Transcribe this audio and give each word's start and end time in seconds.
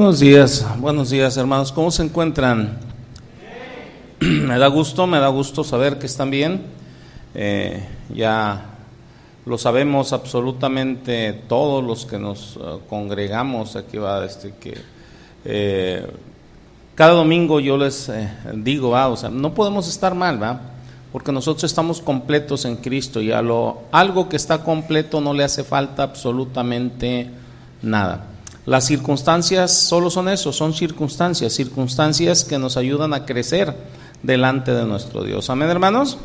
Buenos 0.00 0.20
días, 0.20 0.66
buenos 0.78 1.10
días 1.10 1.36
hermanos, 1.36 1.72
¿cómo 1.72 1.90
se 1.90 2.02
encuentran? 2.02 2.78
Me 4.20 4.58
da 4.58 4.66
gusto, 4.68 5.06
me 5.06 5.18
da 5.18 5.28
gusto 5.28 5.62
saber 5.62 5.98
que 5.98 6.06
están 6.06 6.30
bien. 6.30 6.62
Eh, 7.34 7.86
ya 8.08 8.64
lo 9.44 9.58
sabemos 9.58 10.14
absolutamente 10.14 11.34
todos 11.46 11.84
los 11.84 12.06
que 12.06 12.18
nos 12.18 12.56
uh, 12.56 12.80
congregamos 12.88 13.76
aquí 13.76 13.98
va 13.98 14.24
este 14.24 14.54
que 14.58 14.78
eh, 15.44 16.06
cada 16.94 17.12
domingo 17.12 17.60
yo 17.60 17.76
les 17.76 18.08
eh, 18.08 18.26
digo, 18.54 18.96
ah, 18.96 19.08
o 19.08 19.18
sea, 19.18 19.28
no 19.28 19.52
podemos 19.52 19.86
estar 19.86 20.14
mal, 20.14 20.42
¿va? 20.42 20.62
Porque 21.12 21.30
nosotros 21.30 21.64
estamos 21.64 22.00
completos 22.00 22.64
en 22.64 22.76
Cristo 22.76 23.20
y 23.20 23.32
a 23.32 23.42
lo 23.42 23.82
algo 23.92 24.30
que 24.30 24.36
está 24.36 24.64
completo 24.64 25.20
no 25.20 25.34
le 25.34 25.44
hace 25.44 25.62
falta 25.62 26.04
absolutamente 26.04 27.28
nada. 27.82 28.29
Las 28.66 28.86
circunstancias 28.86 29.72
solo 29.72 30.10
son 30.10 30.28
eso, 30.28 30.52
son 30.52 30.74
circunstancias, 30.74 31.52
circunstancias 31.52 32.44
que 32.44 32.58
nos 32.58 32.76
ayudan 32.76 33.14
a 33.14 33.24
crecer 33.24 33.74
delante 34.22 34.72
de 34.72 34.84
nuestro 34.84 35.24
Dios. 35.24 35.48
Amén, 35.48 35.70
hermanos. 35.70 36.18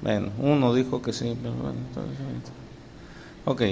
Bueno, 0.00 0.30
uno 0.38 0.72
dijo 0.72 1.02
que 1.02 1.12
sí, 1.12 1.36
pero 1.42 1.54
bueno, 1.54 1.78
ok. 3.44 3.62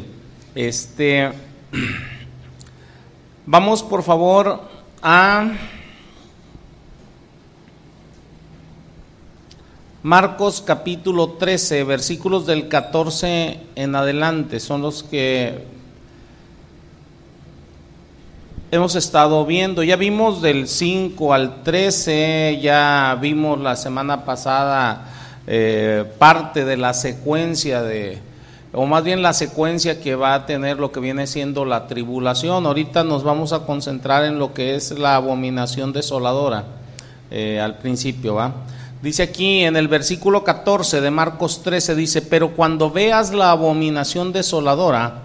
Este, 0.55 1.33
vamos 3.47 3.83
por 3.83 4.03
favor 4.03 4.61
a 5.03 5.53
Marcos 10.03 10.63
capítulo 10.65 11.31
13, 11.31 11.83
versículos 11.85 12.45
del 12.45 12.69
14 12.69 13.61
en 13.75 13.95
adelante, 13.95 14.61
son 14.61 14.83
los 14.83 15.03
que 15.03 15.74
hemos 18.75 18.97
estado 18.97 19.47
viendo. 19.47 19.83
Ya 19.83 19.97
vimos 19.97 20.43
del 20.43 20.69
5 20.69 21.33
al 21.33 21.63
13, 21.63 22.59
ya 22.61 23.17
vimos 23.21 23.61
la 23.61 23.77
semana 23.77 24.25
pasada 24.25 25.07
eh, 25.47 26.05
parte 26.19 26.65
de 26.65 26.77
la 26.77 26.93
secuencia 26.93 27.83
de, 27.83 28.19
o 28.73 28.87
más 28.87 29.05
bien 29.05 29.23
la 29.23 29.33
secuencia 29.33 30.01
que 30.01 30.17
va 30.17 30.35
a 30.35 30.47
tener 30.47 30.79
lo 30.79 30.91
que 30.91 31.01
viene 31.01 31.27
siendo 31.27 31.65
la 31.65 31.87
tribulación. 31.87 32.67
Ahorita 32.67 33.05
nos 33.05 33.23
vamos 33.23 33.53
a 33.53 33.61
concentrar 33.61 34.25
en 34.25 34.39
lo 34.39 34.53
que 34.53 34.75
es 34.75 34.91
la 34.99 35.17
abominación 35.17 35.93
desoladora 35.93 36.65
eh, 37.31 37.61
al 37.61 37.79
principio, 37.79 38.35
¿va? 38.35 38.53
Dice 39.03 39.23
aquí 39.23 39.61
en 39.61 39.77
el 39.77 39.87
versículo 39.87 40.43
14 40.43 41.03
de 41.03 41.11
Marcos 41.11 41.63
13, 41.63 41.95
dice, 41.95 42.23
pero 42.23 42.53
cuando 42.53 42.91
veas 42.91 43.35
la 43.35 43.51
abominación 43.51 44.33
desoladora, 44.33 45.24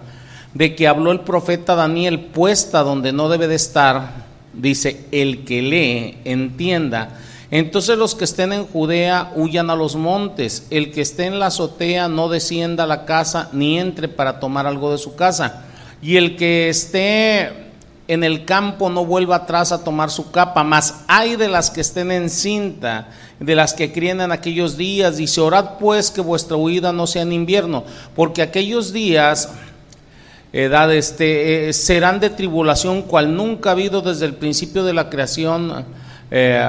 de 0.54 0.74
que 0.74 0.88
habló 0.88 1.12
el 1.12 1.20
profeta 1.20 1.74
Daniel 1.74 2.20
puesta 2.20 2.82
donde 2.82 3.12
no 3.12 3.28
debe 3.28 3.48
de 3.48 3.54
estar, 3.54 4.26
dice, 4.52 5.06
el 5.12 5.44
que 5.44 5.62
lee, 5.62 6.18
entienda. 6.24 7.18
Entonces 7.50 7.98
los 7.98 8.14
que 8.14 8.24
estén 8.24 8.52
en 8.52 8.66
Judea 8.66 9.32
huyan 9.34 9.70
a 9.70 9.76
los 9.76 9.96
montes, 9.96 10.66
el 10.70 10.92
que 10.92 11.00
esté 11.00 11.26
en 11.26 11.38
la 11.38 11.46
azotea 11.46 12.08
no 12.08 12.28
descienda 12.28 12.84
a 12.84 12.88
la 12.88 13.04
casa 13.04 13.48
ni 13.52 13.78
entre 13.78 14.08
para 14.08 14.38
tomar 14.38 14.66
algo 14.66 14.92
de 14.92 14.98
su 14.98 15.16
casa, 15.16 15.64
y 16.00 16.16
el 16.16 16.36
que 16.36 16.68
esté 16.68 17.70
en 18.06 18.24
el 18.24 18.44
campo 18.44 18.90
no 18.90 19.04
vuelva 19.04 19.36
atrás 19.36 19.70
a 19.70 19.84
tomar 19.84 20.10
su 20.10 20.32
capa, 20.32 20.64
mas 20.64 21.04
hay 21.06 21.36
de 21.36 21.48
las 21.48 21.70
que 21.70 21.80
estén 21.80 22.10
en 22.10 22.28
cinta, 22.28 23.08
de 23.38 23.54
las 23.54 23.72
que 23.72 23.92
críen 23.92 24.20
en 24.20 24.32
aquellos 24.32 24.76
días, 24.76 25.16
dice, 25.16 25.40
orad 25.40 25.78
pues 25.78 26.10
que 26.10 26.20
vuestra 26.20 26.56
huida 26.56 26.92
no 26.92 27.06
sea 27.06 27.22
en 27.22 27.32
invierno, 27.32 27.84
porque 28.16 28.42
aquellos 28.42 28.92
días 28.92 29.48
edad 30.52 30.92
este, 30.92 31.68
eh, 31.68 31.72
serán 31.72 32.20
de 32.20 32.30
tribulación 32.30 33.02
cual 33.02 33.36
nunca 33.36 33.70
ha 33.70 33.72
habido 33.72 34.02
desde 34.02 34.26
el 34.26 34.34
principio 34.34 34.84
de 34.84 34.92
la 34.92 35.08
creación 35.08 35.84
eh, 36.32 36.64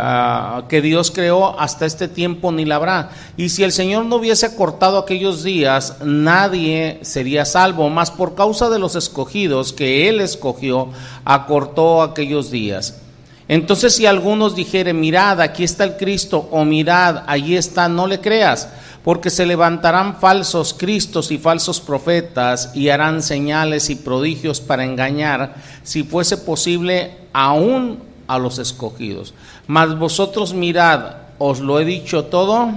que 0.68 0.82
Dios 0.82 1.12
creó 1.12 1.60
hasta 1.60 1.86
este 1.86 2.08
tiempo 2.08 2.52
ni 2.52 2.66
la 2.66 2.76
habrá. 2.76 3.10
Y 3.38 3.50
si 3.50 3.64
el 3.64 3.72
Señor 3.72 4.06
no 4.06 4.18
hubiese 4.18 4.46
acortado 4.46 4.98
aquellos 4.98 5.44
días, 5.44 5.98
nadie 6.04 7.00
sería 7.02 7.46
salvo, 7.46 7.90
más 7.90 8.12
por 8.12 8.36
causa 8.36 8.70
de 8.70 8.80
los 8.80 8.96
escogidos 8.96 9.74
que 9.74 10.10
Él 10.10 10.20
escogió, 10.20 10.90
acortó 11.26 12.02
aquellos 12.02 12.50
días. 12.50 13.00
Entonces 13.48 13.94
si 13.96 14.06
algunos 14.06 14.56
dijeren, 14.56 15.00
mirad, 15.00 15.42
aquí 15.42 15.64
está 15.64 15.84
el 15.84 15.98
Cristo, 15.98 16.48
o 16.52 16.64
mirad, 16.64 17.24
allí 17.28 17.58
está, 17.58 17.90
no 17.90 18.08
le 18.08 18.20
creas 18.20 18.70
porque 19.04 19.30
se 19.30 19.46
levantarán 19.46 20.20
falsos 20.20 20.74
cristos 20.74 21.32
y 21.32 21.38
falsos 21.38 21.80
profetas 21.80 22.72
y 22.76 22.90
harán 22.90 23.24
señales 23.24 23.90
y 23.90 23.96
prodigios 23.96 24.62
para 24.62 24.86
engañar, 24.86 25.56
si 25.84 26.04
fuese 26.04 26.38
posible, 26.38 27.18
aún 27.34 28.00
a 28.28 28.38
los 28.38 28.60
escogidos. 28.60 29.34
Mas 29.68 29.98
vosotros 29.98 30.54
mirad, 30.54 31.16
os 31.38 31.60
lo 31.60 31.80
he 31.80 31.86
dicho 31.86 32.26
todo 32.26 32.72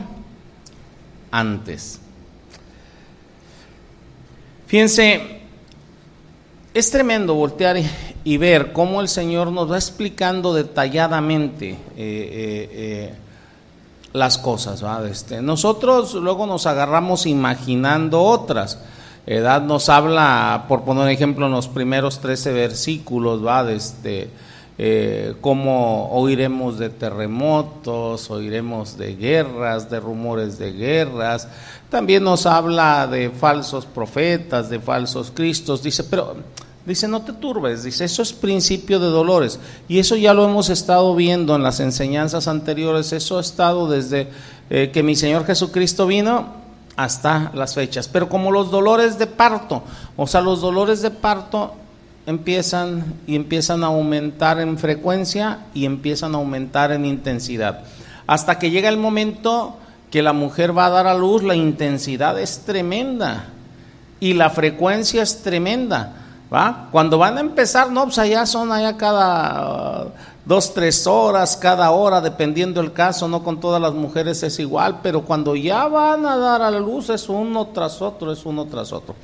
antes. 1.30 2.00
Fíjense, 4.66 5.40
es 6.72 6.90
tremendo 6.90 7.34
voltear 7.34 7.76
y 8.24 8.36
ver 8.38 8.72
cómo 8.72 9.00
el 9.00 9.08
Señor 9.08 9.52
nos 9.52 9.70
va 9.70 9.76
explicando 9.76 10.54
detalladamente 10.54 11.70
eh, 11.70 11.76
eh, 11.96 12.68
eh, 12.72 13.14
las 14.14 14.38
cosas. 14.38 14.82
¿va? 14.82 15.06
Este, 15.06 15.42
nosotros 15.42 16.14
luego 16.14 16.46
nos 16.46 16.66
agarramos 16.66 17.26
imaginando 17.26 18.22
otras. 18.22 18.78
Edad 19.26 19.62
nos 19.62 19.88
habla, 19.88 20.64
por 20.68 20.82
poner 20.84 21.08
ejemplo, 21.08 21.46
en 21.46 21.52
los 21.52 21.68
primeros 21.68 22.20
13 22.20 22.52
versículos, 22.52 23.44
¿va? 23.44 23.64
De 23.64 23.74
este, 23.74 24.30
eh, 24.76 25.34
cómo 25.40 26.10
oiremos 26.12 26.78
de 26.78 26.90
terremotos, 26.90 28.30
oiremos 28.30 28.98
de 28.98 29.16
guerras, 29.16 29.90
de 29.90 29.98
rumores 29.98 30.58
de 30.58 30.72
guerras. 30.72 31.48
También 31.88 32.22
nos 32.22 32.44
habla 32.44 33.06
de 33.06 33.30
falsos 33.30 33.86
profetas, 33.86 34.68
de 34.68 34.78
falsos 34.78 35.32
cristos. 35.34 35.82
Dice, 35.82 36.04
pero 36.04 36.36
Dice, 36.86 37.08
no 37.08 37.22
te 37.22 37.32
turbes, 37.32 37.82
dice, 37.82 38.04
eso 38.04 38.22
es 38.22 38.34
principio 38.34 39.00
de 39.00 39.06
dolores. 39.06 39.58
Y 39.88 39.98
eso 40.00 40.16
ya 40.16 40.34
lo 40.34 40.44
hemos 40.44 40.68
estado 40.68 41.14
viendo 41.14 41.56
en 41.56 41.62
las 41.62 41.80
enseñanzas 41.80 42.46
anteriores, 42.46 43.12
eso 43.12 43.38
ha 43.38 43.40
estado 43.40 43.88
desde 43.88 44.28
eh, 44.68 44.90
que 44.92 45.02
mi 45.02 45.16
Señor 45.16 45.46
Jesucristo 45.46 46.06
vino 46.06 46.46
hasta 46.96 47.50
las 47.54 47.74
fechas. 47.74 48.06
Pero 48.08 48.28
como 48.28 48.50
los 48.50 48.70
dolores 48.70 49.18
de 49.18 49.26
parto, 49.26 49.82
o 50.16 50.26
sea, 50.26 50.42
los 50.42 50.60
dolores 50.60 51.00
de 51.00 51.10
parto 51.10 51.72
empiezan 52.26 53.14
y 53.26 53.36
empiezan 53.36 53.82
a 53.82 53.86
aumentar 53.86 54.60
en 54.60 54.76
frecuencia 54.78 55.60
y 55.72 55.86
empiezan 55.86 56.34
a 56.34 56.38
aumentar 56.38 56.92
en 56.92 57.06
intensidad. 57.06 57.80
Hasta 58.26 58.58
que 58.58 58.70
llega 58.70 58.90
el 58.90 58.96
momento 58.98 59.78
que 60.10 60.22
la 60.22 60.32
mujer 60.32 60.76
va 60.76 60.86
a 60.86 60.90
dar 60.90 61.06
a 61.06 61.14
luz, 61.14 61.42
la 61.42 61.54
intensidad 61.54 62.38
es 62.38 62.60
tremenda 62.60 63.46
y 64.20 64.34
la 64.34 64.50
frecuencia 64.50 65.22
es 65.22 65.42
tremenda. 65.42 66.23
Cuando 66.92 67.18
van 67.18 67.36
a 67.38 67.40
empezar, 67.40 67.90
no, 67.90 68.04
pues 68.04 68.18
allá 68.18 68.46
son 68.46 68.70
allá 68.70 68.96
cada 68.96 70.04
uh, 70.04 70.10
dos, 70.44 70.72
tres 70.72 71.04
horas, 71.06 71.56
cada 71.56 71.90
hora, 71.90 72.20
dependiendo 72.20 72.80
el 72.80 72.92
caso, 72.92 73.26
no 73.26 73.42
con 73.42 73.58
todas 73.58 73.82
las 73.82 73.92
mujeres 73.92 74.42
es 74.44 74.58
igual, 74.60 75.00
pero 75.02 75.22
cuando 75.22 75.56
ya 75.56 75.88
van 75.88 76.24
a 76.26 76.36
dar 76.36 76.62
a 76.62 76.70
la 76.70 76.78
luz 76.78 77.10
es 77.10 77.28
uno 77.28 77.66
tras 77.68 78.00
otro, 78.00 78.30
es 78.30 78.46
uno 78.46 78.66
tras 78.66 78.92
otro. 78.92 79.16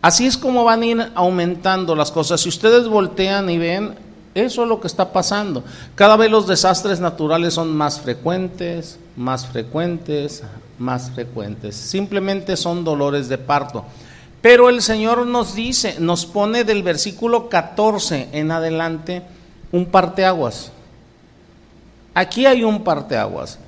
Así 0.00 0.26
es 0.26 0.38
como 0.38 0.64
van 0.64 0.82
a 0.82 0.86
ir 0.86 1.12
aumentando 1.14 1.94
las 1.94 2.10
cosas. 2.10 2.40
Si 2.40 2.48
ustedes 2.48 2.88
voltean 2.88 3.50
y 3.50 3.58
ven, 3.58 3.94
eso 4.34 4.62
es 4.62 4.68
lo 4.68 4.80
que 4.80 4.86
está 4.86 5.12
pasando. 5.12 5.64
Cada 5.96 6.16
vez 6.16 6.30
los 6.30 6.46
desastres 6.46 7.00
naturales 7.00 7.54
son 7.54 7.76
más 7.76 8.00
frecuentes, 8.00 8.98
más 9.16 9.46
frecuentes, 9.46 10.44
más 10.78 11.10
frecuentes. 11.10 11.74
Simplemente 11.74 12.56
son 12.56 12.84
dolores 12.84 13.28
de 13.28 13.38
parto. 13.38 13.84
Pero 14.46 14.68
el 14.68 14.80
Señor 14.80 15.26
nos 15.26 15.56
dice, 15.56 15.96
nos 15.98 16.24
pone 16.24 16.62
del 16.62 16.84
versículo 16.84 17.48
14 17.48 18.28
en 18.30 18.52
adelante 18.52 19.22
un 19.72 19.86
parteaguas. 19.86 20.70
Aquí 22.14 22.46
hay 22.46 22.62
un 22.62 22.84
parteaguas. 22.84 23.58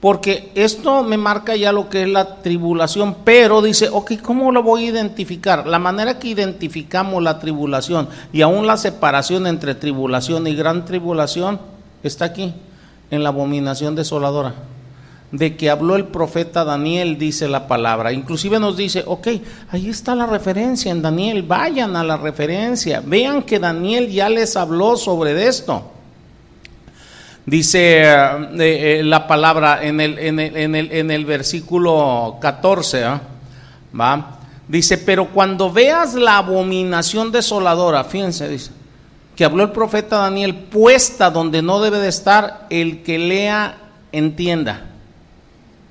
Porque 0.00 0.50
esto 0.54 1.02
me 1.02 1.18
marca 1.18 1.56
ya 1.56 1.72
lo 1.72 1.90
que 1.90 2.04
es 2.04 2.08
la 2.08 2.36
tribulación, 2.36 3.16
pero 3.22 3.60
dice, 3.60 3.90
ok, 3.92 4.12
¿cómo 4.22 4.50
lo 4.50 4.62
voy 4.62 4.86
a 4.86 4.90
identificar? 4.92 5.66
La 5.66 5.78
manera 5.78 6.18
que 6.18 6.28
identificamos 6.28 7.22
la 7.22 7.38
tribulación 7.38 8.08
y 8.32 8.40
aún 8.40 8.66
la 8.66 8.78
separación 8.78 9.46
entre 9.46 9.74
tribulación 9.74 10.46
y 10.46 10.54
gran 10.54 10.86
tribulación 10.86 11.60
está 12.02 12.24
aquí, 12.24 12.54
en 13.10 13.22
la 13.22 13.28
abominación 13.28 13.94
desoladora 13.94 14.54
de 15.30 15.56
que 15.56 15.68
habló 15.68 15.96
el 15.96 16.06
profeta 16.06 16.64
Daniel, 16.64 17.18
dice 17.18 17.48
la 17.48 17.66
palabra. 17.66 18.12
Inclusive 18.12 18.60
nos 18.60 18.76
dice, 18.76 19.02
ok, 19.06 19.28
ahí 19.70 19.88
está 19.88 20.14
la 20.14 20.26
referencia 20.26 20.92
en 20.92 21.02
Daniel, 21.02 21.42
vayan 21.42 21.96
a 21.96 22.04
la 22.04 22.16
referencia, 22.16 23.02
vean 23.04 23.42
que 23.42 23.58
Daniel 23.58 24.10
ya 24.10 24.28
les 24.28 24.56
habló 24.56 24.96
sobre 24.96 25.46
esto. 25.46 25.90
Dice 27.46 28.04
eh, 28.04 28.48
eh, 28.58 29.02
la 29.04 29.26
palabra 29.26 29.84
en 29.84 30.00
el, 30.00 30.18
en 30.18 30.40
el, 30.40 30.56
en 30.56 30.74
el, 30.74 30.92
en 30.92 31.10
el 31.10 31.24
versículo 31.26 32.38
14, 32.40 33.04
¿ah? 33.04 33.20
¿va? 33.98 34.38
Dice, 34.66 34.96
pero 34.96 35.28
cuando 35.28 35.70
veas 35.70 36.14
la 36.14 36.38
abominación 36.38 37.30
desoladora, 37.30 38.04
fíjense, 38.04 38.48
dice, 38.48 38.70
que 39.36 39.44
habló 39.44 39.62
el 39.62 39.72
profeta 39.72 40.18
Daniel, 40.18 40.54
puesta 40.54 41.30
donde 41.30 41.60
no 41.60 41.80
debe 41.80 41.98
de 41.98 42.08
estar, 42.08 42.66
el 42.70 43.02
que 43.02 43.18
lea, 43.18 43.76
entienda. 44.12 44.93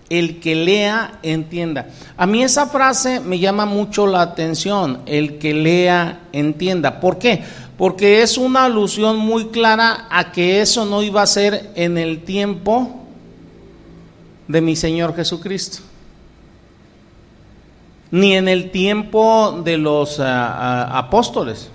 El 0.09 0.39
que 0.39 0.55
lea, 0.55 1.19
entienda. 1.23 1.87
A 2.17 2.25
mí 2.25 2.43
esa 2.43 2.67
frase 2.67 3.19
me 3.19 3.39
llama 3.39 3.65
mucho 3.65 4.05
la 4.05 4.21
atención, 4.21 4.99
el 5.05 5.37
que 5.39 5.53
lea, 5.53 6.21
entienda. 6.33 6.99
¿Por 6.99 7.17
qué? 7.17 7.43
Porque 7.77 8.21
es 8.21 8.37
una 8.37 8.65
alusión 8.65 9.17
muy 9.17 9.47
clara 9.47 10.07
a 10.09 10.31
que 10.31 10.61
eso 10.61 10.85
no 10.85 11.01
iba 11.01 11.21
a 11.21 11.27
ser 11.27 11.71
en 11.75 11.97
el 11.97 12.23
tiempo 12.23 13.05
de 14.47 14.61
mi 14.61 14.75
Señor 14.75 15.15
Jesucristo 15.15 15.79
ni 18.13 18.35
en 18.35 18.47
el 18.47 18.69
tiempo 18.69 19.63
de 19.65 19.79
los 19.79 20.19
ah, 20.19 20.85
ah, 20.85 20.99
apóstoles, 20.99 21.71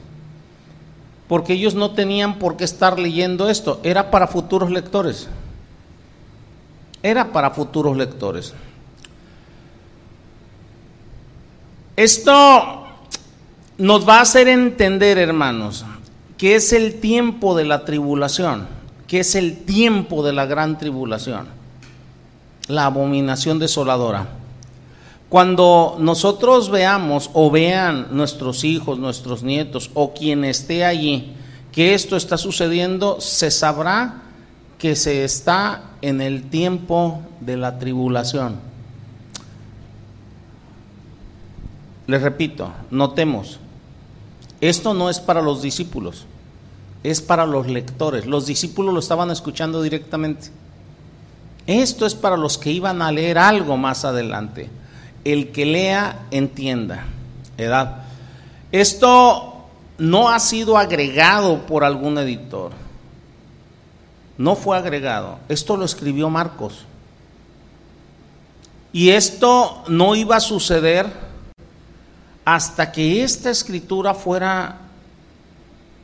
porque 1.26 1.54
ellos 1.54 1.74
no 1.74 1.90
tenían 1.90 2.38
por 2.38 2.56
qué 2.56 2.62
estar 2.62 2.96
leyendo 2.96 3.50
esto, 3.50 3.80
era 3.82 4.12
para 4.12 4.28
futuros 4.28 4.70
lectores, 4.70 5.28
era 7.02 7.32
para 7.32 7.50
futuros 7.50 7.96
lectores. 7.96 8.54
Esto 11.96 12.86
nos 13.78 14.08
va 14.08 14.18
a 14.18 14.22
hacer 14.22 14.48
entender, 14.48 15.18
hermanos, 15.18 15.84
que 16.36 16.54
es 16.54 16.72
el 16.72 17.00
tiempo 17.00 17.56
de 17.56 17.64
la 17.64 17.84
tribulación, 17.84 18.68
que 19.06 19.20
es 19.20 19.34
el 19.34 19.64
tiempo 19.64 20.24
de 20.24 20.32
la 20.32 20.46
gran 20.46 20.78
tribulación, 20.78 21.48
la 22.68 22.86
abominación 22.86 23.58
desoladora. 23.58 24.28
Cuando 25.28 25.96
nosotros 25.98 26.70
veamos 26.70 27.30
o 27.34 27.50
vean 27.50 28.08
nuestros 28.12 28.64
hijos, 28.64 28.98
nuestros 28.98 29.42
nietos 29.42 29.90
o 29.94 30.14
quien 30.14 30.44
esté 30.44 30.84
allí 30.84 31.34
que 31.72 31.94
esto 31.94 32.16
está 32.16 32.38
sucediendo, 32.38 33.20
se 33.20 33.50
sabrá 33.50 34.22
que 34.78 34.96
se 34.96 35.24
está 35.24 35.87
en 36.02 36.20
el 36.20 36.44
tiempo 36.50 37.20
de 37.40 37.56
la 37.56 37.78
tribulación. 37.78 38.56
Les 42.06 42.22
repito, 42.22 42.72
notemos, 42.90 43.58
esto 44.60 44.94
no 44.94 45.10
es 45.10 45.20
para 45.20 45.42
los 45.42 45.60
discípulos, 45.62 46.26
es 47.02 47.20
para 47.20 47.46
los 47.46 47.66
lectores. 47.66 48.26
Los 48.26 48.46
discípulos 48.46 48.94
lo 48.94 49.00
estaban 49.00 49.30
escuchando 49.30 49.82
directamente. 49.82 50.48
Esto 51.66 52.06
es 52.06 52.14
para 52.14 52.36
los 52.36 52.56
que 52.56 52.72
iban 52.72 53.02
a 53.02 53.12
leer 53.12 53.38
algo 53.38 53.76
más 53.76 54.04
adelante 54.04 54.70
el 55.24 55.50
que 55.52 55.66
lea 55.66 56.26
entienda. 56.30 57.04
Edad. 57.56 58.04
Esto 58.72 59.66
no 59.98 60.28
ha 60.28 60.38
sido 60.38 60.78
agregado 60.78 61.66
por 61.66 61.84
algún 61.84 62.18
editor. 62.18 62.72
No 64.38 64.56
fue 64.56 64.78
agregado. 64.78 65.40
Esto 65.48 65.76
lo 65.76 65.84
escribió 65.84 66.30
Marcos. 66.30 66.84
Y 68.92 69.10
esto 69.10 69.82
no 69.88 70.14
iba 70.14 70.36
a 70.36 70.40
suceder 70.40 71.06
hasta 72.44 72.90
que 72.90 73.22
esta 73.22 73.50
escritura 73.50 74.14
fuera 74.14 74.78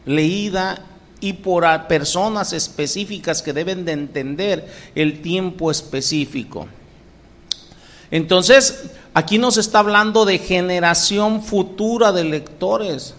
leída 0.04 0.84
y 1.20 1.32
por 1.32 1.64
personas 1.86 2.52
específicas 2.52 3.40
que 3.40 3.54
deben 3.54 3.86
de 3.86 3.92
entender 3.92 4.70
el 4.94 5.22
tiempo 5.22 5.70
específico. 5.70 6.68
Entonces, 8.10 8.90
aquí 9.14 9.38
nos 9.38 9.56
está 9.56 9.78
hablando 9.78 10.26
de 10.26 10.38
generación 10.38 11.42
futura 11.42 12.12
de 12.12 12.24
lectores, 12.24 13.14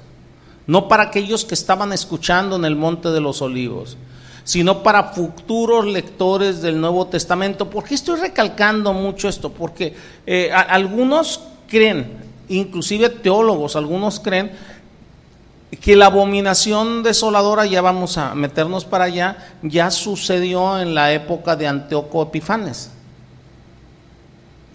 no 0.68 0.88
para 0.88 1.04
aquellos 1.04 1.46
que 1.46 1.56
estaban 1.56 1.92
escuchando 1.94 2.56
en 2.56 2.66
el 2.66 2.76
Monte 2.76 3.10
de 3.10 3.22
los 3.22 3.42
Olivos, 3.42 3.98
sino 4.46 4.84
para 4.84 5.06
futuros 5.06 5.86
lectores 5.86 6.62
del 6.62 6.80
Nuevo 6.80 7.08
Testamento. 7.08 7.70
¿Por 7.70 7.84
qué 7.84 7.96
estoy 7.96 8.20
recalcando 8.20 8.94
mucho 8.94 9.28
esto? 9.28 9.52
Porque 9.52 9.96
eh, 10.26 10.52
algunos 10.54 11.42
creen, 11.68 12.14
inclusive 12.48 13.10
teólogos, 13.10 13.76
algunos 13.76 14.20
creen 14.20 14.52
que 15.82 15.96
la 15.96 16.06
abominación 16.06 17.02
desoladora, 17.02 17.66
ya 17.66 17.82
vamos 17.82 18.20
a 18.20 18.36
meternos 18.36 18.86
para 18.86 19.06
allá, 19.06 19.38
ya 19.64 19.90
sucedió 19.90 20.80
en 20.80 20.94
la 20.94 21.12
época 21.12 21.56
de 21.56 21.68
Antíoco 21.68 22.22
Epifanes. 22.22 22.92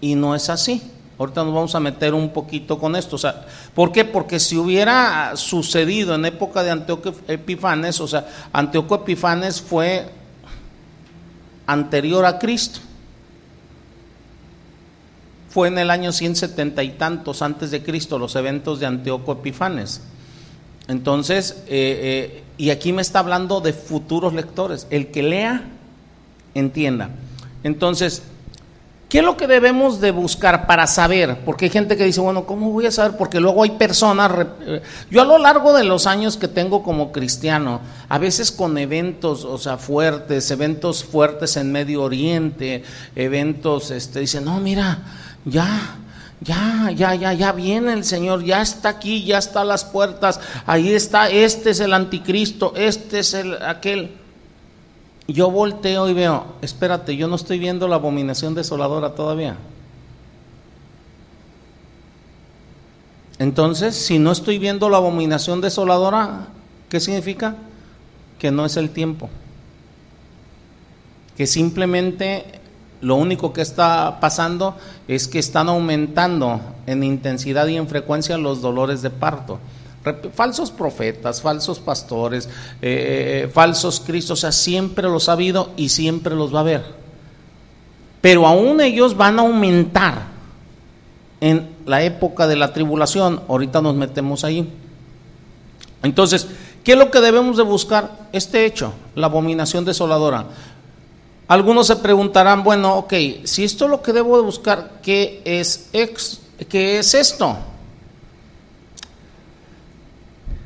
Y 0.01 0.15
no 0.15 0.35
es 0.35 0.49
así. 0.49 0.83
Ahorita 1.21 1.43
nos 1.43 1.53
vamos 1.53 1.75
a 1.75 1.79
meter 1.79 2.15
un 2.15 2.29
poquito 2.29 2.79
con 2.79 2.95
esto. 2.95 3.15
O 3.15 3.19
sea, 3.19 3.45
¿Por 3.75 3.91
qué? 3.91 4.05
Porque 4.05 4.39
si 4.39 4.57
hubiera 4.57 5.35
sucedido 5.35 6.15
en 6.15 6.25
época 6.25 6.63
de 6.63 6.71
Antíoco 6.71 7.13
Epifanes, 7.27 7.99
o 7.99 8.07
sea, 8.07 8.27
Antíoco 8.51 8.95
Epifanes 8.95 9.61
fue 9.61 10.09
anterior 11.67 12.25
a 12.25 12.39
Cristo. 12.39 12.79
Fue 15.51 15.67
en 15.67 15.77
el 15.77 15.91
año 15.91 16.11
170 16.11 16.81
y 16.81 16.89
tantos 16.93 17.43
antes 17.43 17.69
de 17.69 17.83
Cristo 17.83 18.17
los 18.17 18.35
eventos 18.35 18.79
de 18.79 18.87
Antíoco 18.87 19.33
Epifanes. 19.33 20.01
Entonces, 20.87 21.63
eh, 21.67 22.39
eh, 22.39 22.43
y 22.57 22.71
aquí 22.71 22.93
me 22.93 23.03
está 23.03 23.19
hablando 23.19 23.61
de 23.61 23.73
futuros 23.73 24.33
lectores. 24.33 24.87
El 24.89 25.11
que 25.11 25.21
lea, 25.21 25.69
entienda. 26.55 27.11
Entonces, 27.63 28.23
¿Qué 29.11 29.17
es 29.17 29.25
lo 29.25 29.35
que 29.35 29.45
debemos 29.45 29.99
de 29.99 30.11
buscar 30.11 30.65
para 30.67 30.87
saber? 30.87 31.39
Porque 31.43 31.65
hay 31.65 31.71
gente 31.71 31.97
que 31.97 32.05
dice, 32.05 32.21
bueno, 32.21 32.45
¿cómo 32.45 32.71
voy 32.71 32.85
a 32.85 32.91
saber? 32.91 33.17
Porque 33.17 33.41
luego 33.41 33.63
hay 33.63 33.71
personas, 33.71 34.31
eh, 34.65 34.81
yo 35.09 35.21
a 35.21 35.25
lo 35.25 35.37
largo 35.37 35.73
de 35.73 35.83
los 35.83 36.07
años 36.07 36.37
que 36.37 36.47
tengo 36.47 36.81
como 36.81 37.11
cristiano, 37.11 37.81
a 38.07 38.17
veces 38.17 38.53
con 38.53 38.77
eventos, 38.77 39.43
o 39.43 39.57
sea, 39.57 39.75
fuertes, 39.75 40.49
eventos 40.49 41.03
fuertes 41.03 41.57
en 41.57 41.73
Medio 41.73 42.03
Oriente, 42.03 42.85
eventos, 43.13 43.91
este, 43.91 44.21
dicen, 44.21 44.45
no, 44.45 44.61
mira, 44.61 44.99
ya, 45.43 45.97
ya, 46.39 46.89
ya, 46.95 47.13
ya, 47.13 47.33
ya 47.33 47.51
viene 47.51 47.91
el 47.91 48.05
Señor, 48.05 48.45
ya 48.45 48.61
está 48.61 48.87
aquí, 48.87 49.25
ya 49.25 49.39
está 49.39 49.59
a 49.59 49.65
las 49.65 49.83
puertas, 49.83 50.39
ahí 50.65 50.93
está, 50.93 51.29
este 51.29 51.71
es 51.71 51.81
el 51.81 51.91
anticristo, 51.91 52.71
este 52.77 53.19
es 53.19 53.33
el 53.33 53.61
aquel 53.61 54.20
yo 55.33 55.51
volteo 55.51 56.09
y 56.09 56.13
veo, 56.13 56.45
espérate, 56.61 57.15
yo 57.15 57.27
no 57.27 57.35
estoy 57.35 57.59
viendo 57.59 57.87
la 57.87 57.95
abominación 57.95 58.55
desoladora 58.55 59.13
todavía. 59.13 59.57
Entonces, 63.37 63.95
si 63.95 64.19
no 64.19 64.31
estoy 64.31 64.59
viendo 64.59 64.89
la 64.89 64.97
abominación 64.97 65.61
desoladora, 65.61 66.47
¿qué 66.89 66.99
significa? 66.99 67.55
Que 68.39 68.51
no 68.51 68.65
es 68.65 68.77
el 68.77 68.91
tiempo. 68.91 69.29
Que 71.35 71.47
simplemente 71.47 72.59
lo 73.01 73.15
único 73.15 73.51
que 73.51 73.61
está 73.61 74.19
pasando 74.19 74.75
es 75.07 75.27
que 75.27 75.39
están 75.39 75.69
aumentando 75.69 76.61
en 76.85 77.03
intensidad 77.03 77.67
y 77.67 77.77
en 77.77 77.87
frecuencia 77.87 78.37
los 78.37 78.61
dolores 78.61 79.01
de 79.01 79.09
parto 79.09 79.59
falsos 80.33 80.71
profetas, 80.71 81.41
falsos 81.41 81.79
pastores, 81.79 82.47
eh, 82.81 83.43
eh, 83.45 83.49
falsos 83.53 83.99
cristos, 83.99 84.39
o 84.39 84.41
sea, 84.41 84.51
siempre 84.51 85.07
los 85.07 85.29
ha 85.29 85.33
habido 85.33 85.71
y 85.77 85.89
siempre 85.89 86.35
los 86.35 86.53
va 86.53 86.59
a 86.59 86.61
haber. 86.61 86.83
Pero 88.21 88.47
aún 88.47 88.81
ellos 88.81 89.15
van 89.15 89.39
a 89.39 89.43
aumentar 89.43 90.25
en 91.39 91.69
la 91.85 92.03
época 92.03 92.47
de 92.47 92.55
la 92.55 92.71
tribulación. 92.73 93.41
Ahorita 93.47 93.81
nos 93.81 93.95
metemos 93.95 94.43
ahí. 94.43 94.71
Entonces, 96.03 96.47
¿qué 96.83 96.93
es 96.93 96.97
lo 96.97 97.11
que 97.11 97.19
debemos 97.19 97.57
de 97.57 97.63
buscar? 97.63 98.29
Este 98.31 98.65
hecho, 98.65 98.93
la 99.15 99.27
abominación 99.27 99.85
desoladora. 99.85 100.45
Algunos 101.47 101.87
se 101.87 101.97
preguntarán, 101.97 102.63
bueno, 102.63 102.95
ok, 102.95 103.13
si 103.43 103.63
esto 103.63 103.85
es 103.85 103.91
lo 103.91 104.01
que 104.01 104.13
debo 104.13 104.37
de 104.37 104.43
buscar, 104.43 104.99
¿qué 105.03 105.41
es, 105.43 105.89
qué 106.69 106.99
es 106.99 107.13
esto? 107.13 107.57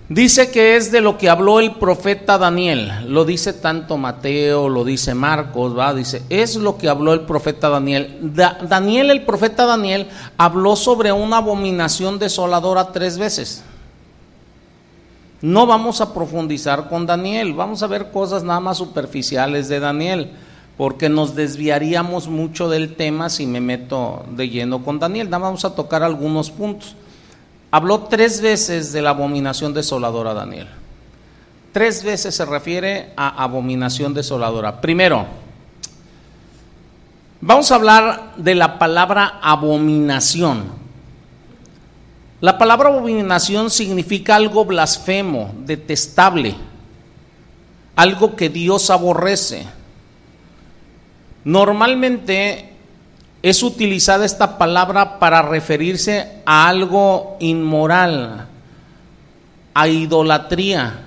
Dice 0.08 0.52
que 0.52 0.76
es 0.76 0.92
de 0.92 1.02
lo 1.02 1.18
que 1.18 1.30
habló 1.30 1.60
el 1.60 1.78
profeta 1.78 2.38
Daniel. 2.38 2.92
Lo 3.08 3.26
dice 3.26 3.54
tanto 3.54 3.98
Mateo, 3.98 4.70
lo 4.70 4.84
dice 4.84 5.16
Marcos, 5.16 5.76
va, 5.76 5.96
dice, 5.96 6.22
es 6.30 6.56
lo 6.58 6.78
que 6.78 6.90
habló 6.90 7.12
el 7.14 7.22
profeta 7.22 7.70
Daniel. 7.70 8.20
Daniel, 8.70 9.10
el 9.10 9.24
profeta 9.24 9.66
Daniel, 9.66 10.08
habló 10.38 10.76
sobre 10.76 11.12
una 11.12 11.38
abominación 11.38 12.20
desoladora 12.20 12.92
tres 12.92 13.18
veces. 13.18 13.64
No 15.42 15.66
vamos 15.66 16.02
a 16.02 16.14
profundizar 16.14 16.88
con 16.88 17.08
Daniel, 17.08 17.54
vamos 17.54 17.82
a 17.82 17.88
ver 17.88 18.12
cosas 18.12 18.44
nada 18.44 18.60
más 18.60 18.78
superficiales 18.78 19.70
de 19.70 19.80
Daniel, 19.80 20.34
porque 20.78 21.10
nos 21.10 21.34
desviaríamos 21.34 22.28
mucho 22.28 22.70
del 22.70 22.96
tema 22.96 23.30
si 23.30 23.48
me 23.48 23.60
meto 23.60 24.24
de 24.30 24.50
lleno 24.50 24.84
con 24.84 25.00
Daniel. 25.00 25.30
Vamos 25.30 25.66
a 25.66 25.74
tocar 25.74 26.04
algunos 26.04 26.52
puntos 26.52 26.96
habló 27.76 28.04
tres 28.04 28.40
veces 28.40 28.94
de 28.94 29.02
la 29.02 29.10
abominación 29.10 29.74
desoladora 29.74 30.34
Daniel. 30.34 30.70
Tres 31.74 32.06
veces 32.06 32.34
se 32.34 32.46
refiere 32.46 33.12
a 33.18 33.44
abominación 33.44 34.14
desoladora. 34.14 34.80
Primero, 34.80 35.26
vamos 37.42 37.70
a 37.70 37.76
hablar 37.76 38.32
de 38.38 38.56
la 38.56 38.80
palabra 38.80 39.42
abominación. 39.42 40.70
La 42.40 42.58
palabra 42.58 42.88
abominación 42.88 43.70
significa 43.70 44.38
algo 44.38 44.64
blasfemo, 44.64 45.54
detestable, 45.66 46.56
algo 47.98 48.38
que 48.38 48.48
Dios 48.48 48.90
aborrece. 48.90 49.66
Normalmente 51.44 52.75
es 53.46 53.62
utilizada 53.62 54.26
esta 54.26 54.58
palabra 54.58 55.20
para 55.20 55.44
referirse 55.44 56.42
a 56.48 56.68
algo 56.68 57.38
inmoral, 57.40 58.48
a 59.72 59.88
idolatría, 59.88 61.04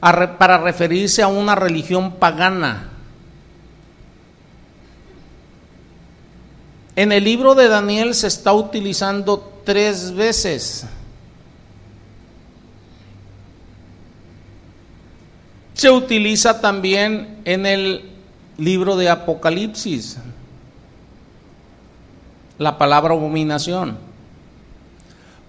para 0.00 0.58
referirse 0.58 1.20
a 1.20 1.26
una 1.26 1.56
religión 1.56 2.12
pagana. 2.12 2.90
En 6.94 7.10
el 7.10 7.24
libro 7.24 7.56
de 7.56 7.66
Daniel 7.66 8.14
se 8.14 8.28
está 8.28 8.52
utilizando 8.52 9.62
tres 9.64 10.14
veces. 10.14 10.86
Se 15.72 15.90
utiliza 15.90 16.60
también 16.60 17.40
en 17.44 17.66
el 17.66 18.12
libro 18.58 18.94
de 18.94 19.10
Apocalipsis 19.10 20.18
la 22.58 22.78
palabra 22.78 23.14
abominación. 23.14 23.98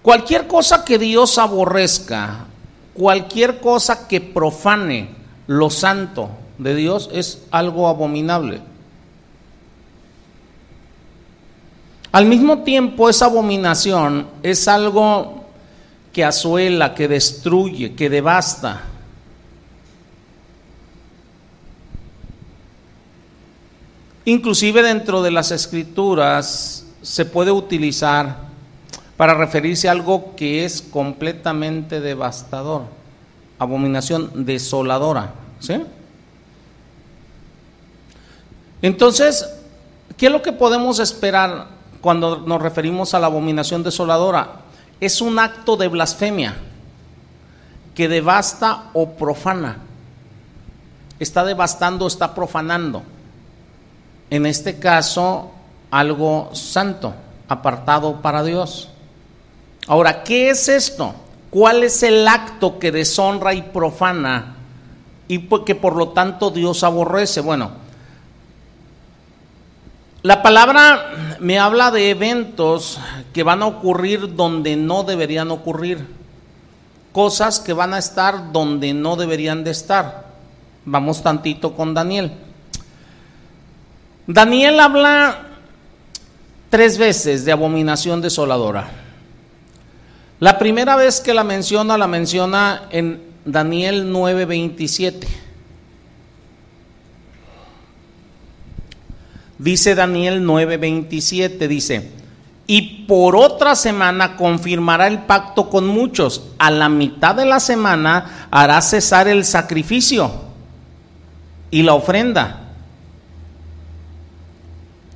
Cualquier 0.02 0.46
cosa 0.46 0.84
que 0.84 0.98
Dios 0.98 1.38
aborrezca, 1.38 2.46
cualquier 2.94 3.60
cosa 3.60 4.06
que 4.06 4.20
profane 4.20 5.10
lo 5.46 5.68
santo 5.70 6.30
de 6.58 6.74
Dios 6.74 7.10
es 7.12 7.42
algo 7.50 7.88
abominable. 7.88 8.60
Al 12.12 12.24
mismo 12.26 12.62
tiempo, 12.62 13.10
esa 13.10 13.26
abominación 13.26 14.26
es 14.42 14.68
algo 14.68 15.44
que 16.12 16.24
asuela, 16.24 16.94
que 16.94 17.08
destruye, 17.08 17.94
que 17.94 18.08
devasta. 18.08 18.84
Inclusive 24.24 24.82
dentro 24.82 25.22
de 25.22 25.30
las 25.30 25.50
escrituras 25.50 26.85
se 27.06 27.24
puede 27.24 27.52
utilizar 27.52 28.36
para 29.16 29.32
referirse 29.34 29.88
a 29.88 29.92
algo 29.92 30.34
que 30.34 30.64
es 30.64 30.82
completamente 30.82 32.00
devastador, 32.00 32.82
abominación 33.60 34.44
desoladora. 34.44 35.32
¿sí? 35.60 35.80
Entonces, 38.82 39.48
¿qué 40.16 40.26
es 40.26 40.32
lo 40.32 40.42
que 40.42 40.52
podemos 40.52 40.98
esperar 40.98 41.68
cuando 42.00 42.38
nos 42.38 42.60
referimos 42.60 43.14
a 43.14 43.20
la 43.20 43.26
abominación 43.26 43.84
desoladora? 43.84 44.62
Es 45.00 45.20
un 45.20 45.38
acto 45.38 45.76
de 45.76 45.86
blasfemia 45.86 46.56
que 47.94 48.08
devasta 48.08 48.90
o 48.94 49.10
profana. 49.10 49.78
Está 51.20 51.44
devastando, 51.44 52.08
está 52.08 52.34
profanando. 52.34 53.04
En 54.28 54.44
este 54.44 54.80
caso, 54.80 55.52
algo 55.90 56.50
santo, 56.52 57.14
apartado 57.48 58.20
para 58.22 58.42
Dios. 58.42 58.88
Ahora, 59.86 60.22
¿qué 60.24 60.50
es 60.50 60.68
esto? 60.68 61.14
¿Cuál 61.50 61.84
es 61.84 62.02
el 62.02 62.26
acto 62.26 62.78
que 62.78 62.92
deshonra 62.92 63.54
y 63.54 63.62
profana 63.62 64.56
y 65.28 65.38
que 65.38 65.74
por 65.74 65.96
lo 65.96 66.08
tanto 66.08 66.50
Dios 66.50 66.82
aborrece? 66.82 67.40
Bueno, 67.40 67.70
la 70.22 70.42
palabra 70.42 71.36
me 71.38 71.58
habla 71.58 71.92
de 71.92 72.10
eventos 72.10 72.98
que 73.32 73.44
van 73.44 73.62
a 73.62 73.66
ocurrir 73.66 74.34
donde 74.34 74.74
no 74.74 75.04
deberían 75.04 75.52
ocurrir, 75.52 76.04
cosas 77.12 77.60
que 77.60 77.72
van 77.72 77.94
a 77.94 77.98
estar 77.98 78.52
donde 78.52 78.92
no 78.92 79.14
deberían 79.14 79.62
de 79.62 79.70
estar. 79.70 80.26
Vamos 80.84 81.22
tantito 81.22 81.74
con 81.74 81.94
Daniel. 81.94 82.32
Daniel 84.26 84.80
habla 84.80 85.45
tres 86.70 86.98
veces 86.98 87.44
de 87.44 87.52
abominación 87.52 88.20
desoladora. 88.20 88.88
La 90.38 90.58
primera 90.58 90.96
vez 90.96 91.20
que 91.20 91.34
la 91.34 91.44
menciona, 91.44 91.96
la 91.96 92.06
menciona 92.06 92.88
en 92.90 93.22
Daniel 93.44 94.12
9:27. 94.12 95.26
Dice 99.58 99.94
Daniel 99.94 100.44
9:27, 100.44 101.66
dice, 101.66 102.10
y 102.66 103.04
por 103.06 103.36
otra 103.36 103.74
semana 103.76 104.36
confirmará 104.36 105.06
el 105.06 105.20
pacto 105.20 105.70
con 105.70 105.86
muchos. 105.86 106.48
A 106.58 106.70
la 106.70 106.88
mitad 106.88 107.34
de 107.34 107.46
la 107.46 107.60
semana 107.60 108.48
hará 108.50 108.82
cesar 108.82 109.28
el 109.28 109.44
sacrificio 109.44 110.30
y 111.70 111.82
la 111.82 111.94
ofrenda. 111.94 112.64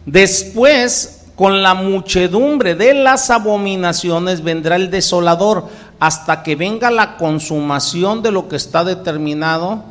Después 0.07 1.20
con 1.41 1.63
la 1.63 1.73
muchedumbre 1.73 2.75
de 2.75 2.93
las 2.93 3.31
abominaciones 3.31 4.43
vendrá 4.43 4.77
el 4.77 4.91
desolador 4.91 5.69
hasta 5.99 6.43
que 6.43 6.55
venga 6.55 6.91
la 6.91 7.17
consumación 7.17 8.21
de 8.21 8.31
lo 8.31 8.47
que 8.47 8.57
está 8.57 8.85
determinado 8.85 9.83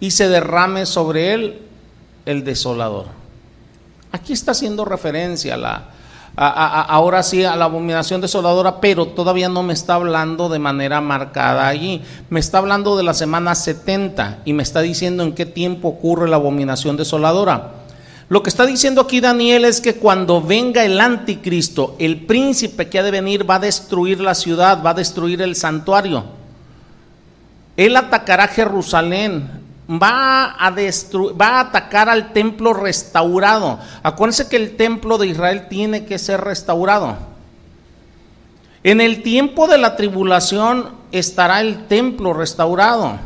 y 0.00 0.10
se 0.10 0.28
derrame 0.28 0.86
sobre 0.86 1.34
él 1.34 1.62
el 2.24 2.42
desolador. 2.42 3.06
Aquí 4.10 4.32
está 4.32 4.50
haciendo 4.50 4.84
referencia 4.84 5.54
a 5.54 5.56
la, 5.56 5.84
ahora 6.34 7.22
sí 7.22 7.44
a 7.44 7.54
la 7.54 7.66
abominación 7.66 8.20
desoladora, 8.20 8.80
pero 8.80 9.06
todavía 9.06 9.48
no 9.48 9.62
me 9.62 9.72
está 9.72 9.94
hablando 9.94 10.48
de 10.48 10.58
manera 10.58 11.00
marcada 11.00 11.68
allí. 11.68 12.02
Me 12.28 12.40
está 12.40 12.58
hablando 12.58 12.96
de 12.96 13.04
la 13.04 13.14
semana 13.14 13.54
70 13.54 14.38
y 14.44 14.52
me 14.52 14.64
está 14.64 14.80
diciendo 14.80 15.22
en 15.22 15.32
qué 15.32 15.46
tiempo 15.46 15.86
ocurre 15.86 16.28
la 16.28 16.34
abominación 16.34 16.96
desoladora. 16.96 17.85
Lo 18.28 18.42
que 18.42 18.50
está 18.50 18.66
diciendo 18.66 19.00
aquí 19.00 19.20
Daniel 19.20 19.64
es 19.64 19.80
que 19.80 19.96
cuando 19.96 20.42
venga 20.42 20.84
el 20.84 21.00
anticristo, 21.00 21.94
el 21.98 22.26
príncipe 22.26 22.88
que 22.88 22.98
ha 22.98 23.04
de 23.04 23.12
venir 23.12 23.48
va 23.48 23.56
a 23.56 23.60
destruir 23.60 24.20
la 24.20 24.34
ciudad, 24.34 24.82
va 24.84 24.90
a 24.90 24.94
destruir 24.94 25.42
el 25.42 25.54
santuario. 25.54 26.24
Él 27.76 27.96
atacará 27.96 28.48
Jerusalén, 28.48 29.48
va 29.88 30.44
a, 30.58 30.70
va 30.70 31.46
a 31.46 31.60
atacar 31.60 32.08
al 32.08 32.32
templo 32.32 32.72
restaurado. 32.72 33.78
Acuérdense 34.02 34.48
que 34.48 34.56
el 34.56 34.76
templo 34.76 35.18
de 35.18 35.28
Israel 35.28 35.68
tiene 35.68 36.04
que 36.04 36.18
ser 36.18 36.40
restaurado. 36.40 37.16
En 38.82 39.00
el 39.00 39.22
tiempo 39.22 39.68
de 39.68 39.78
la 39.78 39.94
tribulación 39.94 40.90
estará 41.12 41.60
el 41.60 41.86
templo 41.86 42.32
restaurado. 42.32 43.18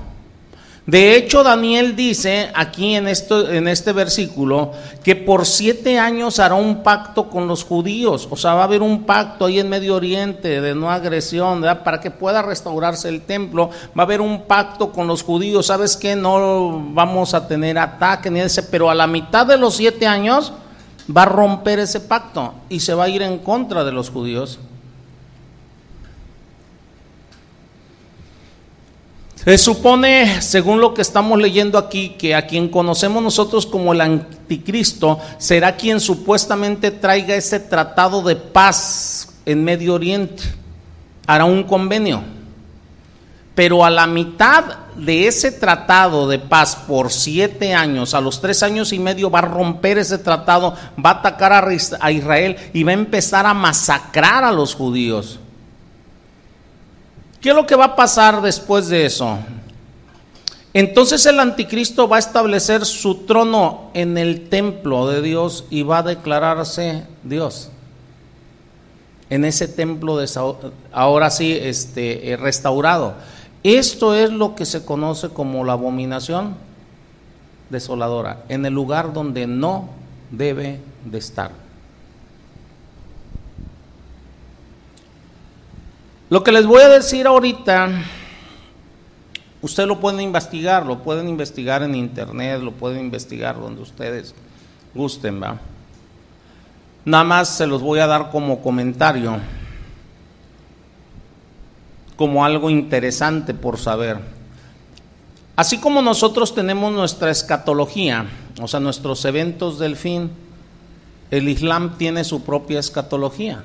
De 0.91 1.15
hecho, 1.15 1.45
Daniel 1.45 1.95
dice 1.95 2.51
aquí 2.53 2.97
en, 2.97 3.07
esto, 3.07 3.49
en 3.49 3.69
este 3.69 3.93
versículo 3.93 4.73
que 5.05 5.15
por 5.15 5.47
siete 5.47 6.01
años 6.01 6.41
hará 6.41 6.57
un 6.57 6.83
pacto 6.83 7.31
con 7.31 7.47
los 7.47 7.63
judíos. 7.63 8.27
O 8.29 8.37
sea, 8.37 8.55
va 8.55 8.63
a 8.63 8.65
haber 8.65 8.83
un 8.83 9.05
pacto 9.05 9.45
ahí 9.45 9.61
en 9.61 9.69
Medio 9.69 9.95
Oriente 9.95 10.61
de 10.61 10.75
no 10.75 10.91
agresión, 10.91 11.65
para 11.85 12.01
que 12.01 12.11
pueda 12.11 12.43
restaurarse 12.43 13.09
el 13.09 13.21
templo. 13.21 13.71
Va 13.97 14.03
a 14.03 14.07
haber 14.07 14.21
un 14.21 14.43
pacto 14.49 14.91
con 14.91 15.07
los 15.07 15.23
judíos. 15.23 15.67
¿Sabes 15.67 15.97
qué? 15.97 16.17
No 16.17 16.83
vamos 16.93 17.35
a 17.35 17.47
tener 17.47 17.79
ataque 17.79 18.29
ni 18.29 18.41
ese, 18.41 18.65
pero 18.65 18.91
a 18.91 18.95
la 18.97 19.07
mitad 19.07 19.47
de 19.47 19.59
los 19.59 19.77
siete 19.77 20.09
años 20.09 20.53
va 21.17 21.23
a 21.23 21.27
romper 21.27 21.79
ese 21.79 22.01
pacto 22.01 22.53
y 22.69 22.81
se 22.81 22.95
va 22.95 23.05
a 23.05 23.09
ir 23.09 23.23
en 23.23 23.39
contra 23.39 23.85
de 23.85 23.93
los 23.93 24.11
judíos. 24.11 24.59
Se 29.45 29.57
supone, 29.57 30.43
según 30.43 30.83
lo 30.83 30.93
que 30.93 31.01
estamos 31.01 31.39
leyendo 31.39 31.79
aquí, 31.79 32.11
que 32.11 32.35
a 32.35 32.47
quien 32.47 32.69
conocemos 32.69 33.23
nosotros 33.23 33.65
como 33.65 33.95
el 33.95 34.03
anticristo 34.03 35.19
será 35.39 35.77
quien 35.77 35.99
supuestamente 35.99 36.91
traiga 36.91 37.35
ese 37.35 37.59
tratado 37.59 38.21
de 38.21 38.37
paz 38.37 39.31
en 39.47 39.65
Medio 39.65 39.95
Oriente. 39.95 40.43
Hará 41.27 41.47
un 41.47 41.63
convenio. 41.63 42.23
Pero 43.55 43.83
a 43.83 43.89
la 43.89 44.07
mitad 44.07 44.65
de 44.97 45.27
ese 45.27 45.53
tratado 45.53 46.29
de 46.29 46.39
paz 46.39 46.77
por 46.87 47.11
siete 47.11 47.75
años, 47.75 48.13
a 48.13 48.21
los 48.21 48.43
tres 48.43 48.63
años 48.63 48.93
y 48.93 48.99
medio 48.99 49.31
va 49.31 49.39
a 49.39 49.43
romper 49.43 49.97
ese 49.97 50.19
tratado, 50.19 50.75
va 51.03 51.11
a 51.11 51.15
atacar 51.15 51.53
a 52.01 52.13
Israel 52.13 52.57
y 52.75 52.83
va 52.83 52.91
a 52.91 52.95
empezar 52.95 53.47
a 53.47 53.55
masacrar 53.55 54.45
a 54.45 54.53
los 54.53 54.75
judíos. 54.75 55.41
¿Qué 57.41 57.51
es 57.51 57.55
lo 57.55 57.67
que 57.67 57.75
va 57.75 57.87
a 57.87 57.97
pasar 57.97 58.43
después 58.43 58.89
de 58.89 59.07
eso? 59.07 59.39
Entonces 60.73 61.25
el 61.27 61.41
anticristo 61.41 62.07
va 62.07 62.17
a 62.17 62.21
establecer 62.21 62.85
su 62.85 63.25
trono 63.25 63.91
en 63.95 64.19
el 64.19 64.49
templo 64.49 65.09
de 65.09 65.23
Dios 65.23 65.65
y 65.71 65.83
va 65.83 65.99
a 65.99 66.03
declararse 66.03 67.05
Dios. 67.25 67.71
En 69.31 69.45
ese 69.45 69.69
templo 69.69 70.17
de, 70.19 70.29
ahora 70.93 71.31
sí 71.31 71.59
este, 71.61 72.33
eh, 72.33 72.37
restaurado. 72.37 73.15
Esto 73.63 74.15
es 74.15 74.31
lo 74.31 74.55
que 74.55 74.65
se 74.65 74.85
conoce 74.85 75.31
como 75.31 75.65
la 75.65 75.73
abominación 75.73 76.57
desoladora, 77.69 78.45
en 78.49 78.67
el 78.67 78.75
lugar 78.75 79.13
donde 79.13 79.47
no 79.47 79.89
debe 80.31 80.81
de 81.05 81.19
estar. 81.19 81.53
Lo 86.31 86.43
que 86.43 86.53
les 86.53 86.65
voy 86.65 86.81
a 86.83 86.89
decir 86.89 87.27
ahorita 87.27 87.91
Usted 89.63 89.87
lo 89.87 90.01
pueden 90.01 90.21
investigar, 90.21 90.87
lo 90.87 91.03
pueden 91.03 91.29
investigar 91.29 91.83
en 91.83 91.95
internet, 91.95 92.63
lo 92.63 92.73
pueden 92.73 93.01
investigar 93.01 93.61
donde 93.61 93.83
ustedes 93.83 94.35
gusten, 94.95 95.43
¿va? 95.43 95.59
Nada 97.05 97.25
más 97.25 97.49
se 97.57 97.67
los 97.67 97.83
voy 97.83 97.99
a 97.99 98.07
dar 98.07 98.31
como 98.31 98.63
comentario, 98.63 99.39
como 102.17 102.45
algo 102.45 102.71
interesante 102.71 103.53
por 103.53 103.79
saber. 103.79 104.19
Así 105.57 105.79
como 105.79 106.01
nosotros 106.01 106.55
tenemos 106.55 106.91
nuestra 106.93 107.31
escatología, 107.31 108.27
o 108.63 108.69
sea, 108.69 108.81
nuestros 108.81 109.23
eventos 109.27 109.79
del 109.79 109.95
fin, 109.95 110.31
el 111.31 111.49
Islam 111.51 111.99
tiene 111.99 112.25
su 112.25 112.43
propia 112.45 112.81
escatología. 112.81 113.63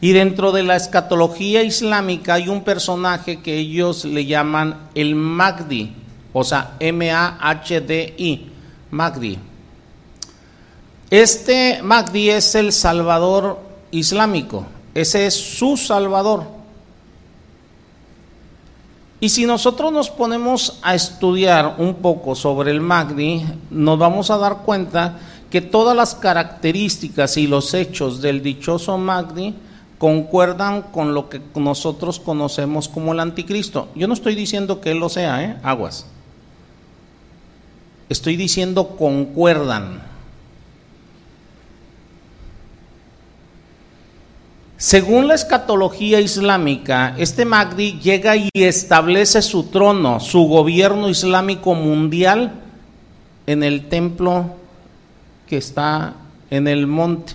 Y 0.00 0.12
dentro 0.12 0.52
de 0.52 0.62
la 0.62 0.76
escatología 0.76 1.62
islámica 1.62 2.34
hay 2.34 2.48
un 2.48 2.62
personaje 2.62 3.40
que 3.40 3.56
ellos 3.56 4.04
le 4.04 4.26
llaman 4.26 4.88
el 4.94 5.16
Magdi, 5.16 5.92
o 6.32 6.44
sea, 6.44 6.76
M-A-H-D-I, 6.78 8.46
Magdi. 8.92 9.38
Este 11.10 11.80
Magdi 11.82 12.30
es 12.30 12.54
el 12.54 12.72
Salvador 12.72 13.58
islámico, 13.90 14.66
ese 14.94 15.26
es 15.26 15.34
su 15.34 15.76
Salvador. 15.76 16.44
Y 19.20 19.30
si 19.30 19.46
nosotros 19.46 19.92
nos 19.92 20.10
ponemos 20.10 20.78
a 20.80 20.94
estudiar 20.94 21.74
un 21.78 21.96
poco 21.96 22.36
sobre 22.36 22.70
el 22.70 22.80
Magdi, 22.80 23.44
nos 23.70 23.98
vamos 23.98 24.30
a 24.30 24.38
dar 24.38 24.58
cuenta 24.58 25.18
que 25.50 25.60
todas 25.60 25.96
las 25.96 26.14
características 26.14 27.36
y 27.36 27.48
los 27.48 27.74
hechos 27.74 28.22
del 28.22 28.44
dichoso 28.44 28.96
Magdi 28.96 29.54
concuerdan 29.98 30.82
con 30.82 31.12
lo 31.12 31.28
que 31.28 31.42
nosotros 31.56 32.20
conocemos 32.20 32.88
como 32.88 33.12
el 33.12 33.20
anticristo. 33.20 33.88
Yo 33.94 34.06
no 34.06 34.14
estoy 34.14 34.34
diciendo 34.34 34.80
que 34.80 34.92
él 34.92 34.98
lo 34.98 35.08
sea, 35.08 35.42
¿eh? 35.42 35.56
aguas. 35.62 36.06
Estoy 38.08 38.36
diciendo 38.36 38.96
concuerdan. 38.96 40.00
Según 44.76 45.26
la 45.26 45.34
escatología 45.34 46.20
islámica, 46.20 47.16
este 47.18 47.44
Magdi 47.44 47.98
llega 47.98 48.36
y 48.36 48.48
establece 48.54 49.42
su 49.42 49.64
trono, 49.64 50.20
su 50.20 50.44
gobierno 50.44 51.08
islámico 51.08 51.74
mundial 51.74 52.52
en 53.48 53.64
el 53.64 53.88
templo 53.88 54.54
que 55.48 55.56
está 55.56 56.14
en 56.50 56.68
el 56.68 56.86
monte, 56.86 57.32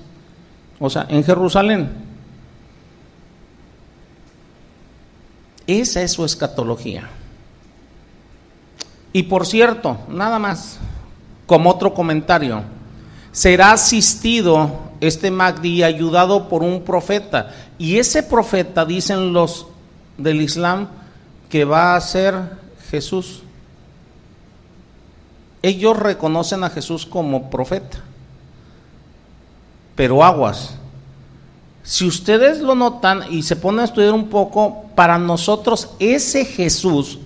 o 0.79 0.89
sea, 0.89 1.05
en 1.09 1.21
Jerusalén. 1.25 2.12
Esa 5.67 6.01
es 6.01 6.11
su 6.11 6.25
escatología. 6.25 7.09
Y 9.13 9.23
por 9.23 9.45
cierto, 9.45 9.97
nada 10.09 10.39
más, 10.39 10.79
como 11.45 11.69
otro 11.69 11.93
comentario, 11.93 12.63
será 13.31 13.73
asistido 13.73 14.91
este 14.99 15.29
Magdi 15.31 15.83
ayudado 15.83 16.49
por 16.49 16.63
un 16.63 16.83
profeta. 16.83 17.53
Y 17.77 17.97
ese 17.97 18.23
profeta, 18.23 18.85
dicen 18.85 19.33
los 19.33 19.67
del 20.17 20.41
Islam, 20.41 20.87
que 21.49 21.65
va 21.65 21.95
a 21.95 22.01
ser 22.01 22.35
Jesús. 22.89 23.43
Ellos 25.61 25.97
reconocen 25.97 26.63
a 26.63 26.69
Jesús 26.69 27.05
como 27.05 27.49
profeta. 27.49 27.99
Pero 29.95 30.23
aguas, 30.23 30.75
si 31.83 32.07
ustedes 32.07 32.61
lo 32.61 32.75
notan 32.75 33.23
y 33.29 33.43
se 33.43 33.57
ponen 33.57 33.81
a 33.81 33.83
estudiar 33.83 34.13
un 34.13 34.29
poco, 34.29 34.85
para 34.95 35.17
nosotros 35.17 35.89
ese 35.99 36.45
Jesús 36.45 37.19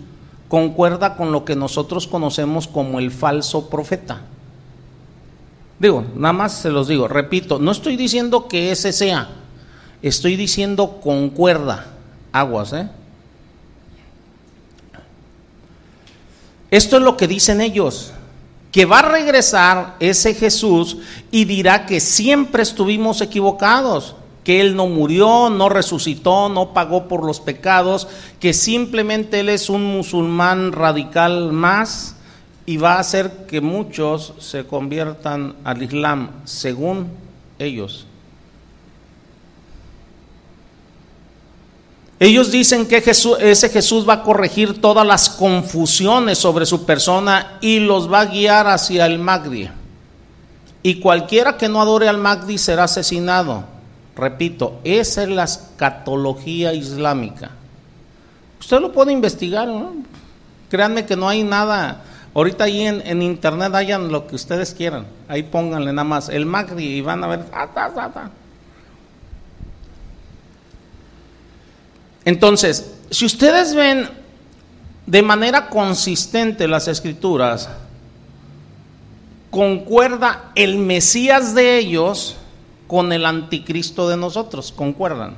concuerda 0.48 1.16
con 1.16 1.32
lo 1.32 1.46
que 1.46 1.56
nosotros 1.56 2.08
conocemos 2.08 2.68
como 2.68 2.98
el 2.98 3.12
falso 3.12 3.70
profeta. 3.70 4.22
Digo, 5.80 6.04
nada 6.16 6.34
más 6.34 6.54
se 6.54 6.72
los 6.72 6.88
digo, 6.88 7.08
repito, 7.08 7.60
no 7.60 7.72
estoy 7.72 7.98
diciendo 7.98 8.48
que 8.48 8.72
ese 8.72 8.92
sea, 8.94 9.30
estoy 10.02 10.36
diciendo 10.36 11.00
concuerda, 11.04 11.86
aguas, 12.32 12.74
¿eh? 12.74 12.90
Esto 16.72 16.98
es 16.98 17.04
lo 17.04 17.16
que 17.16 17.28
dicen 17.28 17.62
ellos, 17.62 18.12
que 18.72 18.86
va 18.86 19.00
a 19.00 19.10
regresar 19.10 19.96
ese 20.00 20.34
Jesús 20.34 20.98
y 21.30 21.46
dirá 21.46 21.86
que 21.86 22.00
siempre 22.00 22.64
estuvimos 22.64 23.22
equivocados 23.22 24.16
que 24.48 24.62
Él 24.62 24.78
no 24.78 24.88
murió, 24.88 25.50
no 25.50 25.68
resucitó, 25.68 26.48
no 26.48 26.74
pagó 26.74 27.10
por 27.10 27.26
los 27.26 27.42
pecados, 27.42 28.08
que 28.40 28.54
simplemente 28.54 29.42
Él 29.42 29.50
es 29.50 29.70
un 29.70 29.84
musulmán 29.84 30.72
radical 30.72 31.52
más 31.52 32.16
y 32.66 32.78
va 32.78 32.94
a 32.94 33.00
hacer 33.00 33.46
que 33.46 33.60
muchos 33.60 34.36
se 34.40 34.66
conviertan 34.66 35.54
al 35.66 35.84
Islam, 35.84 36.30
según 36.46 37.10
ellos. 37.60 38.08
Ellos 42.18 42.50
dicen 42.50 42.88
que 42.88 43.04
ese 43.06 43.68
Jesús 43.68 44.08
va 44.08 44.14
a 44.14 44.24
corregir 44.24 44.80
todas 44.80 45.06
las 45.06 45.30
confusiones 45.30 46.38
sobre 46.38 46.66
su 46.66 46.86
persona 46.86 47.58
y 47.60 47.80
los 47.82 48.10
va 48.10 48.22
a 48.22 48.26
guiar 48.28 48.68
hacia 48.68 49.08
el 49.08 49.20
Magdi. 49.20 49.68
Y 50.84 51.02
cualquiera 51.02 51.58
que 51.58 51.68
no 51.68 51.82
adore 51.82 52.08
al 52.08 52.18
Magdi 52.18 52.58
será 52.58 52.86
asesinado. 52.86 53.76
Repito, 54.18 54.80
esa 54.84 55.22
es 55.22 55.30
la 55.30 55.44
escatología 55.44 56.74
islámica. 56.74 57.52
Usted 58.60 58.80
lo 58.82 58.92
puede 58.92 59.14
investigar, 59.14 59.68
¿no? 59.68 59.94
Créanme 60.70 61.06
que 61.06 61.16
no 61.16 61.30
hay 61.30 61.44
nada. 61.44 62.04
Ahorita 62.34 62.64
ahí 62.64 62.82
en, 62.82 63.22
internet 63.22 63.76
hayan 63.76 64.12
lo 64.12 64.26
que 64.26 64.36
ustedes 64.36 64.74
quieran. 64.74 65.06
Ahí 65.28 65.44
pónganle 65.44 65.94
nada 65.94 66.04
más 66.04 66.30
el 66.30 66.48
Magdi 66.48 66.84
y 66.84 67.02
van 67.02 67.24
a 67.24 67.28
ver. 67.28 67.46
Entonces, 72.26 72.96
si 73.12 73.26
ustedes 73.26 73.76
ven 73.76 74.10
de 75.06 75.22
manera 75.22 75.70
consistente 75.70 76.68
las 76.68 76.88
escrituras, 76.88 77.70
concuerda 79.52 80.52
el 80.56 80.80
Mesías 80.80 81.54
de 81.54 81.78
ellos 81.78 82.36
con 82.88 83.12
el 83.12 83.26
anticristo 83.26 84.08
de 84.10 84.18
nosotros, 84.18 84.72
¿concuerdan? 84.72 85.36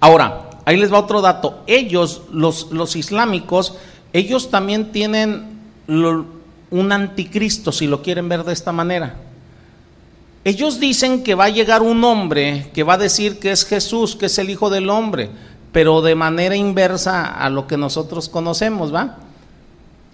Ahora, 0.00 0.50
ahí 0.64 0.76
les 0.76 0.92
va 0.92 1.00
otro 1.00 1.20
dato. 1.20 1.62
Ellos, 1.66 2.22
los, 2.32 2.70
los 2.70 2.96
islámicos, 2.96 3.74
ellos 4.12 4.50
también 4.50 4.92
tienen 4.92 5.56
un 5.88 6.92
anticristo, 6.92 7.72
si 7.72 7.86
lo 7.86 8.02
quieren 8.02 8.28
ver 8.28 8.44
de 8.44 8.52
esta 8.52 8.72
manera. 8.72 9.16
Ellos 10.44 10.78
dicen 10.78 11.24
que 11.24 11.34
va 11.34 11.46
a 11.46 11.50
llegar 11.50 11.82
un 11.82 12.04
hombre 12.04 12.70
que 12.72 12.84
va 12.84 12.94
a 12.94 12.98
decir 12.98 13.40
que 13.40 13.50
es 13.50 13.64
Jesús, 13.64 14.14
que 14.14 14.26
es 14.26 14.38
el 14.38 14.48
Hijo 14.48 14.70
del 14.70 14.90
Hombre, 14.90 15.28
pero 15.72 16.02
de 16.02 16.14
manera 16.14 16.54
inversa 16.54 17.26
a 17.26 17.50
lo 17.50 17.66
que 17.66 17.76
nosotros 17.76 18.28
conocemos, 18.28 18.94
¿va? 18.94 19.18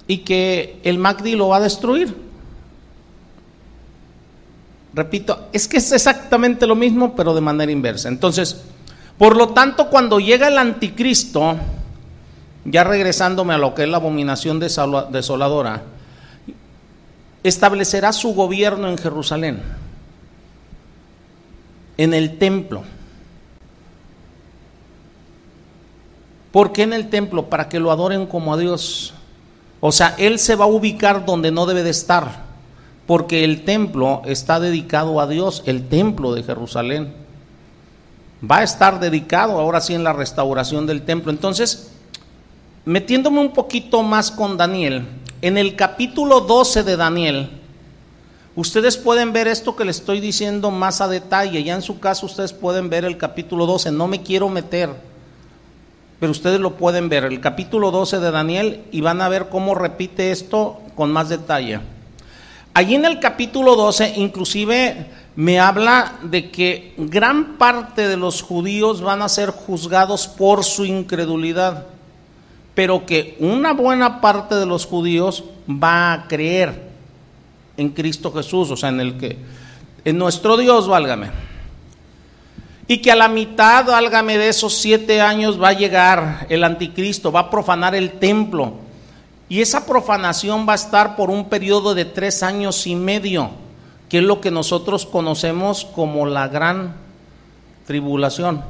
Y 0.07 0.19
que 0.19 0.81
el 0.85 0.99
Magdi 0.99 1.37
lo 1.37 1.49
va 1.49 1.59
a 1.59 1.61
destruir. 1.61 2.17
Repito, 4.95 5.49
es 5.53 5.69
que 5.69 5.79
es 5.79 5.91
exactamente 5.93 6.67
lo 6.67 6.75
mismo, 6.75 7.15
pero 7.17 7.35
de 7.35 7.41
manera 7.41 7.73
inversa. 7.73 8.09
Entonces, 8.09 8.63
por 9.17 9.37
lo 9.37 9.49
tanto, 9.51 9.89
cuando 9.89 10.21
llega 10.21 10.49
el 10.49 10.59
anticristo, 10.59 11.57
ya 12.65 12.85
regresándome 12.85 13.55
a 13.55 13.59
lo 13.59 13.75
que 13.75 13.85
es 13.85 13.89
la 13.89 13.97
abominación 13.97 14.61
desoladora, 14.61 15.83
establecerá 17.43 18.13
su 18.13 18.35
gobierno 18.35 18.89
en 18.89 18.99
Jerusalén, 18.99 19.63
en 21.97 22.15
el 22.15 22.39
templo. 22.39 22.83
¿Por 26.53 26.73
qué 26.73 26.83
en 26.83 26.93
el 26.93 27.09
templo? 27.09 27.49
Para 27.49 27.71
que 27.71 27.81
lo 27.81 27.91
adoren 27.91 28.27
como 28.27 28.53
a 28.53 28.59
Dios. 28.59 29.15
O 29.81 29.91
sea, 29.91 30.15
Él 30.19 30.39
se 30.39 30.55
va 30.55 30.67
a 30.67 30.69
ubicar 30.69 31.25
donde 31.25 31.51
no 31.51 31.65
debe 31.65 31.83
de 31.83 31.91
estar 31.91 32.52
porque 33.07 33.45
el 33.45 33.65
templo 33.65 34.23
está 34.25 34.61
dedicado 34.61 35.21
a 35.21 35.27
Dios, 35.27 35.63
el 35.67 35.89
templo 35.89 36.35
de 36.35 36.43
Jerusalén. 36.43 37.13
Va 38.49 38.59
a 38.59 38.63
estar 38.63 39.01
dedicado 39.01 39.59
ahora 39.59 39.81
sí 39.81 39.95
en 39.95 40.05
la 40.05 40.13
restauración 40.13 40.87
del 40.87 41.03
templo. 41.03 41.31
Entonces, 41.31 41.93
metiéndome 42.85 43.41
un 43.41 43.53
poquito 43.53 44.03
más 44.03 44.31
con 44.31 44.57
Daniel, 44.57 45.05
en 45.41 45.59
el 45.59 45.75
capítulo 45.77 46.41
12 46.41 46.85
de 46.85 46.97
Daniel, 46.97 47.51
ustedes 48.55 48.97
pueden 48.97 49.33
ver 49.33 49.49
esto 49.49 49.75
que 49.75 49.85
le 49.85 49.91
estoy 49.91 50.21
diciendo 50.21 50.71
más 50.71 51.01
a 51.01 51.09
detalle. 51.09 51.63
Ya 51.65 51.75
en 51.75 51.83
su 51.83 51.99
caso 51.99 52.27
ustedes 52.27 52.53
pueden 52.53 52.89
ver 52.89 53.05
el 53.05 53.19
capítulo 53.19 53.67
12, 53.67 53.91
no 53.91 54.07
me 54.07 54.23
quiero 54.23 54.49
meter, 54.49 54.91
pero 56.21 56.31
ustedes 56.31 56.61
lo 56.61 56.77
pueden 56.77 57.09
ver, 57.09 57.25
el 57.25 57.41
capítulo 57.41 57.91
12 57.91 58.21
de 58.21 58.31
Daniel, 58.31 58.85
y 58.93 59.01
van 59.01 59.21
a 59.21 59.29
ver 59.29 59.49
cómo 59.49 59.75
repite 59.75 60.31
esto 60.31 60.81
con 60.95 61.11
más 61.11 61.29
detalle. 61.29 61.81
Allí 62.75 62.95
en 62.95 63.05
el 63.05 63.21
capítulo 63.21 63.77
12, 63.77 64.15
inclusive 64.17 65.07
me 65.37 65.61
habla 65.61 66.15
de 66.23 66.51
que 66.51 66.95
gran 66.97 67.59
parte 67.59 68.09
de 68.09 68.17
los 68.17 68.41
judíos 68.41 69.03
van 69.03 69.21
a 69.21 69.29
ser 69.29 69.51
juzgados 69.51 70.27
por 70.27 70.65
su 70.65 70.87
incredulidad, 70.87 71.87
pero 72.75 73.05
que 73.05 73.37
una 73.41 73.75
buena 73.75 74.23
parte 74.23 74.55
de 74.55 74.65
los 74.65 74.87
judíos 74.87 75.45
va 75.69 76.15
a 76.15 76.29
creer 76.29 76.91
en 77.77 77.91
Cristo 77.91 78.33
Jesús, 78.33 78.71
o 78.71 78.77
sea, 78.77 78.89
en 78.89 79.01
el 79.01 79.19
que, 79.19 79.37
en 80.05 80.17
nuestro 80.17 80.57
Dios, 80.57 80.89
válgame. 80.89 81.31
Y 82.89 82.99
que 82.99 83.13
a 83.13 83.17
la 83.17 83.29
mitad, 83.29 83.87
válgame, 83.87 84.39
de 84.39 84.49
esos 84.49 84.77
siete 84.77 85.21
años 85.21 85.61
va 85.63 85.69
a 85.69 85.73
llegar 85.75 86.47
el 86.49 86.65
anticristo, 86.65 87.31
va 87.33 87.41
a 87.41 87.51
profanar 87.51 87.95
el 87.95 88.13
templo. 88.13 88.82
Y 89.53 89.61
esa 89.61 89.85
profanación 89.85 90.67
va 90.67 90.73
a 90.73 90.77
estar 90.77 91.15
por 91.15 91.29
un 91.29 91.51
periodo 91.51 91.95
de 91.95 92.07
tres 92.07 92.43
años 92.43 92.87
y 92.87 92.95
medio 92.95 93.51
que 94.09 94.17
es 94.17 94.25
lo 94.25 94.41
que 94.41 94.51
nosotros 94.51 95.05
conocemos 95.05 95.85
como 95.85 96.25
la 96.25 96.49
gran 96.49 96.95
tribulación. 97.87 98.63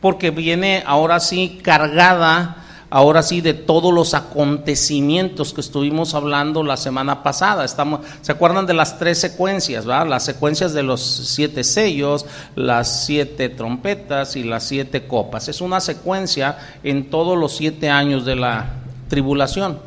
Porque 0.00 0.30
viene 0.30 0.84
ahora 0.86 1.18
sí 1.18 1.58
cargada, 1.64 2.64
ahora 2.90 3.24
sí, 3.24 3.40
de 3.40 3.54
todos 3.54 3.92
los 3.92 4.14
acontecimientos 4.14 5.52
que 5.52 5.62
estuvimos 5.62 6.14
hablando 6.14 6.62
la 6.62 6.76
semana 6.76 7.24
pasada. 7.24 7.64
Estamos, 7.64 8.02
¿Se 8.22 8.30
acuerdan 8.30 8.66
de 8.66 8.74
las 8.74 9.00
tres 9.00 9.18
secuencias? 9.18 9.84
Las 9.84 10.24
secuencias 10.24 10.74
de 10.74 10.84
los 10.84 11.02
siete 11.02 11.64
sellos, 11.64 12.24
las 12.54 13.04
siete 13.04 13.48
trompetas 13.48 14.36
y 14.36 14.44
las 14.44 14.62
siete 14.62 15.08
copas. 15.08 15.48
Es 15.48 15.60
una 15.60 15.80
secuencia 15.80 16.56
en 16.84 17.10
todos 17.10 17.36
los 17.36 17.56
siete 17.56 17.90
años 17.90 18.24
de 18.24 18.36
la 18.36 18.83
tribulación. 19.08 19.78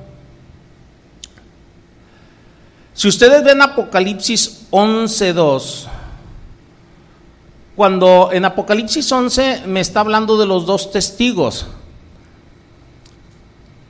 Si 2.94 3.08
ustedes 3.08 3.44
ven 3.44 3.62
Apocalipsis 3.62 4.68
11.2, 4.72 5.86
cuando 7.76 8.30
en 8.32 8.44
Apocalipsis 8.44 9.12
11 9.12 9.64
me 9.68 9.82
está 9.82 10.00
hablando 10.00 10.38
de 10.38 10.48
los 10.48 10.66
dos 10.66 10.92
testigos, 10.92 11.68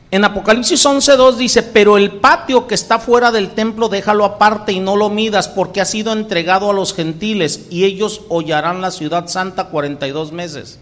en 0.09 0.23
Apocalipsis 0.23 0.85
11.2 0.85 1.35
dice, 1.35 1.63
pero 1.63 1.97
el 1.97 2.11
patio 2.19 2.65
que 2.65 2.75
está 2.75 2.97
fuera 2.97 3.31
del 3.31 3.51
templo 3.51 3.89
déjalo 3.89 4.23
aparte 4.23 4.71
y 4.71 4.79
no 4.79 4.95
lo 4.95 5.09
midas 5.09 5.49
porque 5.49 5.81
ha 5.81 5.85
sido 5.85 6.13
entregado 6.13 6.69
a 6.69 6.73
los 6.73 6.93
gentiles 6.93 7.67
y 7.69 7.83
ellos 7.83 8.21
hollarán 8.29 8.81
la 8.81 8.91
ciudad 8.91 9.27
santa 9.27 9.65
42 9.65 10.31
meses. 10.31 10.79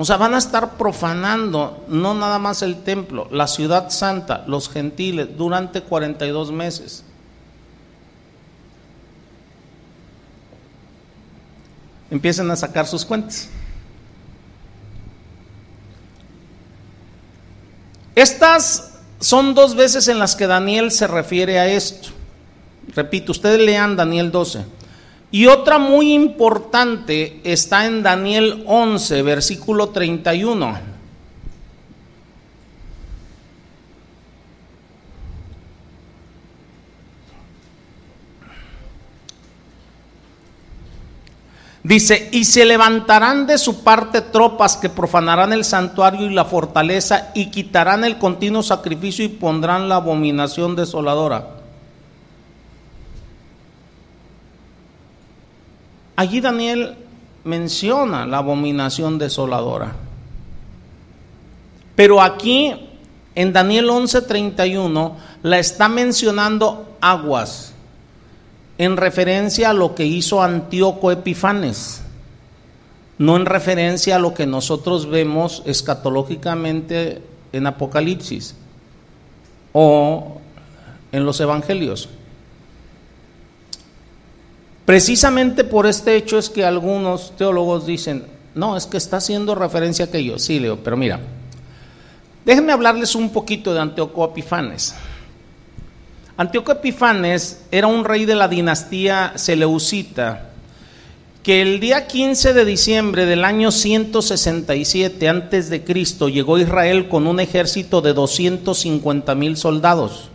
O 0.00 0.04
sea, 0.06 0.16
van 0.16 0.32
a 0.32 0.38
estar 0.38 0.78
profanando 0.78 1.84
no 1.86 2.14
nada 2.14 2.38
más 2.38 2.62
el 2.62 2.84
templo, 2.84 3.28
la 3.30 3.46
ciudad 3.46 3.90
santa, 3.90 4.44
los 4.46 4.70
gentiles, 4.70 5.36
durante 5.36 5.82
42 5.82 6.52
meses. 6.52 7.04
Empiecen 12.10 12.50
a 12.50 12.56
sacar 12.56 12.86
sus 12.86 13.04
cuentas. 13.04 13.50
Estas 18.14 19.00
son 19.18 19.52
dos 19.52 19.74
veces 19.74 20.08
en 20.08 20.18
las 20.18 20.34
que 20.34 20.46
Daniel 20.46 20.92
se 20.92 21.08
refiere 21.08 21.58
a 21.58 21.66
esto. 21.68 22.08
Repito, 22.96 23.32
ustedes 23.32 23.60
lean 23.60 23.96
Daniel 23.96 24.30
12. 24.30 24.64
Y 25.32 25.46
otra 25.46 25.78
muy 25.78 26.12
importante 26.12 27.40
está 27.44 27.86
en 27.86 28.02
Daniel 28.02 28.64
11, 28.66 29.22
versículo 29.22 29.90
31. 29.90 30.90
Dice, 41.82 42.28
y 42.32 42.44
se 42.44 42.64
levantarán 42.66 43.46
de 43.46 43.56
su 43.56 43.82
parte 43.82 44.20
tropas 44.20 44.76
que 44.76 44.90
profanarán 44.90 45.52
el 45.52 45.64
santuario 45.64 46.26
y 46.26 46.34
la 46.34 46.44
fortaleza 46.44 47.30
y 47.34 47.50
quitarán 47.50 48.04
el 48.04 48.18
continuo 48.18 48.62
sacrificio 48.62 49.24
y 49.24 49.28
pondrán 49.28 49.88
la 49.88 49.96
abominación 49.96 50.76
desoladora. 50.76 51.59
Allí 56.20 56.42
Daniel 56.42 56.96
menciona 57.44 58.26
la 58.26 58.36
abominación 58.36 59.16
desoladora. 59.16 59.94
Pero 61.96 62.20
aquí 62.20 62.74
en 63.34 63.54
Daniel 63.54 63.88
11:31 63.88 65.14
la 65.42 65.58
está 65.58 65.88
mencionando 65.88 66.98
aguas 67.00 67.72
en 68.76 68.98
referencia 68.98 69.70
a 69.70 69.72
lo 69.72 69.94
que 69.94 70.04
hizo 70.04 70.42
Antíoco 70.42 71.10
Epifanes, 71.10 72.02
no 73.16 73.36
en 73.36 73.46
referencia 73.46 74.16
a 74.16 74.18
lo 74.18 74.34
que 74.34 74.44
nosotros 74.44 75.08
vemos 75.08 75.62
escatológicamente 75.64 77.22
en 77.50 77.66
Apocalipsis 77.66 78.56
o 79.72 80.36
en 81.12 81.24
los 81.24 81.40
evangelios. 81.40 82.10
Precisamente 84.90 85.62
por 85.62 85.86
este 85.86 86.16
hecho 86.16 86.36
es 86.36 86.50
que 86.50 86.64
algunos 86.64 87.36
teólogos 87.36 87.86
dicen, 87.86 88.24
no, 88.56 88.76
es 88.76 88.86
que 88.86 88.96
está 88.96 89.18
haciendo 89.18 89.54
referencia 89.54 90.04
a 90.04 90.08
aquello. 90.08 90.36
Sí, 90.36 90.58
Leo, 90.58 90.82
pero 90.82 90.96
mira, 90.96 91.20
déjenme 92.44 92.72
hablarles 92.72 93.14
un 93.14 93.30
poquito 93.30 93.72
de 93.72 93.78
Antíoco 93.78 94.24
Epifanes. 94.24 94.96
Antíoco 96.36 96.72
Epifanes 96.72 97.66
era 97.70 97.86
un 97.86 98.04
rey 98.04 98.24
de 98.24 98.34
la 98.34 98.48
dinastía 98.48 99.34
Seleucita 99.36 100.48
que 101.44 101.62
el 101.62 101.78
día 101.78 102.08
15 102.08 102.52
de 102.52 102.64
diciembre 102.64 103.26
del 103.26 103.44
año 103.44 103.70
167 103.70 105.28
antes 105.28 105.70
de 105.70 105.84
Cristo 105.84 106.28
llegó 106.28 106.56
a 106.56 106.62
Israel 106.62 107.08
con 107.08 107.28
un 107.28 107.38
ejército 107.38 108.00
de 108.00 108.12
250 108.12 109.36
mil 109.36 109.56
soldados 109.56 110.30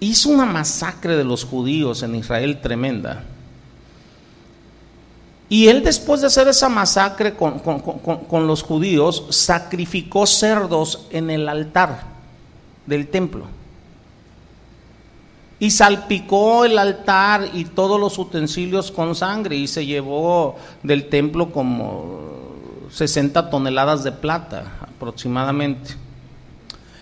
hizo 0.00 0.30
una 0.30 0.46
masacre 0.46 1.16
de 1.16 1.24
los 1.24 1.44
judíos 1.44 2.02
en 2.02 2.16
Israel 2.16 2.60
tremenda. 2.60 3.22
Y 5.48 5.68
él 5.68 5.82
después 5.82 6.20
de 6.20 6.28
hacer 6.28 6.48
esa 6.48 6.68
masacre 6.68 7.34
con, 7.34 8.46
los 8.46 8.62
judíos, 8.62 9.26
sacrificó 9.30 10.26
cerdos 10.26 11.06
en 11.10 11.28
el 11.28 11.48
altar 11.48 12.04
del 12.86 13.08
templo. 13.08 13.44
Y 15.58 15.72
salpicó 15.72 16.64
el 16.64 16.78
altar 16.78 17.50
y 17.52 17.64
todos 17.64 18.00
los 18.00 18.16
utensilios 18.16 18.90
con 18.90 19.14
sangre 19.14 19.56
y 19.56 19.66
se 19.66 19.84
llevó 19.84 20.56
del 20.82 21.08
templo 21.08 21.50
como 21.50 22.20
60 22.90 23.50
toneladas 23.50 24.04
de 24.04 24.12
plata 24.12 24.72
aproximadamente. 24.80 25.96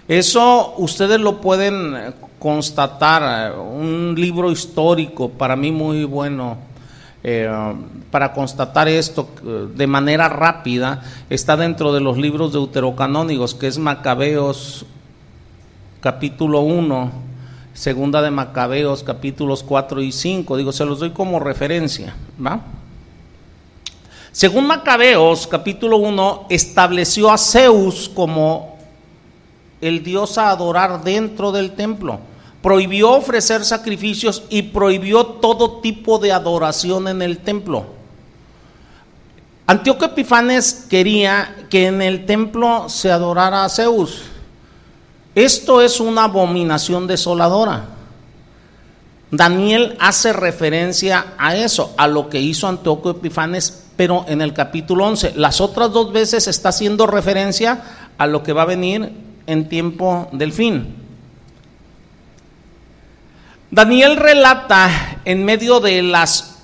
Eso 0.08 0.74
ustedes 0.78 1.20
lo 1.20 1.42
pueden 1.42 2.14
constatar, 2.38 3.58
un 3.58 4.14
libro 4.16 4.50
histórico 4.50 5.28
para 5.28 5.56
mí 5.56 5.72
muy 5.72 6.04
bueno, 6.04 6.58
eh, 7.22 7.50
para 8.10 8.32
constatar 8.32 8.88
esto 8.88 9.28
eh, 9.44 9.66
de 9.74 9.86
manera 9.86 10.28
rápida, 10.28 11.02
está 11.28 11.56
dentro 11.56 11.92
de 11.92 12.00
los 12.00 12.16
libros 12.16 12.52
deuterocanónicos, 12.52 13.54
que 13.54 13.66
es 13.66 13.78
Macabeos 13.78 14.86
capítulo 16.00 16.60
1, 16.60 17.10
segunda 17.74 18.22
de 18.22 18.30
Macabeos 18.30 19.02
capítulos 19.02 19.62
4 19.64 20.00
y 20.02 20.12
5, 20.12 20.56
digo, 20.56 20.72
se 20.72 20.84
los 20.84 21.00
doy 21.00 21.10
como 21.10 21.40
referencia, 21.40 22.14
¿va? 22.44 22.60
Según 24.30 24.68
Macabeos 24.68 25.48
capítulo 25.48 25.96
1, 25.96 26.46
estableció 26.50 27.30
a 27.30 27.38
Zeus 27.38 28.08
como 28.08 28.78
el 29.80 30.02
Dios 30.04 30.38
a 30.38 30.50
adorar 30.50 31.02
dentro 31.02 31.50
del 31.50 31.72
templo. 31.72 32.20
Prohibió 32.62 33.12
ofrecer 33.12 33.64
sacrificios 33.64 34.42
y 34.50 34.62
prohibió 34.62 35.24
todo 35.24 35.80
tipo 35.80 36.18
de 36.18 36.32
adoración 36.32 37.08
en 37.08 37.22
el 37.22 37.38
templo. 37.38 37.86
Antíoco 39.66 40.06
Epifanes 40.06 40.86
quería 40.88 41.66
que 41.68 41.86
en 41.86 42.00
el 42.00 42.24
templo 42.24 42.88
se 42.88 43.10
adorara 43.12 43.64
a 43.64 43.68
Zeus. 43.68 44.22
Esto 45.34 45.82
es 45.82 46.00
una 46.00 46.24
abominación 46.24 47.06
desoladora. 47.06 47.84
Daniel 49.30 49.94
hace 50.00 50.32
referencia 50.32 51.34
a 51.36 51.54
eso, 51.54 51.94
a 51.98 52.08
lo 52.08 52.30
que 52.30 52.40
hizo 52.40 52.66
Antíoco 52.66 53.10
Epifanes, 53.10 53.84
pero 53.94 54.24
en 54.26 54.40
el 54.40 54.54
capítulo 54.54 55.04
11. 55.04 55.34
Las 55.36 55.60
otras 55.60 55.92
dos 55.92 56.12
veces 56.12 56.48
está 56.48 56.70
haciendo 56.70 57.06
referencia 57.06 57.82
a 58.16 58.26
lo 58.26 58.42
que 58.42 58.54
va 58.54 58.62
a 58.62 58.66
venir 58.66 59.12
en 59.46 59.68
tiempo 59.68 60.28
del 60.32 60.52
fin. 60.52 61.07
Daniel 63.70 64.16
relata 64.16 65.20
en 65.26 65.44
medio 65.44 65.78
de 65.80 66.02
las, 66.02 66.56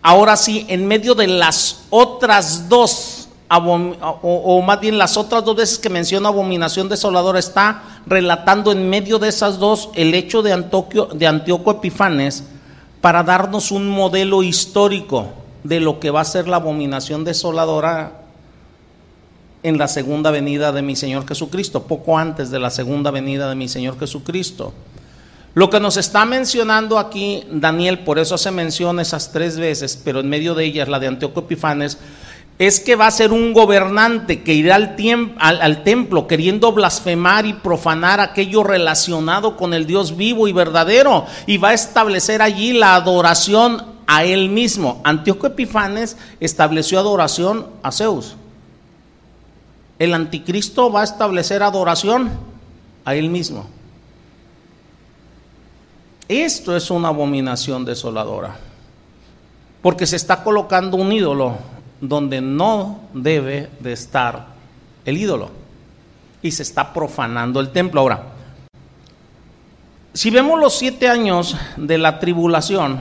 ahora 0.00 0.36
sí, 0.36 0.64
en 0.68 0.86
medio 0.86 1.14
de 1.16 1.26
las 1.26 1.84
otras 1.90 2.68
dos, 2.68 3.28
o, 3.50 4.62
más 4.62 4.80
bien 4.80 4.96
las 4.96 5.16
otras 5.16 5.44
dos 5.44 5.56
veces 5.56 5.78
que 5.78 5.90
menciona 5.90 6.28
abominación 6.28 6.88
desoladora, 6.88 7.40
está 7.40 8.00
relatando 8.06 8.70
en 8.70 8.88
medio 8.88 9.18
de 9.18 9.28
esas 9.28 9.58
dos 9.58 9.90
el 9.94 10.14
hecho 10.14 10.42
de, 10.42 10.52
Antioquio, 10.52 11.06
de 11.06 11.26
Antíoco 11.26 11.72
Epifanes 11.72 12.44
para 13.00 13.24
darnos 13.24 13.72
un 13.72 13.88
modelo 13.88 14.44
histórico 14.44 15.26
de 15.64 15.80
lo 15.80 15.98
que 15.98 16.10
va 16.10 16.20
a 16.20 16.24
ser 16.24 16.46
la 16.46 16.56
abominación 16.56 17.24
desoladora 17.24 18.20
en 19.64 19.78
la 19.78 19.88
segunda 19.88 20.30
venida 20.30 20.70
de 20.70 20.82
mi 20.82 20.94
Señor 20.94 21.26
Jesucristo, 21.26 21.82
poco 21.84 22.18
antes 22.18 22.50
de 22.50 22.60
la 22.60 22.70
segunda 22.70 23.10
venida 23.10 23.48
de 23.48 23.56
mi 23.56 23.68
Señor 23.68 23.98
Jesucristo. 23.98 24.72
Lo 25.54 25.68
que 25.68 25.80
nos 25.80 25.98
está 25.98 26.24
mencionando 26.24 26.98
aquí 26.98 27.44
Daniel, 27.50 28.00
por 28.00 28.18
eso 28.18 28.38
se 28.38 28.50
menciona 28.50 29.02
esas 29.02 29.32
tres 29.32 29.58
veces, 29.58 30.00
pero 30.02 30.20
en 30.20 30.28
medio 30.28 30.54
de 30.54 30.64
ellas 30.64 30.88
la 30.88 30.98
de 30.98 31.08
Antíoco 31.08 31.40
Epifanes, 31.40 31.98
es 32.58 32.80
que 32.80 32.96
va 32.96 33.06
a 33.06 33.10
ser 33.10 33.32
un 33.32 33.52
gobernante 33.52 34.42
que 34.42 34.54
irá 34.54 34.76
al, 34.76 34.96
al, 35.38 35.82
templo 35.82 36.26
queriendo 36.26 36.72
blasfemar 36.72 37.44
y 37.44 37.54
profanar 37.54 38.20
aquello 38.20 38.62
relacionado 38.62 39.56
con 39.56 39.74
el 39.74 39.86
Dios 39.86 40.16
vivo 40.16 40.48
y 40.48 40.52
verdadero 40.52 41.26
y 41.46 41.56
va 41.56 41.70
a 41.70 41.74
establecer 41.74 42.40
allí 42.40 42.72
la 42.72 42.94
adoración 42.94 43.84
a 44.06 44.24
él 44.24 44.48
mismo. 44.48 45.00
Antíoco 45.04 45.48
Epifanes 45.48 46.16
estableció 46.40 46.98
adoración 46.98 47.66
a 47.82 47.90
Zeus. 47.92 48.36
El 49.98 50.14
anticristo 50.14 50.90
va 50.90 51.02
a 51.02 51.04
establecer 51.04 51.62
adoración 51.62 52.30
a 53.04 53.14
él 53.14 53.28
mismo. 53.28 53.66
Esto 56.28 56.76
es 56.76 56.90
una 56.90 57.08
abominación 57.08 57.84
desoladora, 57.84 58.56
porque 59.82 60.06
se 60.06 60.16
está 60.16 60.42
colocando 60.42 60.96
un 60.96 61.12
ídolo 61.12 61.56
donde 62.00 62.40
no 62.40 63.00
debe 63.12 63.70
de 63.80 63.92
estar 63.92 64.46
el 65.04 65.18
ídolo 65.18 65.50
y 66.40 66.50
se 66.52 66.62
está 66.62 66.92
profanando 66.92 67.60
el 67.60 67.70
templo. 67.70 68.00
Ahora, 68.00 68.22
si 70.14 70.30
vemos 70.30 70.60
los 70.60 70.78
siete 70.78 71.08
años 71.08 71.56
de 71.76 71.98
la 71.98 72.18
tribulación, 72.20 73.00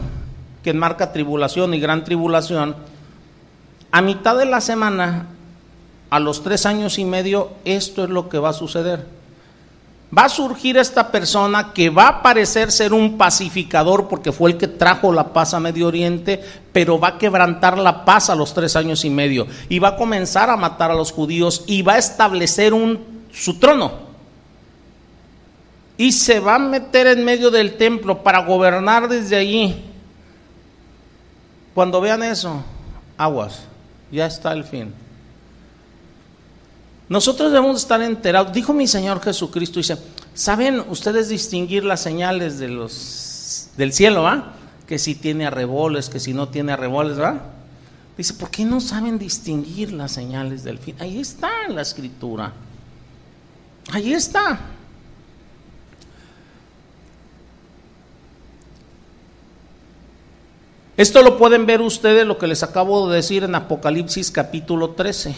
que 0.64 0.72
enmarca 0.72 1.12
tribulación 1.12 1.74
y 1.74 1.80
gran 1.80 2.04
tribulación, 2.04 2.76
a 3.92 4.02
mitad 4.02 4.38
de 4.38 4.46
la 4.46 4.62
semana, 4.62 5.28
a 6.10 6.20
los 6.20 6.44
tres 6.44 6.66
años 6.66 6.98
y 6.98 7.06
medio, 7.06 7.52
esto 7.66 8.04
es 8.04 8.10
lo 8.10 8.30
que 8.30 8.40
va 8.40 8.50
a 8.50 8.54
suceder 8.54 9.21
va 10.16 10.26
a 10.26 10.30
surgir 10.30 10.78
esta 10.78 11.10
persona 11.10 11.72
que 11.74 11.90
va 11.90 12.08
a 12.08 12.22
parecer 12.22 12.72
ser 12.72 12.94
un 12.94 13.18
pacificador 13.18 14.10
porque 14.10 14.32
fue 14.32 14.52
el 14.52 14.58
que 14.58 14.68
trajo 14.68 15.14
la 15.14 15.32
paz 15.32 15.54
a 15.54 15.60
Medio 15.60 15.88
Oriente, 15.88 16.44
pero 16.74 17.00
va 17.00 17.10
a 17.10 17.18
quebrantar 17.18 17.78
la 17.78 18.04
paz 18.04 18.30
a 18.30 18.36
los 18.36 18.54
tres 18.54 18.76
años 18.76 19.06
y 19.06 19.10
medio 19.10 19.48
y 19.70 19.80
va 19.80 19.90
a 19.90 19.96
comenzar 19.96 20.50
a 20.50 20.58
matar 20.58 20.92
a 20.92 20.96
los 20.96 21.12
judíos 21.12 21.64
y 21.66 21.82
va 21.82 21.94
a 21.94 21.98
establecer 21.98 22.74
un, 22.74 23.00
su 23.32 23.58
trono. 23.58 24.12
Y 25.98 26.12
se 26.12 26.40
va 26.40 26.56
a 26.56 26.60
meter 26.60 27.08
en 27.08 27.24
medio 27.24 27.52
del 27.52 27.78
templo 27.78 28.24
para 28.24 28.40
gobernar 28.40 29.08
desde 29.08 29.36
allí. 29.36 29.86
Cuando 31.74 32.02
vean 32.02 32.24
eso, 32.24 32.64
aguas, 33.18 33.64
ya 34.12 34.26
está 34.26 34.52
el 34.52 34.66
fin. 34.66 34.94
Nosotros 37.12 37.52
debemos 37.52 37.76
estar 37.76 38.02
enterados. 38.02 38.54
Dijo 38.54 38.72
mi 38.72 38.88
Señor 38.88 39.20
Jesucristo, 39.20 39.80
dice, 39.80 39.98
¿saben 40.34 40.82
ustedes 40.88 41.28
distinguir 41.28 41.84
las 41.84 42.00
señales 42.00 42.58
del 42.58 43.92
cielo, 43.92 44.22
va? 44.22 44.54
Que 44.88 44.98
si 44.98 45.16
tiene 45.16 45.46
arreboles, 45.46 46.08
que 46.08 46.22
si 46.22 46.34
no 46.34 46.48
tiene 46.48 46.72
arreboles, 46.72 47.20
¿va? 47.20 47.42
Dice, 48.16 48.34
¿por 48.36 48.50
qué 48.50 48.64
no 48.64 48.80
saben 48.80 49.20
distinguir 49.20 49.92
las 49.92 50.14
señales 50.14 50.64
del 50.64 50.78
fin? 50.78 50.96
Ahí 51.00 51.20
está 51.20 51.50
en 51.68 51.76
la 51.76 51.82
escritura. 51.82 52.54
Ahí 53.92 54.14
está. 54.14 54.58
Esto 60.96 61.22
lo 61.24 61.38
pueden 61.38 61.66
ver 61.66 61.82
ustedes, 61.82 62.26
lo 62.26 62.38
que 62.38 62.48
les 62.48 62.64
acabo 62.64 63.10
de 63.10 63.18
decir 63.18 63.44
en 63.44 63.54
Apocalipsis 63.54 64.32
capítulo 64.32 64.92
13. 64.92 65.36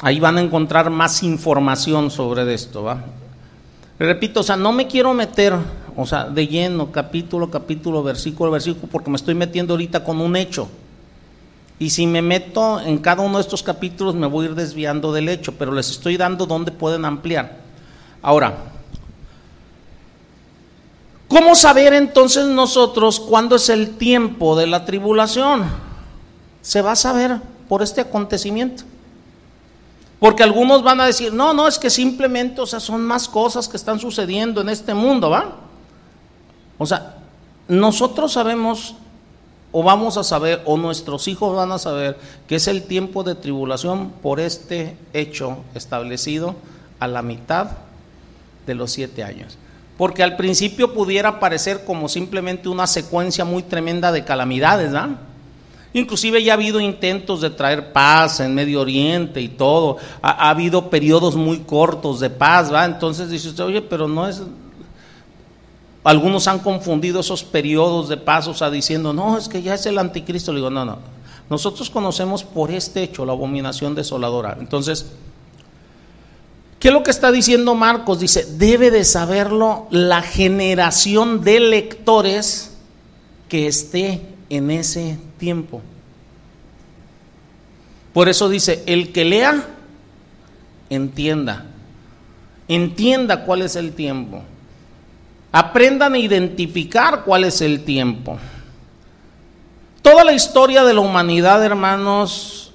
Ahí 0.00 0.20
van 0.20 0.36
a 0.36 0.42
encontrar 0.42 0.90
más 0.90 1.22
información 1.22 2.10
sobre 2.10 2.52
esto, 2.52 2.82
¿va? 2.82 3.02
Repito, 3.98 4.40
o 4.40 4.42
sea, 4.42 4.56
no 4.56 4.72
me 4.72 4.86
quiero 4.86 5.14
meter, 5.14 5.54
o 5.96 6.04
sea, 6.04 6.24
de 6.24 6.46
lleno, 6.46 6.92
capítulo, 6.92 7.50
capítulo, 7.50 8.02
versículo, 8.02 8.50
versículo, 8.50 8.88
porque 8.92 9.08
me 9.08 9.16
estoy 9.16 9.34
metiendo 9.34 9.72
ahorita 9.72 10.04
con 10.04 10.20
un 10.20 10.36
hecho. 10.36 10.68
Y 11.78 11.90
si 11.90 12.06
me 12.06 12.20
meto 12.20 12.78
en 12.80 12.98
cada 12.98 13.22
uno 13.22 13.38
de 13.38 13.42
estos 13.42 13.62
capítulos, 13.62 14.14
me 14.14 14.26
voy 14.26 14.46
a 14.46 14.48
ir 14.50 14.54
desviando 14.54 15.12
del 15.12 15.30
hecho, 15.30 15.52
pero 15.52 15.72
les 15.72 15.90
estoy 15.90 16.18
dando 16.18 16.44
dónde 16.44 16.72
pueden 16.72 17.06
ampliar. 17.06 17.58
Ahora, 18.20 18.54
¿cómo 21.28 21.54
saber 21.54 21.94
entonces 21.94 22.46
nosotros 22.46 23.18
cuándo 23.18 23.56
es 23.56 23.70
el 23.70 23.96
tiempo 23.96 24.56
de 24.56 24.66
la 24.66 24.84
tribulación? 24.84 25.64
Se 26.60 26.82
va 26.82 26.92
a 26.92 26.96
saber 26.96 27.40
por 27.68 27.82
este 27.82 28.02
acontecimiento. 28.02 28.84
Porque 30.18 30.42
algunos 30.42 30.82
van 30.82 31.00
a 31.00 31.06
decir, 31.06 31.32
no, 31.32 31.52
no, 31.52 31.68
es 31.68 31.78
que 31.78 31.90
simplemente, 31.90 32.60
o 32.60 32.66
sea, 32.66 32.80
son 32.80 33.04
más 33.04 33.28
cosas 33.28 33.68
que 33.68 33.76
están 33.76 33.98
sucediendo 33.98 34.60
en 34.60 34.70
este 34.70 34.94
mundo, 34.94 35.30
¿va? 35.30 35.56
O 36.78 36.86
sea, 36.86 37.16
nosotros 37.68 38.32
sabemos 38.32 38.94
o 39.72 39.82
vamos 39.82 40.16
a 40.16 40.24
saber, 40.24 40.62
o 40.64 40.78
nuestros 40.78 41.28
hijos 41.28 41.54
van 41.54 41.70
a 41.70 41.78
saber, 41.78 42.16
que 42.46 42.56
es 42.56 42.66
el 42.66 42.84
tiempo 42.84 43.24
de 43.24 43.34
tribulación 43.34 44.10
por 44.22 44.40
este 44.40 44.96
hecho 45.12 45.58
establecido 45.74 46.54
a 46.98 47.06
la 47.06 47.20
mitad 47.20 47.72
de 48.66 48.74
los 48.74 48.92
siete 48.92 49.22
años. 49.22 49.58
Porque 49.98 50.22
al 50.22 50.36
principio 50.36 50.94
pudiera 50.94 51.40
parecer 51.40 51.84
como 51.84 52.08
simplemente 52.08 52.70
una 52.70 52.86
secuencia 52.86 53.44
muy 53.44 53.62
tremenda 53.62 54.12
de 54.12 54.24
calamidades, 54.24 54.92
¿verdad? 54.92 55.18
Inclusive 55.96 56.44
ya 56.44 56.52
ha 56.52 56.56
habido 56.56 56.78
intentos 56.78 57.40
de 57.40 57.48
traer 57.48 57.90
paz 57.90 58.40
en 58.40 58.54
Medio 58.54 58.82
Oriente 58.82 59.40
y 59.40 59.48
todo. 59.48 59.96
Ha, 60.20 60.50
habido 60.50 60.90
periodos 60.90 61.36
muy 61.36 61.60
cortos 61.60 62.20
de 62.20 62.28
paz, 62.28 62.70
¿va? 62.70 62.84
Entonces 62.84 63.30
dice 63.30 63.48
usted, 63.48 63.64
oye, 63.64 63.80
pero 63.80 64.06
no 64.06 64.28
es... 64.28 64.42
Algunos 66.04 66.48
han 66.48 66.58
confundido 66.58 67.20
esos 67.20 67.42
periodos 67.42 68.10
de 68.10 68.18
paz, 68.18 68.46
o 68.46 68.52
sea, 68.52 68.68
diciendo, 68.68 69.14
no, 69.14 69.38
es 69.38 69.48
que 69.48 69.62
ya 69.62 69.72
es 69.72 69.86
el 69.86 69.96
anticristo. 69.96 70.52
Le 70.52 70.58
digo, 70.58 70.68
no, 70.68 70.84
no. 70.84 70.98
Nosotros 71.48 71.88
conocemos 71.88 72.44
por 72.44 72.70
este 72.70 73.02
hecho 73.02 73.24
la 73.24 73.32
abominación 73.32 73.94
desoladora. 73.94 74.58
Entonces, 74.60 75.06
¿qué 76.78 76.88
es 76.88 76.94
lo 76.94 77.02
que 77.04 77.10
está 77.10 77.32
diciendo 77.32 77.74
Marcos? 77.74 78.20
Dice, 78.20 78.44
debe 78.44 78.90
de 78.90 79.02
saberlo 79.02 79.86
la 79.90 80.20
generación 80.20 81.42
de 81.42 81.58
lectores 81.58 82.76
que 83.48 83.66
esté 83.66 84.20
en 84.50 84.70
ese 84.70 85.16
tiempo. 85.36 85.82
Por 88.12 88.28
eso 88.28 88.48
dice, 88.48 88.82
el 88.86 89.12
que 89.12 89.24
lea, 89.24 89.62
entienda. 90.88 91.66
Entienda 92.68 93.44
cuál 93.44 93.62
es 93.62 93.76
el 93.76 93.92
tiempo. 93.92 94.42
Aprendan 95.52 96.14
a 96.14 96.18
identificar 96.18 97.24
cuál 97.24 97.44
es 97.44 97.60
el 97.60 97.84
tiempo. 97.84 98.38
Toda 100.02 100.24
la 100.24 100.32
historia 100.32 100.84
de 100.84 100.94
la 100.94 101.00
humanidad, 101.00 101.64
hermanos, 101.64 102.72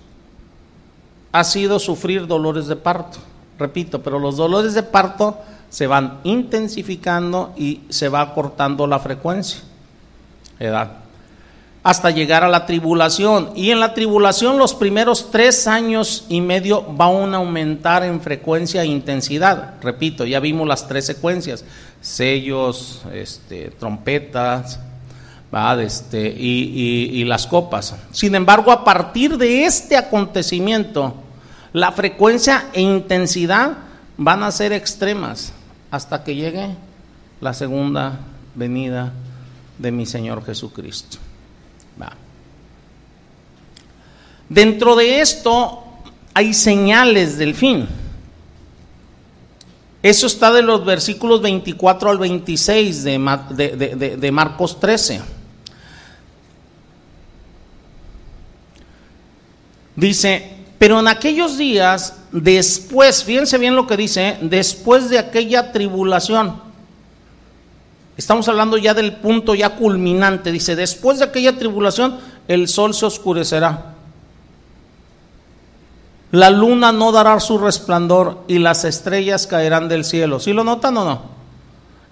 ha 1.31 1.43
sido 1.43 1.79
sufrir 1.79 2.27
dolores 2.27 2.67
de 2.67 2.75
parto. 2.75 3.19
Repito, 3.57 4.01
pero 4.03 4.19
los 4.19 4.37
dolores 4.37 4.73
de 4.73 4.83
parto 4.83 5.39
se 5.69 5.87
van 5.87 6.19
intensificando 6.23 7.53
y 7.57 7.81
se 7.89 8.09
va 8.09 8.33
cortando 8.33 8.85
la 8.85 8.99
frecuencia. 8.99 9.61
Edad 10.59 11.01
hasta 11.83 12.11
llegar 12.11 12.43
a 12.43 12.49
la 12.49 12.65
tribulación. 12.65 13.51
Y 13.55 13.71
en 13.71 13.79
la 13.79 13.93
tribulación 13.93 14.57
los 14.57 14.73
primeros 14.73 15.31
tres 15.31 15.67
años 15.67 16.25
y 16.29 16.41
medio 16.41 16.83
van 16.83 17.33
a 17.33 17.37
aumentar 17.37 18.03
en 18.03 18.21
frecuencia 18.21 18.83
e 18.83 18.87
intensidad. 18.87 19.75
Repito, 19.81 20.25
ya 20.25 20.39
vimos 20.39 20.67
las 20.67 20.87
tres 20.87 21.05
secuencias, 21.05 21.65
sellos, 22.01 23.01
este, 23.13 23.71
trompetas 23.71 24.79
este, 25.79 26.33
y, 26.37 27.09
y 27.13 27.23
las 27.25 27.47
copas. 27.47 27.95
Sin 28.11 28.35
embargo, 28.35 28.71
a 28.71 28.85
partir 28.85 29.37
de 29.37 29.65
este 29.65 29.97
acontecimiento, 29.97 31.15
la 31.73 31.91
frecuencia 31.91 32.67
e 32.73 32.81
intensidad 32.81 33.77
van 34.17 34.43
a 34.43 34.51
ser 34.51 34.71
extremas 34.71 35.51
hasta 35.89 36.23
que 36.23 36.35
llegue 36.35 36.69
la 37.41 37.53
segunda 37.53 38.19
venida 38.55 39.11
de 39.77 39.91
mi 39.91 40.05
Señor 40.05 40.45
Jesucristo. 40.45 41.17
Dentro 44.49 44.97
de 44.97 45.21
esto 45.21 45.81
hay 46.33 46.53
señales 46.53 47.37
del 47.37 47.55
fin. 47.55 47.87
Eso 50.03 50.27
está 50.27 50.51
de 50.51 50.61
los 50.61 50.83
versículos 50.83 51.41
24 51.41 52.09
al 52.09 52.17
26 52.17 53.03
de, 53.03 54.17
de, 54.19 54.31
Marcos 54.31 54.79
13. 54.79 55.21
Dice, 59.95 60.51
pero 60.79 60.99
en 60.99 61.07
aquellos 61.07 61.57
días 61.57 62.17
después, 62.31 63.23
fíjense 63.23 63.57
bien 63.57 63.75
lo 63.75 63.85
que 63.85 63.95
dice, 63.95 64.37
después 64.41 65.09
de 65.09 65.19
aquella 65.19 65.71
tribulación. 65.71 66.70
Estamos 68.17 68.47
hablando 68.47 68.77
ya 68.77 68.93
del 68.93 69.13
punto 69.13 69.55
ya 69.55 69.75
culminante. 69.75 70.51
Dice, 70.51 70.75
después 70.75 71.19
de 71.19 71.25
aquella 71.25 71.57
tribulación, 71.57 72.19
el 72.47 72.67
sol 72.67 72.93
se 72.93 73.05
oscurecerá. 73.05 73.95
La 76.31 76.49
luna 76.49 76.91
no 76.91 77.11
dará 77.11 77.39
su 77.39 77.57
resplandor 77.57 78.43
y 78.47 78.59
las 78.59 78.85
estrellas 78.85 79.47
caerán 79.47 79.89
del 79.89 80.05
cielo. 80.05 80.39
¿Sí 80.39 80.53
lo 80.53 80.63
notan 80.63 80.95
o 80.97 81.05
no? 81.05 81.21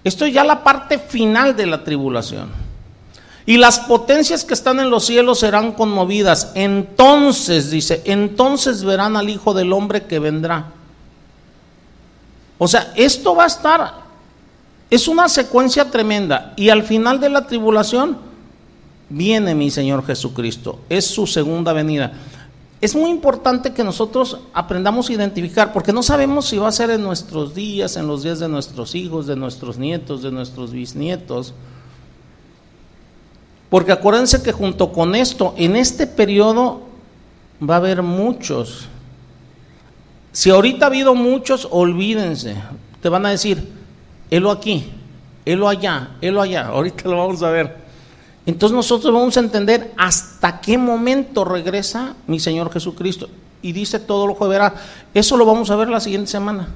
Esto 0.04 0.24
es 0.24 0.34
ya 0.34 0.44
la 0.44 0.62
parte 0.62 0.98
final 0.98 1.56
de 1.56 1.66
la 1.66 1.84
tribulación. 1.84 2.50
Y 3.46 3.56
las 3.56 3.80
potencias 3.80 4.44
que 4.44 4.54
están 4.54 4.78
en 4.80 4.90
los 4.90 5.06
cielos 5.06 5.40
serán 5.40 5.72
conmovidas. 5.72 6.52
Entonces, 6.54 7.70
dice, 7.70 8.02
entonces 8.04 8.84
verán 8.84 9.16
al 9.16 9.28
Hijo 9.28 9.54
del 9.54 9.72
Hombre 9.72 10.04
que 10.04 10.18
vendrá. 10.18 10.66
O 12.58 12.68
sea, 12.68 12.92
esto 12.94 13.34
va 13.34 13.44
a 13.44 13.46
estar, 13.46 13.94
es 14.90 15.06
una 15.06 15.28
secuencia 15.28 15.90
tremenda. 15.90 16.52
Y 16.56 16.68
al 16.68 16.82
final 16.82 17.20
de 17.20 17.30
la 17.30 17.46
tribulación 17.46 18.18
viene 19.08 19.54
mi 19.54 19.70
Señor 19.70 20.04
Jesucristo. 20.04 20.80
Es 20.88 21.06
su 21.06 21.26
segunda 21.26 21.72
venida. 21.72 22.12
Es 22.80 22.96
muy 22.96 23.10
importante 23.10 23.72
que 23.72 23.84
nosotros 23.84 24.38
aprendamos 24.52 25.08
a 25.08 25.12
identificar, 25.12 25.72
porque 25.72 25.92
no 25.92 26.02
sabemos 26.02 26.46
si 26.46 26.58
va 26.58 26.68
a 26.68 26.72
ser 26.72 26.90
en 26.90 27.02
nuestros 27.02 27.54
días, 27.54 27.96
en 27.96 28.06
los 28.06 28.22
días 28.22 28.40
de 28.40 28.48
nuestros 28.48 28.94
hijos, 28.94 29.26
de 29.26 29.36
nuestros 29.36 29.78
nietos, 29.78 30.22
de 30.22 30.32
nuestros 30.32 30.72
bisnietos. 30.72 31.54
Porque 33.68 33.92
acuérdense 33.92 34.42
que 34.42 34.52
junto 34.52 34.92
con 34.92 35.14
esto, 35.14 35.54
en 35.56 35.76
este 35.76 36.06
periodo 36.06 36.80
va 37.62 37.74
a 37.74 37.78
haber 37.78 38.02
muchos. 38.02 38.88
Si 40.32 40.48
ahorita 40.50 40.86
ha 40.86 40.88
habido 40.88 41.14
muchos, 41.14 41.68
olvídense. 41.70 42.56
Te 43.02 43.08
van 43.08 43.26
a 43.26 43.30
decir, 43.30 43.79
helo 44.30 44.50
aquí, 44.50 44.90
helo 45.44 45.68
allá, 45.68 46.10
helo 46.20 46.40
allá. 46.40 46.68
Ahorita 46.68 47.08
lo 47.08 47.16
vamos 47.18 47.42
a 47.42 47.50
ver. 47.50 47.76
Entonces 48.46 48.74
nosotros 48.74 49.12
vamos 49.12 49.36
a 49.36 49.40
entender 49.40 49.92
hasta 49.96 50.60
qué 50.60 50.78
momento 50.78 51.44
regresa 51.44 52.14
mi 52.26 52.40
Señor 52.40 52.72
Jesucristo. 52.72 53.28
Y 53.62 53.72
dice 53.72 53.98
todo 54.00 54.26
lo 54.26 54.38
que 54.38 54.46
verá. 54.46 54.74
Eso 55.12 55.36
lo 55.36 55.44
vamos 55.44 55.70
a 55.70 55.76
ver 55.76 55.88
la 55.88 56.00
siguiente 56.00 56.30
semana. 56.30 56.68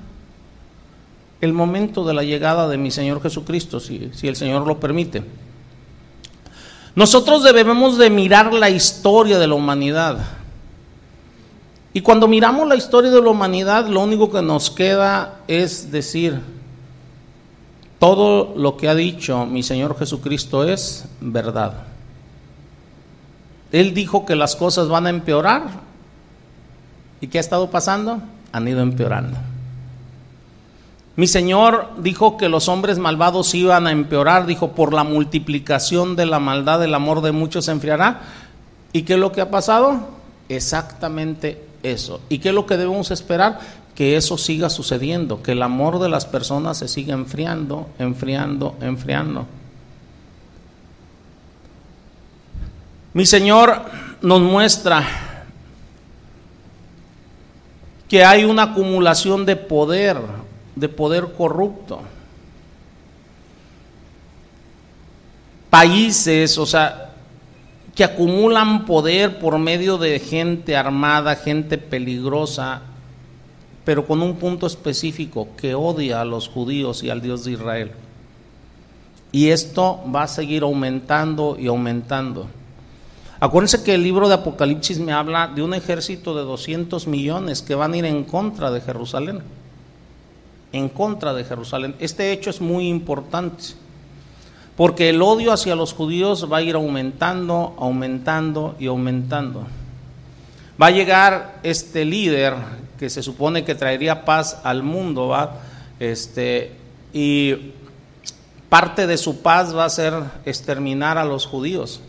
El 1.41 1.53
momento 1.53 2.05
de 2.05 2.15
la 2.15 2.23
llegada 2.23 2.69
de 2.69 2.77
mi 2.77 2.91
Señor 2.91 3.23
Jesucristo, 3.23 3.81
si, 3.81 4.11
si 4.13 4.29
el 4.29 4.37
Señor 4.37 4.67
lo 4.67 4.79
permite. 4.79 5.25
Nosotros 6.95 7.43
debemos 7.43 7.99
de 7.99 8.11
mirar 8.11 8.53
la 8.53 8.71
historia 8.71 9.39
de 9.39 9.47
la 9.47 9.55
humanidad. 9.55 10.19
Y 11.93 12.01
cuando 12.01 12.29
miramos 12.29 12.69
la 12.69 12.77
historia 12.77 13.11
de 13.11 13.21
la 13.21 13.31
humanidad, 13.31 13.87
lo 13.87 14.01
único 14.01 14.31
que 14.31 14.43
nos 14.43 14.71
queda 14.71 15.41
es 15.49 15.91
decir, 15.91 16.41
todo 18.05 18.53
lo 18.55 18.77
que 18.77 18.91
ha 18.91 18.95
dicho 18.95 19.47
mi 19.47 19.63
Señor 19.63 19.99
Jesucristo 19.99 20.63
es 20.63 21.07
verdad. 21.23 21.85
Él 23.73 23.95
dijo 23.95 24.27
que 24.27 24.37
las 24.37 24.57
cosas 24.57 24.89
van 24.89 25.07
a 25.07 25.09
empeorar. 25.09 25.63
¿Y 27.23 27.29
qué 27.29 27.39
ha 27.39 27.41
estado 27.41 27.71
pasando? 27.71 28.21
Han 28.53 28.69
ido 28.69 28.83
empeorando. 28.83 29.39
Mi 31.17 31.27
Señor 31.27 31.93
dijo 31.97 32.37
que 32.37 32.51
los 32.51 32.69
hombres 32.69 32.99
malvados 32.99 33.55
iban 33.55 33.87
a 33.87 33.93
empeorar, 33.93 34.45
dijo, 34.45 34.73
por 34.73 34.93
la 34.93 35.05
multiplicación 35.05 36.15
de 36.15 36.27
la 36.27 36.41
maldad, 36.41 36.85
el 36.85 36.95
amor 36.95 37.23
de 37.23 37.33
muchos 37.33 37.65
se 37.65 37.73
enfriará. 37.73 38.21
¿Y 38.93 39.05
qué 39.05 39.15
es 39.15 39.19
lo 39.19 39.33
que 39.33 39.41
ha 39.41 39.51
pasado? 39.51 40.09
Exactamente 40.51 41.65
eso. 41.83 42.21
¿Y 42.29 42.41
qué 42.41 42.51
es 42.51 42.55
lo 42.55 42.67
que 42.67 42.77
debemos 42.77 43.11
esperar? 43.11 43.61
Que 43.95 44.17
eso 44.17 44.37
siga 44.37 44.71
sucediendo, 44.71 45.43
que 45.43 45.53
el 45.53 45.63
amor 45.63 46.01
de 46.01 46.09
las 46.09 46.27
personas 46.27 46.79
se 46.79 46.89
siga 46.89 47.15
enfriando, 47.15 47.89
enfriando, 47.99 48.77
enfriando. 48.81 49.47
Mi 53.13 53.25
Señor 53.25 53.83
nos 54.21 54.41
muestra 54.41 55.07
que 58.09 58.25
hay 58.25 58.45
una 58.45 58.65
acumulación 58.65 59.47
de 59.47 59.55
poder, 59.55 60.19
de 60.75 60.89
poder 60.89 61.33
corrupto. 61.37 62.03
Países, 65.71 66.59
o 66.59 66.67
sea, 66.67 67.13
que 67.95 68.03
acumulan 68.03 68.85
poder 68.85 69.39
por 69.39 69.59
medio 69.61 69.99
de 69.99 70.19
gente 70.19 70.77
armada, 70.77 71.37
gente 71.37 71.79
peligrosa, 71.79 72.83
pero 73.85 74.07
con 74.07 74.23
un 74.23 74.37
punto 74.37 74.67
específico, 74.67 75.49
que 75.57 75.75
odia 75.75 76.21
a 76.21 76.25
los 76.25 76.49
judíos 76.49 77.03
y 77.03 77.11
al 77.11 77.21
Dios 77.21 77.45
de 77.45 77.53
Israel. 77.53 77.93
Y 79.31 79.49
esto 79.49 80.01
va 80.15 80.23
a 80.23 80.29
seguir 80.29 80.63
aumentando 80.63 81.57
y 81.59 81.67
aumentando. 81.67 82.47
Acuérdense 83.41 83.83
que 83.83 83.95
el 83.95 84.03
libro 84.03 84.29
de 84.29 84.35
Apocalipsis 84.35 84.99
me 85.01 85.13
habla 85.13 85.49
de 85.49 85.61
un 85.61 85.75
ejército 85.75 86.35
de 86.35 86.45
200 86.45 87.07
millones 87.09 87.61
que 87.61 87.75
van 87.75 87.93
a 87.93 87.97
ir 87.97 88.05
en 88.05 88.25
contra 88.25 88.71
de 88.71 88.81
Jerusalén. 88.81 89.41
En 90.73 90.89
contra 90.89 91.35
de 91.35 91.45
Jerusalén. 91.45 91.95
Este 91.99 92.33
hecho 92.33 92.49
es 92.49 92.61
muy 92.61 92.89
importante. 92.89 93.65
Porque 94.77 95.11
el 95.11 95.21
odio 95.21 95.53
hacia 95.53 95.77
los 95.77 95.93
judíos 95.93 96.51
va 96.51 96.59
a 96.59 96.63
ir 96.63 96.75
aumentando, 96.75 97.75
aumentando 97.79 98.77
y 98.79 98.87
aumentando. 98.87 99.65
Va 100.81 100.87
a 100.87 100.91
llegar 100.91 101.61
este 101.63 102.05
líder 102.05 102.55
que 102.99 103.11
se 103.11 103.23
supone 103.23 103.65
que 103.65 103.75
traería 103.75 104.25
paz 104.25 104.61
al 104.65 104.83
mundo, 104.83 105.29
¿va? 105.29 105.61
Este, 106.01 106.73
y 107.13 107.73
parte 108.69 109.07
de 109.07 109.17
su 109.17 109.41
paz 109.41 109.75
va 109.75 109.85
a 109.85 109.91
ser 109.91 110.15
exterminar 110.45 111.17
a 111.17 111.25
los 111.25 111.47
judíos, 111.47 112.01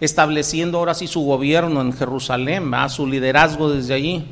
estableciendo 0.00 0.78
ahora 0.78 0.94
sí 0.94 1.06
su 1.06 1.22
gobierno 1.22 1.80
en 1.80 1.92
Jerusalén, 1.92 2.70
¿va? 2.72 2.88
su 2.88 3.06
liderazgo 3.06 3.70
desde 3.70 3.94
allí. 3.94 4.26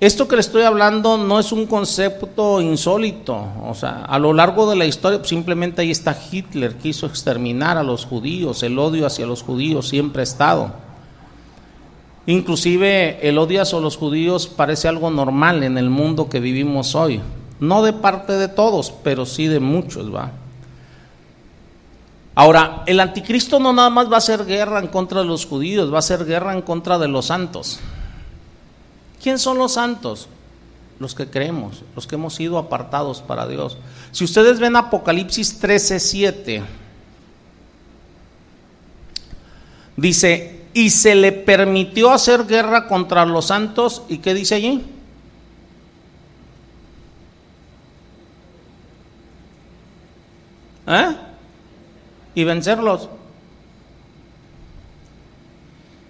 Esto 0.00 0.26
que 0.26 0.34
le 0.34 0.40
estoy 0.40 0.62
hablando 0.62 1.16
no 1.16 1.38
es 1.38 1.52
un 1.52 1.66
concepto 1.66 2.60
insólito, 2.60 3.46
o 3.64 3.74
sea, 3.74 4.04
a 4.04 4.18
lo 4.18 4.32
largo 4.32 4.68
de 4.68 4.76
la 4.76 4.84
historia 4.84 5.22
simplemente 5.22 5.82
ahí 5.82 5.92
está 5.92 6.18
Hitler, 6.30 6.74
quiso 6.74 7.06
exterminar 7.06 7.78
a 7.78 7.84
los 7.84 8.04
judíos, 8.04 8.64
el 8.64 8.78
odio 8.78 9.06
hacia 9.06 9.26
los 9.26 9.42
judíos 9.42 9.88
siempre 9.88 10.20
ha 10.20 10.24
estado. 10.24 10.83
Inclusive 12.26 13.28
el 13.28 13.36
odio 13.38 13.62
a 13.62 13.80
los 13.80 13.96
judíos 13.96 14.46
parece 14.46 14.88
algo 14.88 15.10
normal 15.10 15.62
en 15.62 15.76
el 15.76 15.90
mundo 15.90 16.28
que 16.28 16.40
vivimos 16.40 16.94
hoy. 16.94 17.20
No 17.60 17.82
de 17.82 17.92
parte 17.92 18.32
de 18.32 18.48
todos, 18.48 18.92
pero 19.02 19.26
sí 19.26 19.46
de 19.46 19.60
muchos, 19.60 20.12
¿va? 20.14 20.32
Ahora, 22.34 22.82
el 22.86 22.98
anticristo 22.98 23.60
no 23.60 23.72
nada 23.72 23.90
más 23.90 24.10
va 24.10 24.16
a 24.16 24.18
hacer 24.18 24.44
guerra 24.44 24.80
en 24.80 24.88
contra 24.88 25.20
de 25.20 25.26
los 25.26 25.46
judíos, 25.46 25.92
va 25.92 25.96
a 25.96 25.98
hacer 26.00 26.24
guerra 26.24 26.52
en 26.52 26.62
contra 26.62 26.98
de 26.98 27.08
los 27.08 27.26
santos. 27.26 27.78
¿Quién 29.22 29.38
son 29.38 29.58
los 29.58 29.74
santos? 29.74 30.28
Los 30.98 31.14
que 31.14 31.28
creemos, 31.28 31.82
los 31.94 32.06
que 32.06 32.16
hemos 32.16 32.34
sido 32.34 32.58
apartados 32.58 33.20
para 33.20 33.46
Dios. 33.46 33.76
Si 34.10 34.24
ustedes 34.24 34.58
ven 34.58 34.76
Apocalipsis 34.76 35.60
13:7, 35.60 36.62
dice, 39.96 40.63
y 40.74 40.90
se 40.90 41.14
le 41.14 41.30
permitió 41.30 42.10
hacer 42.10 42.46
guerra 42.46 42.88
contra 42.88 43.24
los 43.24 43.46
santos. 43.46 44.02
¿Y 44.08 44.18
qué 44.18 44.34
dice 44.34 44.56
allí? 44.56 44.84
¿Eh? 50.86 51.16
Y 52.34 52.44
vencerlos. 52.44 53.08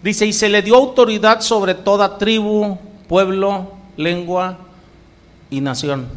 Dice, 0.03 0.27
y 0.27 0.33
se 0.33 0.49
le 0.49 0.63
dio 0.63 0.77
autoridad 0.77 1.41
sobre 1.43 1.75
toda 1.75 2.19
tribu, 2.19 2.79
pueblo, 3.07 3.73
lengua 3.97 4.59
y 5.51 5.61
nación. 5.61 6.09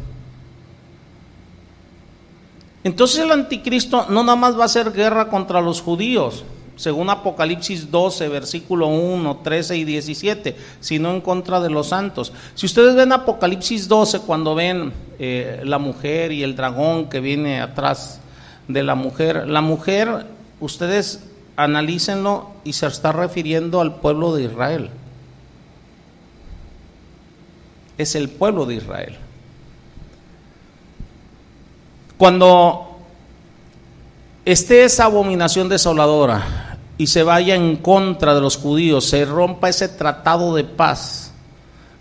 Entonces 2.82 3.20
el 3.20 3.30
anticristo 3.30 4.06
no 4.08 4.22
nada 4.22 4.36
más 4.36 4.56
va 4.56 4.62
a 4.62 4.66
hacer 4.66 4.92
guerra 4.92 5.28
contra 5.28 5.60
los 5.60 5.82
judíos, 5.82 6.44
según 6.78 7.10
Apocalipsis 7.10 7.90
12, 7.90 8.28
versículo 8.28 8.86
1, 8.86 9.40
13 9.42 9.76
y 9.76 9.84
17, 9.84 10.56
sino 10.78 11.10
en 11.10 11.20
contra 11.20 11.60
de 11.60 11.70
los 11.70 11.88
santos. 11.88 12.32
Si 12.54 12.66
ustedes 12.66 12.94
ven 12.94 13.10
Apocalipsis 13.10 13.88
12, 13.88 14.20
cuando 14.20 14.54
ven 14.54 14.92
eh, 15.18 15.60
la 15.64 15.78
mujer 15.78 16.30
y 16.30 16.44
el 16.44 16.54
dragón 16.54 17.10
que 17.10 17.18
viene 17.18 17.60
atrás 17.60 18.20
de 18.68 18.84
la 18.84 18.94
mujer, 18.94 19.48
la 19.48 19.60
mujer, 19.60 20.26
ustedes 20.60 21.24
analícenlo 21.56 22.50
y 22.62 22.74
se 22.74 22.86
está 22.86 23.10
refiriendo 23.10 23.80
al 23.80 23.96
pueblo 23.96 24.36
de 24.36 24.44
Israel. 24.44 24.90
Es 27.98 28.14
el 28.14 28.28
pueblo 28.28 28.66
de 28.66 28.76
Israel. 28.76 29.16
Cuando 32.16 33.00
esté 34.44 34.84
esa 34.84 35.06
abominación 35.06 35.68
desoladora, 35.68 36.67
y 36.98 37.06
se 37.06 37.22
vaya 37.22 37.54
en 37.54 37.76
contra 37.76 38.34
de 38.34 38.40
los 38.40 38.56
judíos, 38.56 39.08
se 39.08 39.24
rompa 39.24 39.68
ese 39.68 39.88
tratado 39.88 40.54
de 40.54 40.64
paz, 40.64 41.32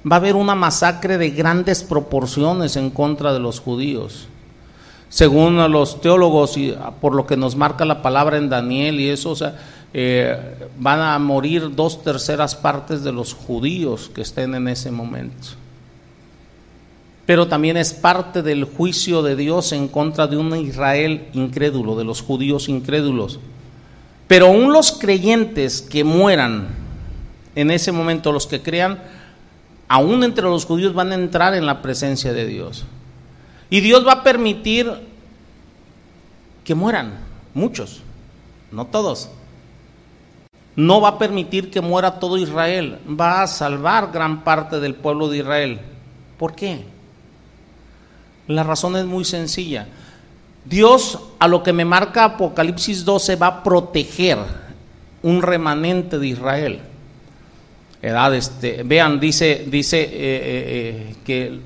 va 0.10 0.16
a 0.16 0.20
haber 0.20 0.36
una 0.36 0.56
masacre 0.56 1.20
de 1.20 1.30
grandes 1.30 1.84
proporciones 1.84 2.76
en 2.76 2.90
contra 2.90 3.32
de 3.32 3.40
los 3.40 3.60
judíos. 3.60 4.28
Según 5.10 5.72
los 5.72 6.02
teólogos 6.02 6.58
y 6.58 6.76
por 7.00 7.16
lo 7.16 7.26
que 7.26 7.38
nos 7.38 7.56
marca 7.56 7.86
la 7.86 8.02
palabra 8.02 8.38
en 8.38 8.50
Daniel 8.50 9.00
y 9.00 9.10
eso, 9.10 9.36
eh, 9.94 10.68
van 10.78 11.00
a 11.00 11.18
morir 11.20 11.74
dos 11.74 12.04
terceras 12.04 12.56
partes 12.56 13.04
de 13.04 13.14
los 13.14 13.34
judíos 13.34 14.12
que 14.14 14.22
estén 14.22 14.56
en 14.56 14.68
ese 14.68 14.92
momento. 14.92 15.50
Pero 17.26 17.48
también 17.48 17.78
es 17.78 17.94
parte 17.94 18.42
del 18.42 18.64
juicio 18.64 19.22
de 19.22 19.36
Dios 19.36 19.72
en 19.74 19.88
contra 19.88 20.28
de 20.28 20.38
un 20.38 20.56
Israel 20.56 21.28
incrédulo, 21.34 21.96
de 21.96 22.04
los 22.04 22.22
judíos 22.22 22.68
incrédulos. 22.68 23.40
Pero 24.28 24.48
aún 24.48 24.74
los 24.74 24.92
creyentes 24.92 25.82
que 25.82 26.04
mueran 26.04 26.68
en 27.56 27.72
ese 27.72 27.92
momento, 27.92 28.32
los 28.32 28.46
que 28.46 28.62
crean, 28.62 29.02
aún 29.88 30.24
entre 30.24 30.44
los 30.44 30.66
judíos 30.66 30.94
van 30.94 31.12
a 31.12 31.16
entrar 31.16 31.56
en 31.56 31.66
la 31.66 31.82
presencia 31.82 32.34
de 32.34 32.46
Dios. 32.46 32.86
Y 33.70 33.82
Dios 33.82 34.06
va 34.06 34.14
a 34.14 34.24
permitir 34.24 34.92
que 36.64 36.76
mueran, 36.76 37.14
muchos, 37.54 38.02
no 38.72 38.86
todos. 38.86 39.30
No 40.76 41.02
va 41.02 41.10
a 41.10 41.18
permitir 41.18 41.72
que 41.72 41.82
muera 41.82 42.20
todo 42.20 42.38
Israel, 42.38 43.00
va 43.10 43.42
a 43.42 43.48
salvar 43.48 44.12
gran 44.12 44.44
parte 44.44 44.80
del 44.80 44.94
pueblo 44.94 45.30
de 45.30 45.40
Israel. 45.40 45.80
¿Por 46.38 46.54
qué? 46.54 46.86
La 48.48 48.64
razón 48.64 48.96
es 48.96 49.06
muy 49.06 49.26
sencilla. 49.26 49.88
Dios, 50.68 51.20
a 51.40 51.48
lo 51.48 51.64
que 51.64 51.72
me 51.72 51.86
marca 51.86 52.26
Apocalipsis 52.26 53.06
12, 53.06 53.38
va 53.38 53.48
a 53.48 53.64
proteger 53.64 54.38
un 55.24 55.42
remanente 55.42 56.20
de 56.20 56.28
Israel. 56.28 56.82
Edad, 58.02 58.36
este, 58.36 58.84
vean, 58.84 59.20
dice, 59.20 59.66
dice 59.68 60.02
eh, 60.02 60.10
eh, 60.12 60.12
eh, 60.22 61.16
que 61.26 61.60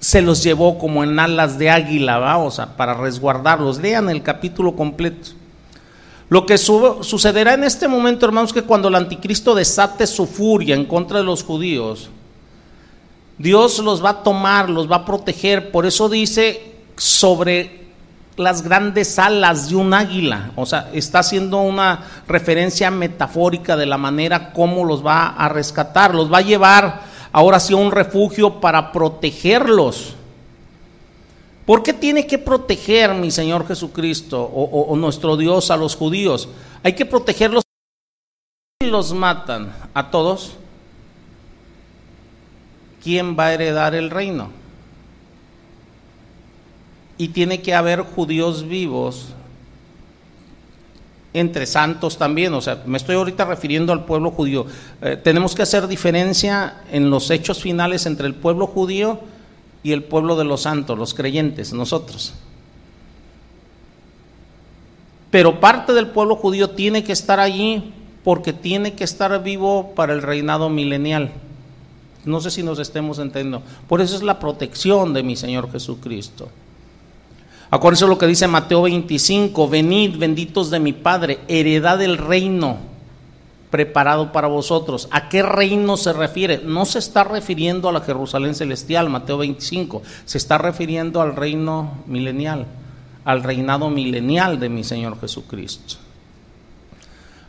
se 0.00 0.22
los 0.22 0.42
llevó 0.42 0.78
como 0.78 1.04
en 1.04 1.18
alas 1.18 1.58
de 1.58 1.70
águila, 1.70 2.18
vamos 2.18 2.60
para 2.76 2.94
resguardarlos. 2.94 3.78
Lean 3.78 4.08
el 4.08 4.22
capítulo 4.22 4.74
completo. 4.74 5.30
Lo 6.30 6.46
que 6.46 6.58
sucederá 6.58 7.54
en 7.54 7.64
este 7.64 7.88
momento, 7.88 8.26
hermanos, 8.26 8.52
que 8.52 8.62
cuando 8.62 8.88
el 8.88 8.94
anticristo 8.94 9.54
desate 9.54 10.06
su 10.06 10.26
furia 10.26 10.74
en 10.74 10.84
contra 10.84 11.18
de 11.18 11.24
los 11.24 11.42
judíos, 11.42 12.10
Dios 13.38 13.78
los 13.78 14.04
va 14.04 14.10
a 14.10 14.22
tomar, 14.22 14.68
los 14.68 14.90
va 14.90 14.96
a 14.96 15.04
proteger. 15.04 15.70
Por 15.70 15.86
eso 15.86 16.08
dice 16.08 16.77
sobre 16.98 17.88
las 18.36 18.62
grandes 18.62 19.18
alas 19.18 19.70
de 19.70 19.76
un 19.76 19.94
águila. 19.94 20.52
O 20.56 20.66
sea, 20.66 20.90
está 20.92 21.20
haciendo 21.20 21.60
una 21.60 22.04
referencia 22.26 22.90
metafórica 22.90 23.76
de 23.76 23.86
la 23.86 23.98
manera 23.98 24.52
como 24.52 24.84
los 24.84 25.04
va 25.04 25.28
a 25.28 25.48
rescatar. 25.48 26.14
Los 26.14 26.32
va 26.32 26.38
a 26.38 26.42
llevar 26.42 27.02
ahora 27.32 27.60
sí 27.60 27.74
un 27.74 27.90
refugio 27.90 28.60
para 28.60 28.92
protegerlos. 28.92 30.14
¿Por 31.66 31.82
qué 31.82 31.92
tiene 31.92 32.26
que 32.26 32.38
proteger 32.38 33.12
mi 33.12 33.30
Señor 33.30 33.66
Jesucristo 33.66 34.42
o, 34.42 34.96
nuestro 34.96 35.36
Dios 35.36 35.70
a 35.70 35.76
los 35.76 35.96
judíos? 35.96 36.48
Hay 36.82 36.94
que 36.94 37.04
protegerlos 37.04 37.62
los 38.80 39.12
matan 39.12 39.74
a 39.92 40.10
todos. 40.10 40.52
¿Quién 43.02 43.36
va 43.38 43.46
a 43.46 43.54
heredar 43.54 43.94
el 43.94 44.08
reino? 44.08 44.50
Y 47.18 47.28
tiene 47.28 47.60
que 47.60 47.74
haber 47.74 48.02
judíos 48.02 48.66
vivos 48.66 49.34
entre 51.34 51.66
santos 51.66 52.16
también, 52.16 52.54
o 52.54 52.60
sea, 52.60 52.82
me 52.86 52.96
estoy 52.96 53.16
ahorita 53.16 53.44
refiriendo 53.44 53.92
al 53.92 54.04
pueblo 54.04 54.30
judío. 54.30 54.66
Eh, 55.02 55.16
tenemos 55.22 55.54
que 55.54 55.62
hacer 55.62 55.86
diferencia 55.86 56.82
en 56.90 57.10
los 57.10 57.30
hechos 57.30 57.60
finales 57.60 58.06
entre 58.06 58.26
el 58.26 58.34
pueblo 58.34 58.66
judío 58.66 59.20
y 59.82 59.92
el 59.92 60.02
pueblo 60.02 60.36
de 60.36 60.44
los 60.44 60.62
santos, 60.62 60.98
los 60.98 61.14
creyentes, 61.14 61.72
nosotros. 61.72 62.34
Pero 65.30 65.60
parte 65.60 65.92
del 65.92 66.08
pueblo 66.08 66.36
judío 66.36 66.70
tiene 66.70 67.04
que 67.04 67.12
estar 67.12 67.38
allí 67.38 67.92
porque 68.24 68.52
tiene 68.52 68.94
que 68.94 69.04
estar 69.04 69.42
vivo 69.42 69.92
para 69.94 70.14
el 70.14 70.22
reinado 70.22 70.70
milenial. 70.70 71.32
No 72.24 72.40
sé 72.40 72.50
si 72.50 72.62
nos 72.62 72.78
estemos 72.78 73.18
entendiendo. 73.18 73.62
Por 73.86 74.00
eso 74.00 74.16
es 74.16 74.22
la 74.22 74.38
protección 74.38 75.12
de 75.12 75.22
mi 75.22 75.36
Señor 75.36 75.70
Jesucristo. 75.70 76.48
Acuérdense 77.70 78.06
lo 78.06 78.16
que 78.16 78.26
dice 78.26 78.48
Mateo 78.48 78.82
25, 78.82 79.68
venid 79.68 80.16
benditos 80.16 80.70
de 80.70 80.80
mi 80.80 80.94
Padre, 80.94 81.40
heredad 81.48 81.98
del 81.98 82.16
reino 82.16 82.78
preparado 83.70 84.32
para 84.32 84.48
vosotros. 84.48 85.08
¿A 85.10 85.28
qué 85.28 85.42
reino 85.42 85.98
se 85.98 86.14
refiere? 86.14 86.62
No 86.64 86.86
se 86.86 86.98
está 86.98 87.24
refiriendo 87.24 87.90
a 87.90 87.92
la 87.92 88.00
Jerusalén 88.00 88.54
celestial, 88.54 89.10
Mateo 89.10 89.38
25, 89.38 90.02
se 90.24 90.38
está 90.38 90.56
refiriendo 90.56 91.20
al 91.20 91.36
reino 91.36 92.02
milenial, 92.06 92.66
al 93.26 93.42
reinado 93.42 93.90
milenial 93.90 94.58
de 94.58 94.70
mi 94.70 94.82
Señor 94.82 95.20
Jesucristo. 95.20 95.96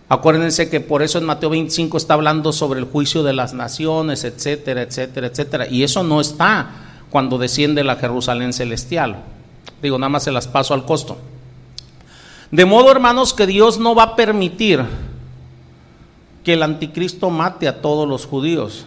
Acuérdense 0.09 0.69
que 0.69 0.81
por 0.81 1.01
eso 1.01 1.19
en 1.19 1.25
Mateo 1.25 1.51
25 1.51 1.95
está 1.95 2.15
hablando 2.15 2.51
sobre 2.51 2.79
el 2.79 2.87
juicio 2.87 3.23
de 3.23 3.31
las 3.31 3.53
naciones, 3.53 4.23
etcétera, 4.25 4.81
etcétera, 4.81 5.27
etcétera. 5.27 5.67
Y 5.69 5.83
eso 5.83 6.03
no 6.03 6.19
está 6.19 6.71
cuando 7.09 7.37
desciende 7.37 7.83
la 7.83 7.95
Jerusalén 7.95 8.51
celestial. 8.51 9.23
Digo, 9.81 9.97
nada 9.97 10.09
más 10.09 10.23
se 10.23 10.31
las 10.31 10.47
paso 10.47 10.73
al 10.73 10.85
costo. 10.85 11.17
De 12.51 12.65
modo, 12.65 12.91
hermanos, 12.91 13.33
que 13.33 13.45
Dios 13.45 13.79
no 13.79 13.95
va 13.95 14.03
a 14.03 14.15
permitir 14.15 14.83
que 16.43 16.53
el 16.53 16.63
anticristo 16.63 17.29
mate 17.29 17.67
a 17.67 17.81
todos 17.81 18.07
los 18.07 18.25
judíos. 18.25 18.85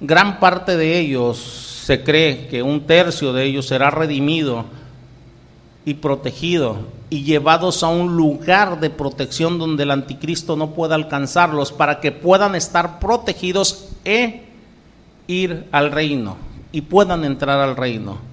Gran 0.00 0.40
parte 0.40 0.76
de 0.76 0.98
ellos 0.98 1.38
se 1.38 2.02
cree 2.02 2.48
que 2.48 2.62
un 2.62 2.86
tercio 2.86 3.32
de 3.32 3.44
ellos 3.44 3.66
será 3.66 3.90
redimido 3.90 4.64
y 5.84 5.94
protegido 5.94 6.76
y 7.08 7.24
llevados 7.24 7.82
a 7.82 7.88
un 7.88 8.16
lugar 8.16 8.80
de 8.80 8.90
protección 8.90 9.58
donde 9.58 9.82
el 9.82 9.90
anticristo 9.90 10.56
no 10.56 10.70
pueda 10.70 10.94
alcanzarlos 10.94 11.72
para 11.72 12.00
que 12.00 12.12
puedan 12.12 12.54
estar 12.54 13.00
protegidos 13.00 13.88
e 14.04 14.44
ir 15.26 15.66
al 15.72 15.90
reino 15.90 16.36
y 16.72 16.82
puedan 16.82 17.24
entrar 17.24 17.58
al 17.58 17.76
reino. 17.76 18.29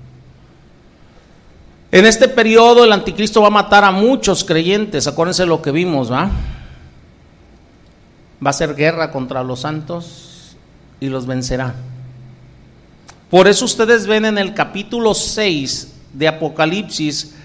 En 1.91 2.05
este 2.05 2.27
periodo 2.27 2.83
el 2.83 2.91
anticristo 2.91 3.41
va 3.41 3.47
a 3.47 3.51
matar 3.51 3.85
a 3.85 3.91
muchos 3.91 4.43
creyentes, 4.43 5.07
acuérdense 5.07 5.45
lo 5.45 5.61
que 5.61 5.71
vimos, 5.71 6.11
¿va? 6.11 6.29
Va 8.45 8.47
a 8.47 8.49
hacer 8.49 8.75
guerra 8.75 9.09
contra 9.11 9.41
los 9.43 9.61
santos 9.61 10.57
y 10.99 11.07
los 11.07 11.25
vencerá. 11.25 11.75
Por 13.29 13.47
eso 13.47 13.65
ustedes 13.65 14.05
ven 14.05 14.25
en 14.25 14.37
el 14.37 14.53
capítulo 14.53 15.13
6 15.13 15.95
de 16.13 16.27
Apocalipsis, 16.27 17.35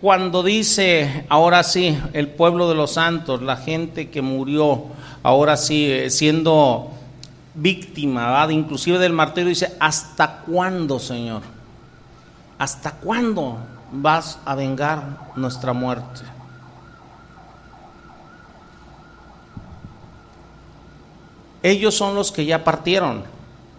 cuando 0.00 0.42
dice, 0.42 1.24
ahora 1.30 1.62
sí, 1.62 1.98
el 2.12 2.28
pueblo 2.28 2.68
de 2.68 2.74
los 2.74 2.92
santos, 2.92 3.40
la 3.40 3.56
gente 3.56 4.10
que 4.10 4.20
murió, 4.20 4.84
ahora 5.22 5.56
sí, 5.56 5.90
eh, 5.90 6.10
siendo 6.10 6.90
víctima, 7.54 8.30
¿va? 8.30 8.52
inclusive 8.52 8.98
del 8.98 9.14
martirio, 9.14 9.48
dice, 9.48 9.74
¿hasta 9.80 10.40
cuándo, 10.40 10.98
Señor? 10.98 11.40
¿Hasta 12.58 12.92
cuándo? 12.92 13.58
Vas 13.92 14.38
a 14.44 14.54
vengar 14.54 15.32
nuestra 15.36 15.72
muerte. 15.72 16.22
Ellos 21.62 21.94
son 21.94 22.14
los 22.14 22.30
que 22.30 22.44
ya 22.44 22.62
partieron, 22.62 23.24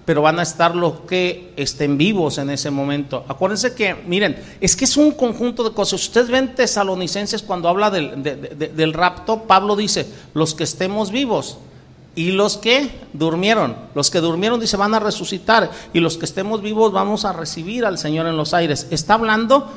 pero 0.06 0.22
van 0.22 0.40
a 0.40 0.44
estar 0.44 0.76
los 0.76 1.02
que 1.02 1.54
estén 1.56 1.98
vivos 1.98 2.38
en 2.38 2.50
ese 2.50 2.70
momento. 2.70 3.24
Acuérdense 3.28 3.76
que, 3.76 3.94
miren, 3.94 4.42
es 4.60 4.76
que 4.76 4.86
es 4.86 4.98
un 4.98 5.12
conjunto 5.12 5.64
de 5.64 5.74
cosas. 5.74 6.02
Ustedes 6.02 6.30
ven 6.30 6.54
tesalonicenses 6.56 7.44
cuando 7.44 7.70
habla 7.70 7.90
del, 7.90 8.22
del 8.24 8.94
rapto, 8.94 9.44
Pablo 9.44 9.76
dice, 9.76 10.06
los 10.34 10.54
que 10.54 10.66
estemos 10.66 11.12
vivos, 11.12 11.60
y 12.18 12.32
los 12.32 12.58
que 12.58 12.90
durmieron, 13.14 13.76
los 13.94 14.10
que 14.10 14.22
durmieron 14.22 14.60
dice 14.60 14.76
van 14.76 14.96
a 14.96 15.00
resucitar 15.00 15.70
y 15.94 16.00
los 16.00 16.18
que 16.18 16.26
estemos 16.26 16.64
vivos 16.64 16.92
vamos 16.92 17.26
a 17.26 17.32
recibir 17.32 17.86
al 17.86 18.00
Señor 18.00 18.26
en 18.26 18.36
los 18.36 18.56
aires. 18.56 18.88
Está 18.90 19.14
hablando 19.14 19.70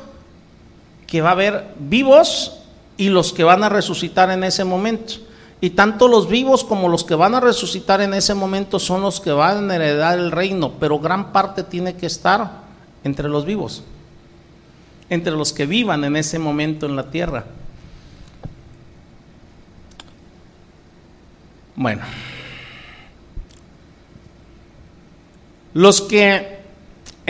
que 1.11 1.21
va 1.21 1.31
a 1.31 1.33
haber 1.33 1.75
vivos 1.79 2.61
y 2.97 3.09
los 3.09 3.33
que 3.33 3.45
van 3.45 3.65
a 3.65 3.69
resucitar 3.69 4.31
en 4.31 4.45
ese 4.45 4.65
momento. 4.65 5.15
Y 5.61 5.71
tanto 5.71 6.09
los 6.09 6.29
vivos 6.29 6.65
como 6.65 6.89
los 6.89 7.05
que 7.05 7.17
van 7.17 7.35
a 7.35 7.41
resucitar 7.41 8.01
en 8.01 8.15
ese 8.15 8.33
momento 8.33 8.79
son 8.79 9.03
los 9.03 9.21
que 9.21 9.33
van 9.33 9.71
a 9.71 9.75
heredar 9.75 10.19
el 10.19 10.31
reino, 10.31 10.75
pero 10.79 10.99
gran 10.99 11.33
parte 11.33 11.65
tiene 11.65 11.97
que 11.97 12.07
estar 12.07 12.63
entre 13.03 13.29
los 13.29 13.45
vivos, 13.45 13.83
entre 15.11 15.33
los 15.33 15.53
que 15.53 15.67
vivan 15.67 16.05
en 16.05 16.17
ese 16.17 16.39
momento 16.39 16.87
en 16.87 16.97
la 16.97 17.11
tierra. 17.11 17.45
Bueno, 21.75 22.03
los 25.75 26.01
que 26.03 26.60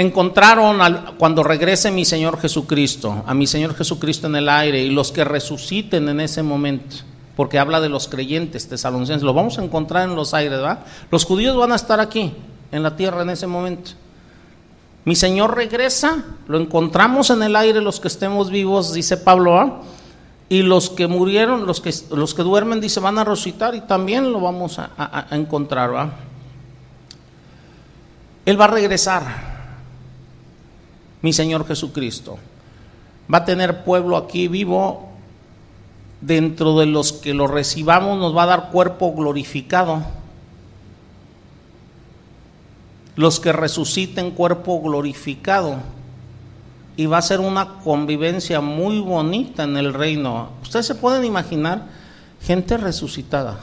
encontraron 0.01 0.79
cuando 1.19 1.43
regrese 1.43 1.91
mi 1.91 2.05
Señor 2.05 2.41
Jesucristo, 2.41 3.23
a 3.27 3.35
mi 3.35 3.47
Señor 3.47 3.75
Jesucristo 3.75 4.27
en 4.27 4.37
el 4.37 4.49
aire 4.49 4.83
y 4.83 4.91
los 4.91 5.13
que 5.13 5.25
resuciten 5.25 6.09
en 6.09 6.21
ese 6.21 6.43
momento. 6.43 6.97
porque 7.37 7.59
habla 7.59 7.81
de 7.81 7.89
los 7.89 8.07
creyentes 8.07 8.69
tesalonicenses. 8.69 9.23
Lo 9.23 9.33
vamos 9.33 9.59
a 9.59 9.65
encontrar 9.65 10.07
en 10.07 10.15
los 10.15 10.35
aires, 10.35 10.59
¿verdad? 10.59 10.81
Los 11.11 11.25
judíos 11.25 11.57
van 11.57 11.73
a 11.73 11.77
estar 11.77 11.99
aquí, 11.99 12.35
en 12.71 12.83
la 12.83 12.97
tierra, 12.97 13.23
en 13.23 13.31
ese 13.31 13.47
momento. 13.47 13.93
Mi 15.07 15.17
Señor 15.17 15.57
regresa, 15.57 16.25
lo 16.49 16.59
encontramos 16.59 17.31
en 17.31 17.43
el 17.43 17.57
aire 17.57 17.81
los 17.81 17.99
que 17.99 18.09
estemos 18.09 18.51
vivos, 18.51 18.93
dice 18.93 19.17
Pablo, 19.17 19.83
y 20.51 20.63
los 20.63 20.91
que 20.91 21.07
murieron, 21.07 21.65
los 21.65 21.81
que, 21.81 21.95
los 22.15 22.35
que 22.35 22.43
duermen, 22.43 22.81
dice, 22.81 23.01
van 23.01 23.17
a 23.17 23.25
resucitar 23.25 23.75
y 23.75 23.81
también 23.81 24.31
lo 24.31 24.41
vamos 24.41 24.79
a, 24.79 25.27
encontrar. 25.31 25.95
¿va? 25.95 26.11
Él 28.45 28.61
va 28.61 28.65
a 28.67 28.69
regresar, 28.69 29.50
mi 31.23 31.33
Señor 31.33 31.66
Jesucristo. 31.66 32.39
Va 33.33 33.39
a 33.39 33.45
tener 33.45 33.85
pueblo 33.85 34.16
aquí 34.16 34.49
vivo, 34.49 35.09
dentro 36.21 36.79
de 36.79 36.87
los 36.87 37.12
que 37.12 37.35
lo 37.35 37.47
recibamos 37.47 38.18
nos 38.18 38.37
va 38.37 38.43
a 38.43 38.47
dar 38.47 38.71
cuerpo 38.71 39.14
glorificado 39.14 40.05
los 43.21 43.39
que 43.39 43.53
resuciten 43.53 44.31
cuerpo 44.31 44.81
glorificado. 44.81 45.77
Y 46.97 47.05
va 47.05 47.18
a 47.18 47.23
ser 47.23 47.41
una 47.41 47.75
convivencia 47.85 48.62
muy 48.62 48.99
bonita 48.99 49.64
en 49.64 49.77
el 49.77 49.93
reino. 49.93 50.51
Ustedes 50.62 50.87
se 50.87 50.95
pueden 50.95 51.25
imaginar 51.27 51.87
gente 52.41 52.79
resucitada. 52.79 53.61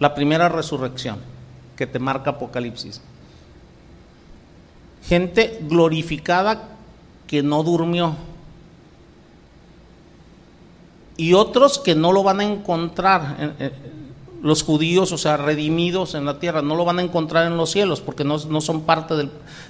La 0.00 0.12
primera 0.12 0.48
resurrección 0.48 1.18
que 1.76 1.86
te 1.86 2.00
marca 2.00 2.30
Apocalipsis. 2.30 3.00
Gente 5.06 5.60
glorificada 5.68 6.70
que 7.26 7.42
no 7.42 7.62
durmió. 7.62 8.16
Y 11.16 11.34
otros 11.34 11.78
que 11.78 11.94
no 11.94 12.12
lo 12.12 12.22
van 12.22 12.40
a 12.40 12.44
encontrar 12.44 13.54
los 14.42 14.62
judíos, 14.62 15.12
o 15.12 15.18
sea, 15.18 15.36
redimidos 15.36 16.14
en 16.14 16.26
la 16.26 16.38
tierra, 16.38 16.60
no 16.60 16.74
lo 16.76 16.84
van 16.84 16.98
a 16.98 17.02
encontrar 17.02 17.46
en 17.46 17.56
los 17.56 17.70
cielos 17.70 18.00
porque 18.00 18.24
no, 18.24 18.38
son 18.38 18.82
parte 18.82 19.14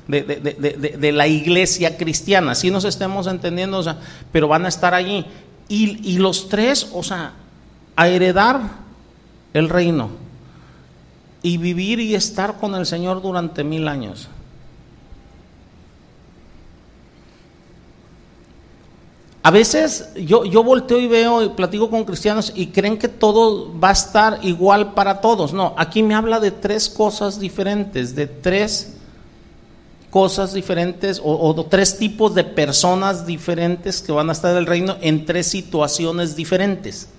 de, 0.09 1.13
la 1.13 1.27
iglesia 1.29 1.97
cristiana. 1.97 2.55
Si 2.55 2.71
nos 2.71 2.85
estemos 2.85 3.27
entendiendo, 3.27 3.79
o 3.79 3.83
sea, 3.83 3.99
pero 4.33 4.49
van 4.49 4.65
a 4.65 4.69
estar 4.69 4.95
allí. 4.95 5.27
Y, 5.69 6.15
y 6.15 6.19
los 6.19 6.49
tres, 6.49 6.91
o 6.93 7.03
sea, 7.03 7.35
a 7.97 8.09
heredar 8.09 8.61
el 9.53 9.69
reino 9.69 10.09
y 11.43 11.59
vivir 11.59 12.01
y 12.01 12.15
estar 12.15 12.57
con 12.59 12.75
el 12.75 12.87
Señor 12.87 13.23
durante 13.23 13.65
mil 13.65 13.87
años. 13.87 14.29
A 19.45 19.51
veces 19.51 20.09
yo, 20.17 20.47
yo 20.47 20.65
volteo 20.65 20.99
y 20.99 21.07
veo 21.07 21.43
y 21.43 21.51
platico 21.51 21.91
con 21.91 22.05
cristianos 22.05 22.51
y 22.55 22.69
creen 22.69 22.97
que 22.97 23.09
todo 23.09 23.79
va 23.79 23.91
a 23.91 23.93
estar 23.93 24.39
igual 24.41 24.95
para 24.95 25.21
todos. 25.21 25.53
No, 25.53 25.75
aquí 25.77 26.03
me 26.03 26.15
habla 26.15 26.41
de 26.41 26.51
tres 26.51 26.89
cosas 26.89 27.39
diferentes, 27.39 28.15
de 28.15 28.27
tres 28.27 28.97
cosas 30.09 30.55
diferentes 30.55 31.21
o, 31.23 31.37
o, 31.47 31.67
tres 31.67 31.99
tipos 31.99 32.35
de 32.35 32.43
personas 32.43 33.27
diferentes 33.27 34.01
que 34.01 34.13
van 34.13 34.31
a 34.31 34.33
estar 34.33 34.51
en 34.53 34.57
el 34.57 34.65
reino 34.65 34.97
en 35.03 35.27
tres 35.27 35.49
situaciones 35.49 36.35
diferentes. 36.35 37.11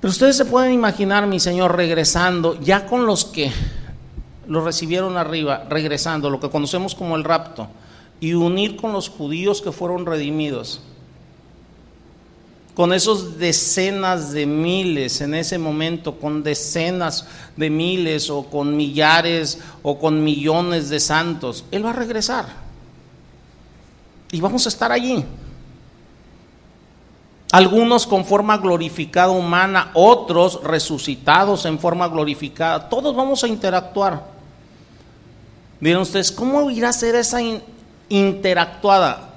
Pero 0.00 0.12
ustedes 0.12 0.36
se 0.36 0.44
pueden 0.44 0.72
imaginar, 0.72 1.26
mi 1.26 1.40
Señor, 1.40 1.74
regresando 1.74 2.56
ya 2.60 2.86
con 2.86 3.04
los 3.04 3.24
que 3.24 3.50
lo 4.50 4.64
recibieron 4.64 5.16
arriba, 5.16 5.64
regresando, 5.70 6.28
lo 6.28 6.40
que 6.40 6.50
conocemos 6.50 6.96
como 6.96 7.14
el 7.14 7.22
rapto, 7.22 7.68
y 8.18 8.34
unir 8.34 8.74
con 8.74 8.92
los 8.92 9.08
judíos 9.08 9.62
que 9.62 9.70
fueron 9.70 10.04
redimidos, 10.04 10.80
con 12.74 12.92
esos 12.92 13.38
decenas 13.38 14.32
de 14.32 14.46
miles 14.46 15.20
en 15.20 15.34
ese 15.34 15.56
momento, 15.56 16.18
con 16.18 16.42
decenas 16.42 17.28
de 17.56 17.70
miles 17.70 18.28
o 18.28 18.42
con 18.42 18.76
millares 18.76 19.60
o 19.84 20.00
con 20.00 20.24
millones 20.24 20.88
de 20.88 20.98
santos, 20.98 21.64
Él 21.70 21.86
va 21.86 21.90
a 21.90 21.92
regresar. 21.92 22.46
Y 24.32 24.40
vamos 24.40 24.66
a 24.66 24.68
estar 24.68 24.90
allí. 24.90 25.24
Algunos 27.52 28.04
con 28.04 28.24
forma 28.24 28.58
glorificada 28.58 29.30
humana, 29.30 29.92
otros 29.94 30.60
resucitados 30.64 31.66
en 31.66 31.78
forma 31.78 32.08
glorificada. 32.08 32.88
Todos 32.88 33.14
vamos 33.14 33.44
a 33.44 33.48
interactuar. 33.48 34.39
Miren 35.80 36.02
ustedes, 36.02 36.30
¿cómo 36.30 36.70
irá 36.70 36.90
a 36.90 36.92
ser 36.92 37.14
esa 37.14 37.38
interactuada? 38.08 39.30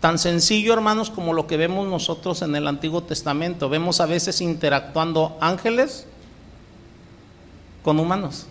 Tan 0.00 0.18
sencillo, 0.18 0.72
hermanos, 0.72 1.10
como 1.10 1.32
lo 1.32 1.46
que 1.46 1.56
vemos 1.56 1.88
nosotros 1.88 2.42
en 2.42 2.54
el 2.54 2.68
Antiguo 2.68 3.02
Testamento. 3.02 3.68
Vemos 3.68 4.00
a 4.00 4.06
veces 4.06 4.40
interactuando 4.40 5.36
ángeles 5.40 6.06
con 7.82 7.98
humanos. 7.98 8.46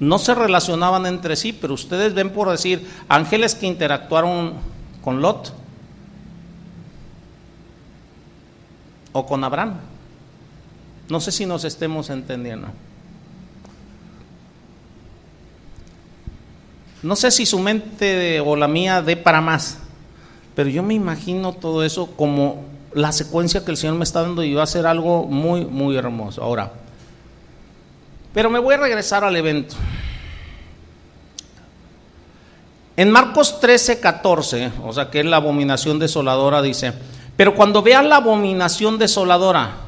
No 0.00 0.18
se 0.18 0.34
relacionaban 0.34 1.06
entre 1.06 1.36
sí, 1.36 1.52
pero 1.52 1.74
ustedes 1.74 2.14
ven 2.14 2.30
por 2.30 2.50
decir 2.50 2.88
ángeles 3.08 3.54
que 3.54 3.66
interactuaron 3.66 4.54
con 5.02 5.20
Lot 5.20 5.52
o 9.12 9.26
con 9.26 9.44
Abraham. 9.44 9.76
No 11.08 11.20
sé 11.20 11.32
si 11.32 11.46
nos 11.46 11.64
estemos 11.64 12.10
entendiendo. 12.10 12.68
No 17.02 17.16
sé 17.16 17.30
si 17.30 17.46
su 17.46 17.58
mente 17.58 18.40
o 18.40 18.56
la 18.56 18.68
mía 18.68 19.02
dé 19.02 19.16
para 19.16 19.40
más, 19.40 19.78
pero 20.54 20.68
yo 20.68 20.82
me 20.82 20.94
imagino 20.94 21.52
todo 21.52 21.84
eso 21.84 22.06
como 22.16 22.64
la 22.94 23.12
secuencia 23.12 23.64
que 23.64 23.70
el 23.70 23.76
Señor 23.76 23.96
me 23.96 24.04
está 24.04 24.22
dando 24.22 24.42
y 24.42 24.54
va 24.54 24.62
a 24.62 24.66
ser 24.66 24.86
algo 24.86 25.24
muy, 25.26 25.64
muy 25.66 25.96
hermoso. 25.96 26.42
Ahora, 26.42 26.72
pero 28.32 28.50
me 28.50 28.58
voy 28.58 28.74
a 28.74 28.78
regresar 28.78 29.24
al 29.24 29.36
evento. 29.36 29.76
En 32.96 33.10
Marcos 33.10 33.60
13, 33.60 34.00
14, 34.00 34.72
o 34.82 34.92
sea 34.92 35.10
que 35.10 35.20
es 35.20 35.26
la 35.26 35.36
abominación 35.36 35.98
desoladora, 35.98 36.62
dice, 36.62 36.94
pero 37.36 37.54
cuando 37.54 37.82
vean 37.82 38.08
la 38.08 38.16
abominación 38.16 38.96
desoladora, 38.96 39.85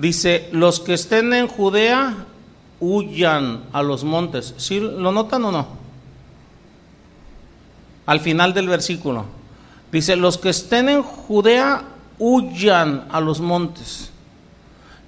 Dice, 0.00 0.48
los 0.52 0.80
que 0.80 0.94
estén 0.94 1.34
en 1.34 1.46
Judea 1.46 2.24
huyan 2.80 3.64
a 3.70 3.82
los 3.82 4.02
montes. 4.02 4.54
¿Sí 4.56 4.80
lo 4.80 5.12
notan 5.12 5.44
o 5.44 5.52
no? 5.52 5.66
Al 8.06 8.20
final 8.20 8.54
del 8.54 8.66
versículo. 8.66 9.26
Dice, 9.92 10.16
los 10.16 10.38
que 10.38 10.48
estén 10.48 10.88
en 10.88 11.02
Judea 11.02 11.82
huyan 12.18 13.08
a 13.10 13.20
los 13.20 13.40
montes. 13.40 14.10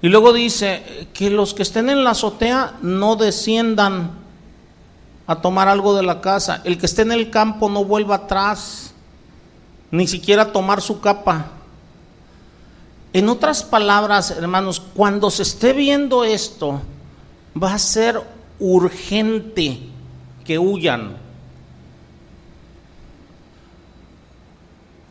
Y 0.03 0.09
luego 0.09 0.31
dice, 0.31 1.07
que 1.11 1.31
los 1.31 1.55
que 1.55 1.63
estén 1.63 1.89
en 1.89 2.03
la 2.03 2.11
azotea 2.11 2.73
no 2.83 3.15
desciendan 3.15 4.11
a 5.25 5.41
tomar 5.41 5.69
algo 5.69 5.95
de 5.95 6.03
la 6.03 6.21
casa. 6.21 6.61
El 6.65 6.77
que 6.77 6.85
esté 6.85 7.01
en 7.01 7.13
el 7.13 7.31
campo 7.31 7.67
no 7.67 7.83
vuelva 7.83 8.15
atrás, 8.15 8.93
ni 9.89 10.07
siquiera 10.07 10.43
a 10.43 10.51
tomar 10.51 10.81
su 10.83 11.01
capa. 11.01 11.47
En 13.13 13.29
otras 13.29 13.63
palabras, 13.63 14.31
hermanos, 14.31 14.81
cuando 14.95 15.29
se 15.29 15.43
esté 15.43 15.73
viendo 15.73 16.23
esto, 16.23 16.81
va 17.61 17.75
a 17.75 17.79
ser 17.79 18.19
urgente 18.59 19.79
que 20.43 20.57
huyan. 20.57 21.15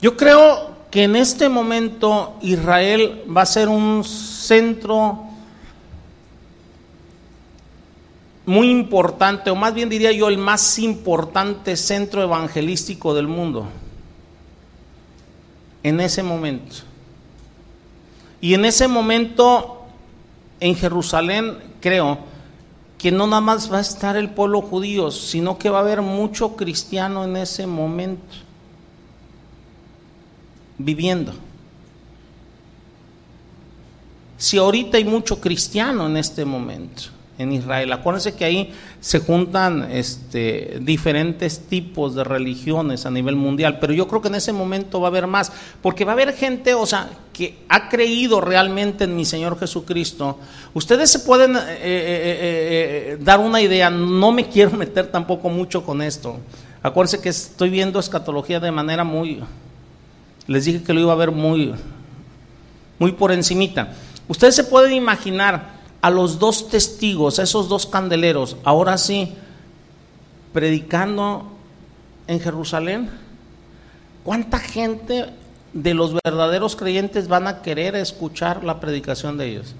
Yo 0.00 0.16
creo 0.16 0.72
que 0.90 1.04
en 1.04 1.14
este 1.14 1.48
momento 1.48 2.36
Israel 2.42 3.22
va 3.34 3.42
a 3.42 3.46
ser 3.46 3.68
un 3.68 4.02
centro 4.02 5.22
muy 8.44 8.68
importante, 8.68 9.48
o 9.48 9.54
más 9.54 9.72
bien 9.72 9.88
diría 9.88 10.10
yo 10.10 10.28
el 10.28 10.38
más 10.38 10.80
importante 10.80 11.76
centro 11.76 12.20
evangelístico 12.20 13.14
del 13.14 13.28
mundo. 13.28 13.68
En 15.84 16.00
ese 16.00 16.24
momento. 16.24 16.91
Y 18.42 18.54
en 18.54 18.64
ese 18.64 18.88
momento, 18.88 19.86
en 20.58 20.74
Jerusalén, 20.74 21.58
creo 21.80 22.18
que 22.98 23.12
no 23.12 23.28
nada 23.28 23.40
más 23.40 23.72
va 23.72 23.78
a 23.78 23.82
estar 23.82 24.16
el 24.16 24.30
pueblo 24.30 24.60
judío, 24.60 25.12
sino 25.12 25.58
que 25.58 25.70
va 25.70 25.78
a 25.78 25.82
haber 25.82 26.02
mucho 26.02 26.56
cristiano 26.56 27.22
en 27.22 27.36
ese 27.36 27.68
momento, 27.68 28.34
viviendo. 30.76 31.32
Si 34.38 34.58
ahorita 34.58 34.96
hay 34.96 35.04
mucho 35.04 35.40
cristiano 35.40 36.06
en 36.06 36.16
este 36.16 36.44
momento, 36.44 37.02
en 37.42 37.52
Israel. 37.52 37.92
Acuérdense 37.92 38.34
que 38.34 38.44
ahí 38.44 38.72
se 39.00 39.18
juntan 39.18 39.90
este, 39.90 40.78
diferentes 40.80 41.60
tipos 41.68 42.14
de 42.14 42.24
religiones 42.24 43.04
a 43.04 43.10
nivel 43.10 43.36
mundial, 43.36 43.78
pero 43.80 43.92
yo 43.92 44.08
creo 44.08 44.22
que 44.22 44.28
en 44.28 44.36
ese 44.36 44.52
momento 44.52 45.00
va 45.00 45.08
a 45.08 45.10
haber 45.10 45.26
más, 45.26 45.52
porque 45.82 46.04
va 46.04 46.12
a 46.12 46.14
haber 46.14 46.34
gente, 46.34 46.74
o 46.74 46.86
sea, 46.86 47.10
que 47.32 47.58
ha 47.68 47.88
creído 47.88 48.40
realmente 48.40 49.04
en 49.04 49.16
mi 49.16 49.24
Señor 49.24 49.58
Jesucristo. 49.58 50.38
Ustedes 50.74 51.10
se 51.10 51.20
pueden 51.20 51.56
eh, 51.56 51.60
eh, 51.60 51.78
eh, 51.82 53.18
dar 53.20 53.40
una 53.40 53.60
idea, 53.60 53.90
no 53.90 54.32
me 54.32 54.48
quiero 54.48 54.72
meter 54.72 55.08
tampoco 55.08 55.48
mucho 55.48 55.84
con 55.84 56.02
esto. 56.02 56.38
Acuérdense 56.82 57.20
que 57.20 57.28
estoy 57.28 57.70
viendo 57.70 58.00
escatología 58.00 58.58
de 58.60 58.72
manera 58.72 59.04
muy, 59.04 59.40
les 60.46 60.64
dije 60.64 60.82
que 60.82 60.92
lo 60.92 61.00
iba 61.00 61.12
a 61.12 61.16
ver 61.16 61.30
muy, 61.30 61.74
muy 62.98 63.12
por 63.12 63.32
encimita. 63.32 63.92
Ustedes 64.28 64.54
se 64.54 64.64
pueden 64.64 64.92
imaginar 64.92 65.81
a 66.02 66.10
los 66.10 66.40
dos 66.40 66.68
testigos, 66.68 67.38
esos 67.38 67.68
dos 67.68 67.86
candeleros, 67.86 68.56
ahora 68.64 68.98
sí, 68.98 69.32
predicando 70.52 71.46
en 72.26 72.40
Jerusalén, 72.40 73.08
¿cuánta 74.24 74.58
gente 74.58 75.30
de 75.72 75.94
los 75.94 76.12
verdaderos 76.24 76.74
creyentes 76.74 77.28
van 77.28 77.46
a 77.46 77.62
querer 77.62 77.94
escuchar 77.94 78.64
la 78.64 78.80
predicación 78.80 79.38
de 79.38 79.48
ellos? 79.48 79.74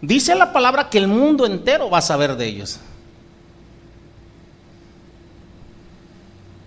Dice 0.00 0.34
la 0.34 0.54
palabra 0.54 0.88
que 0.88 0.98
el 0.98 1.08
mundo 1.08 1.44
entero 1.44 1.90
va 1.90 1.98
a 1.98 2.02
saber 2.02 2.34
de 2.34 2.46
ellos. 2.46 2.80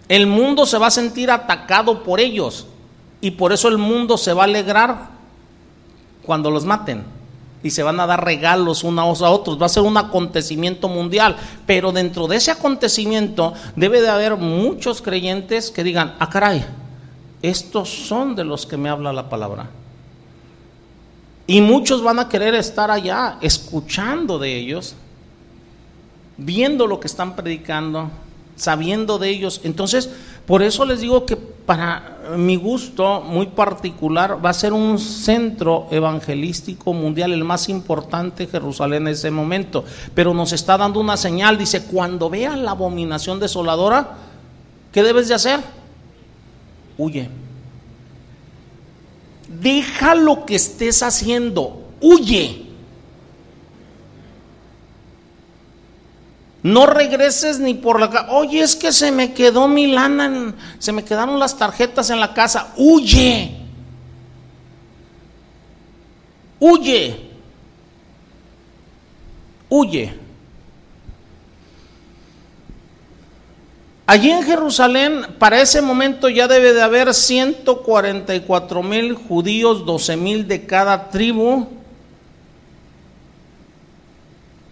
El 0.08 0.28
mundo 0.28 0.68
se 0.68 0.78
va 0.78 0.88
a 0.88 0.92
sentir 0.92 1.32
atacado 1.32 2.04
por 2.04 2.20
ellos 2.20 2.68
y 3.22 3.32
por 3.32 3.54
eso 3.54 3.68
el 3.68 3.80
mundo 3.80 4.18
se 4.18 4.34
va 4.34 4.44
a 4.44 4.46
alegrar 4.46 5.10
cuando 6.24 6.52
los 6.52 6.64
maten 6.64 7.19
y 7.62 7.72
se 7.72 7.84
van 7.84 8.00
a 8.00 8.08
dar 8.08 8.24
regalos 8.24 8.84
unos 8.84 9.22
a 9.22 9.30
otros. 9.30 9.62
Va 9.62 9.66
a 9.66 9.70
ser 9.70 9.84
un 9.84 9.98
acontecimiento 9.98 10.88
mundial, 10.88 11.36
pero 11.66 11.92
dentro 11.92 12.28
de 12.28 12.38
ese 12.38 12.52
acontecimiento 12.52 13.54
debe 13.76 14.02
de 14.02 14.10
haber 14.10 14.38
muchos 14.38 15.02
creyentes 15.02 15.72
que 15.72 15.84
digan, 15.84 16.16
ah 16.20 16.30
caray, 16.30 16.66
estos 17.42 17.90
son 17.90 18.36
de 18.36 18.44
los 18.44 18.66
que 18.66 18.78
me 18.78 18.90
habla 18.90 19.14
la 19.14 19.30
palabra. 19.30 19.70
Y 21.48 21.62
muchos 21.62 22.04
van 22.04 22.20
a 22.20 22.30
querer 22.30 22.54
estar 22.54 22.92
allá 22.92 23.38
escuchando 23.42 24.38
de 24.38 24.56
ellos, 24.56 24.96
viendo 26.38 26.86
lo 26.86 27.00
que 27.00 27.08
están 27.08 27.36
predicando, 27.36 28.12
sabiendo 28.56 29.18
de 29.18 29.30
ellos. 29.30 29.62
Entonces, 29.64 30.10
por 30.46 30.62
eso 30.62 30.86
les 30.86 31.02
digo 31.02 31.26
que 31.26 31.38
para 31.70 32.18
mi 32.36 32.56
gusto 32.56 33.22
muy 33.22 33.46
particular 33.46 34.44
va 34.44 34.50
a 34.50 34.54
ser 34.54 34.74
un 34.74 34.98
centro 34.98 35.86
evangelístico 35.92 36.94
mundial, 36.94 37.32
el 37.32 37.44
más 37.44 37.70
importante 37.70 38.48
Jerusalén 38.48 39.04
en 39.04 39.14
ese 39.14 39.30
momento. 39.30 39.86
Pero 40.16 40.34
nos 40.34 40.52
está 40.52 40.80
dando 40.80 41.00
una 41.00 41.16
señal, 41.16 41.60
dice, 41.60 41.84
cuando 41.84 42.28
veas 42.28 42.58
la 42.58 42.72
abominación 42.72 43.40
desoladora, 43.40 44.18
¿qué 44.92 45.04
debes 45.04 45.28
de 45.28 45.36
hacer? 45.36 45.60
Huye. 46.98 47.30
Deja 49.48 50.16
lo 50.16 50.48
que 50.48 50.56
estés 50.56 51.04
haciendo, 51.04 51.84
huye. 52.02 52.66
No 56.62 56.86
regreses 56.86 57.60
ni 57.60 57.74
por 57.74 58.00
la 58.00 58.10
casa. 58.10 58.32
Oye, 58.32 58.62
es 58.62 58.76
que 58.76 58.92
se 58.92 59.12
me 59.12 59.34
quedó 59.34 59.68
mi 59.68 59.88
lana, 59.88 60.54
se 60.78 60.92
me 60.92 61.04
quedaron 61.06 61.40
las 61.40 61.58
tarjetas 61.58 62.10
en 62.10 62.20
la 62.20 62.34
casa. 62.34 62.74
Huye. 62.76 63.56
Huye. 66.60 67.30
Huye. 69.70 70.14
Allí 74.06 74.32
en 74.32 74.44
Jerusalén, 74.44 75.28
para 75.38 75.62
ese 75.62 75.82
momento 75.82 76.30
ya 76.30 76.48
debe 76.48 76.74
de 76.74 76.82
haber 76.82 77.14
144 77.14 78.84
mil 78.84 79.14
judíos, 79.14 79.86
12 79.86 80.18
mil 80.18 80.48
de 80.48 80.66
cada 80.66 81.10
tribu 81.10 81.79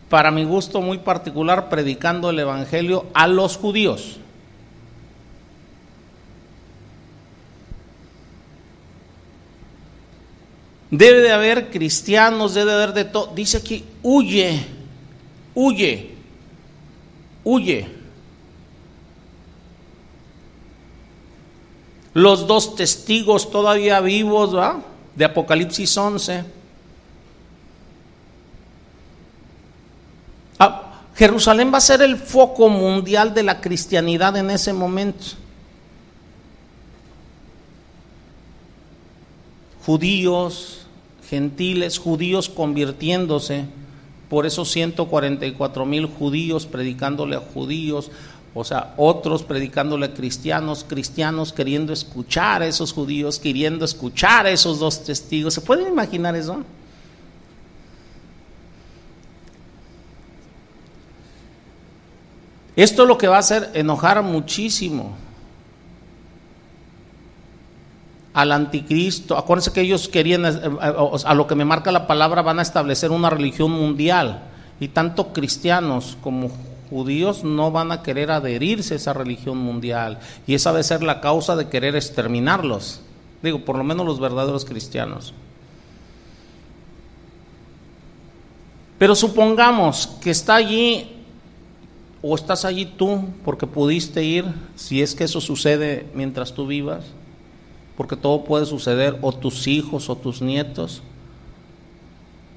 para 0.09 0.31
mi 0.31 0.45
gusto 0.45 0.81
muy 0.81 0.99
particular, 0.99 1.69
predicando 1.69 2.29
el 2.29 2.39
Evangelio 2.39 3.07
a 3.13 3.27
los 3.27 3.57
judíos. 3.57 4.19
Debe 10.89 11.19
de 11.19 11.33
haber 11.33 11.69
cristianos, 11.69 12.53
debe 12.53 12.71
de 12.71 12.77
haber 12.83 12.93
de 12.93 13.05
todo. 13.05 13.33
Dice 13.35 13.57
aquí, 13.57 13.83
huye, 14.01 14.65
huye, 15.53 16.15
huye. 17.43 17.87
Los 22.13 22.47
dos 22.47 22.75
testigos 22.75 23.51
todavía 23.51 23.99
vivos, 23.99 24.55
¿va? 24.55 24.81
De 25.15 25.25
Apocalipsis 25.25 25.97
11 25.97 26.57
Ah, 30.59 31.01
Jerusalén 31.17 31.73
va 31.73 31.79
a 31.79 31.81
ser 31.81 32.03
el 32.03 32.15
foco 32.15 32.69
mundial 32.69 33.33
de 33.33 33.41
la 33.41 33.59
cristianidad 33.59 34.37
en 34.37 34.51
ese 34.51 34.71
momento. 34.71 35.25
Judíos, 39.83 40.85
gentiles, 41.27 41.97
judíos 41.97 42.49
convirtiéndose, 42.49 43.65
por 44.29 44.45
esos 44.45 44.69
144 44.71 45.85
mil 45.85 46.05
judíos 46.05 46.65
predicándole 46.65 47.37
a 47.37 47.39
judíos, 47.39 48.11
o 48.53 48.63
sea, 48.63 48.93
otros 48.97 49.41
predicándole 49.41 50.07
a 50.07 50.13
cristianos, 50.13 50.85
cristianos 50.87 51.51
queriendo 51.51 51.93
escuchar 51.93 52.61
a 52.61 52.67
esos 52.67 52.93
judíos, 52.93 53.39
queriendo 53.39 53.85
escuchar 53.85 54.45
a 54.45 54.51
esos 54.51 54.79
dos 54.79 55.03
testigos. 55.03 55.53
¿Se 55.55 55.61
pueden 55.61 55.87
imaginar 55.87 56.35
eso? 56.35 56.63
Esto 62.77 63.01
es 63.01 63.07
lo 63.07 63.17
que 63.17 63.27
va 63.27 63.37
a 63.37 63.39
hacer 63.39 63.71
enojar 63.73 64.21
muchísimo 64.21 65.15
al 68.35 68.51
anticristo. 68.51 69.35
Acuérdense 69.35 69.73
que 69.73 69.81
ellos 69.81 70.07
querían, 70.07 70.45
eh, 70.45 70.51
eh, 70.63 71.17
a 71.25 71.33
lo 71.33 71.47
que 71.47 71.55
me 71.55 71.65
marca 71.65 71.91
la 71.91 72.05
palabra, 72.05 72.43
van 72.43 72.59
a 72.59 72.61
establecer 72.61 73.09
una 73.09 73.31
religión 73.31 73.71
mundial. 73.71 74.43
Y 74.79 74.89
tanto 74.89 75.33
cristianos 75.33 76.19
como 76.21 76.51
judíos 76.91 77.43
no 77.43 77.71
van 77.71 77.91
a 77.91 78.03
querer 78.03 78.29
adherirse 78.29 78.93
a 78.93 78.97
esa 78.97 79.13
religión 79.13 79.57
mundial. 79.57 80.19
Y 80.45 80.53
esa 80.53 80.71
debe 80.71 80.83
ser 80.83 81.01
la 81.01 81.19
causa 81.19 81.55
de 81.55 81.69
querer 81.69 81.95
exterminarlos. 81.95 83.01
Digo, 83.41 83.65
por 83.65 83.75
lo 83.75 83.83
menos 83.83 84.05
los 84.05 84.19
verdaderos 84.19 84.65
cristianos. 84.65 85.33
Pero 88.99 89.15
supongamos 89.15 90.05
que 90.21 90.29
está 90.29 90.53
allí 90.53 91.16
o 92.29 92.35
estás 92.35 92.65
allí 92.65 92.85
tú 92.85 93.25
porque 93.45 93.67
pudiste 93.67 94.23
ir, 94.23 94.45
si 94.75 95.01
es 95.01 95.15
que 95.15 95.23
eso 95.23 95.39
sucede 95.39 96.09
mientras 96.13 96.53
tú 96.53 96.67
vivas, 96.67 97.05
porque 97.95 98.15
todo 98.15 98.43
puede 98.43 98.65
suceder, 98.65 99.17
o 99.21 99.31
tus 99.31 99.67
hijos 99.67 100.09
o 100.09 100.17
tus 100.17 100.41
nietos. 100.41 101.01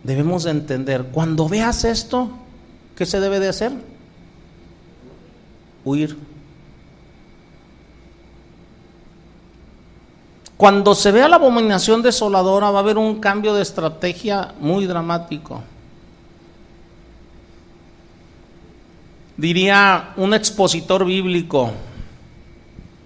Debemos 0.02 0.44
de 0.44 0.50
entender, 0.50 1.04
cuando 1.12 1.48
veas 1.48 1.84
esto, 1.84 2.30
¿qué 2.96 3.06
se 3.06 3.20
debe 3.20 3.38
de 3.38 3.48
hacer? 3.48 3.72
Huir. 5.84 6.16
Cuando 10.56 10.94
se 10.94 11.12
vea 11.12 11.28
la 11.28 11.36
abominación 11.36 12.02
desoladora 12.02 12.70
va 12.70 12.80
a 12.80 12.82
haber 12.82 12.98
un 12.98 13.20
cambio 13.20 13.54
de 13.54 13.62
estrategia 13.62 14.54
muy 14.60 14.86
dramático. 14.86 15.62
Diría 19.40 20.12
un 20.18 20.34
expositor 20.34 21.06
bíblico, 21.06 21.70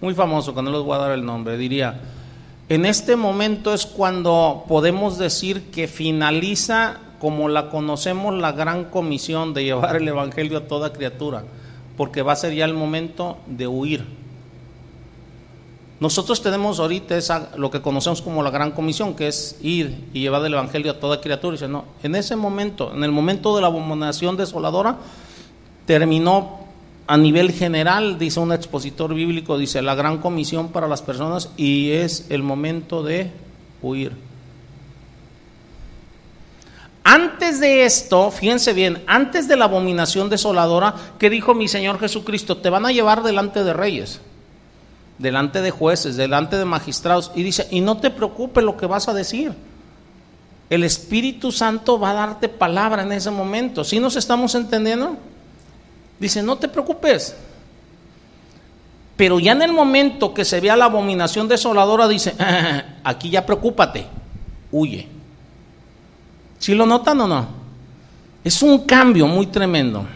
muy 0.01 0.15
famoso, 0.15 0.53
que 0.53 0.63
no 0.63 0.73
les 0.73 0.81
voy 0.81 0.97
a 0.97 0.99
dar 0.99 1.13
el 1.13 1.25
nombre, 1.25 1.57
diría, 1.57 2.01
en 2.69 2.87
este 2.87 3.15
momento 3.15 3.73
es 3.73 3.87
cuando 3.87 4.65
podemos 4.67 5.17
decir 5.17 5.71
que 5.71 5.87
finaliza 5.87 6.99
como 7.21 7.49
la 7.49 7.71
conocemos 7.71 8.35
la 8.35 8.51
gran 8.51 8.87
comisión 8.87 9.55
de 9.55 9.63
llevar 9.63 9.95
el 9.95 10.09
Evangelio 10.09 10.59
a 10.59 10.63
toda 10.63 10.93
criatura, 10.93 11.45
porque 11.97 12.23
va 12.23 12.33
a 12.33 12.37
ser 12.37 12.53
ya 12.53 12.65
el 12.65 12.75
momento 12.75 13.37
de 13.47 13.69
huir. 13.69 14.05
Nosotros 16.01 16.43
tenemos 16.43 16.81
ahorita 16.81 17.17
esa, 17.17 17.53
lo 17.57 17.71
que 17.71 17.81
conocemos 17.81 18.21
como 18.21 18.43
la 18.43 18.51
gran 18.51 18.73
comisión, 18.73 19.15
que 19.15 19.29
es 19.29 19.57
ir 19.63 20.09
y 20.13 20.23
llevar 20.23 20.45
el 20.45 20.55
Evangelio 20.55 20.91
a 20.91 20.99
toda 20.99 21.21
criatura. 21.21 21.55
Y 21.55 21.59
dice, 21.59 21.69
no, 21.69 21.85
en 22.03 22.17
ese 22.17 22.35
momento, 22.35 22.93
en 22.93 23.05
el 23.05 23.13
momento 23.13 23.55
de 23.55 23.63
la 23.63 23.69
abominación 23.69 24.37
desoladora, 24.37 24.99
terminó 25.87 26.65
a 27.07 27.17
nivel 27.17 27.53
general, 27.53 28.19
dice 28.19 28.41
un 28.41 28.53
expositor 28.53 29.15
bíblico, 29.15 29.59
dice 29.59 29.83
la 29.83 29.95
gran 29.95 30.19
comisión 30.19 30.69
para 30.69 30.89
las 30.89 31.03
personas 31.03 31.51
y 31.57 31.91
es 31.91 32.27
el 32.31 32.43
momento 32.43 33.03
de 33.03 33.31
huir. 33.83 34.13
Antes 37.07 37.61
de 37.61 37.85
esto, 37.85 38.31
fíjense 38.31 38.73
bien, 38.73 39.05
antes 39.07 39.47
de 39.47 39.57
la 39.57 39.67
abominación 39.67 40.31
desoladora, 40.31 40.95
¿qué 41.19 41.29
dijo 41.29 41.53
mi 41.53 41.69
Señor 41.69 42.01
Jesucristo? 42.01 42.57
Te 42.57 42.71
van 42.71 42.87
a 42.87 42.93
llevar 42.93 43.23
delante 43.23 43.63
de 43.63 43.75
reyes, 43.75 44.23
delante 45.19 45.61
de 45.61 45.71
jueces, 45.71 46.17
delante 46.17 46.57
de 46.57 46.65
magistrados. 46.65 47.31
Y 47.35 47.43
dice, 47.43 47.69
y 47.71 47.83
no 47.83 47.99
te 47.99 48.11
preocupes 48.11 48.65
lo 48.65 48.79
que 48.79 48.87
vas 48.87 49.07
a 49.09 49.13
decir. 49.13 49.53
El 50.71 50.83
Espíritu 50.83 51.53
Santo 51.53 52.01
va 52.01 52.13
a 52.13 52.15
darte 52.15 52.49
palabra 52.49 53.03
en 53.03 53.13
ese 53.13 53.31
momento. 53.31 53.85
¿Sí 53.85 54.01
nos 54.01 54.17
estamos 54.17 54.55
entendiendo? 54.55 55.19
Dice, 56.25 56.43
no 56.43 56.57
te 56.57 56.69
preocupes. 56.69 57.37
Pero 59.15 59.39
ya 59.39 59.53
en 59.53 59.61
el 59.61 59.75
momento 59.75 60.33
que 60.33 60.43
se 60.43 60.59
vea 60.59 60.75
la 60.75 60.87
abominación 60.87 61.47
desoladora, 61.49 62.09
dice, 62.09 62.35
aquí 63.05 63.29
ya 63.29 63.45
preocúpate, 63.45 64.07
huye. 64.73 65.07
¿Sí 66.59 66.75
lo 66.75 66.87
notan 66.87 67.21
o 67.21 67.27
no? 67.29 67.47
Es 68.43 68.63
un 68.63 68.87
cambio 68.87 69.27
muy 69.27 69.49
tremendo. 69.49 70.07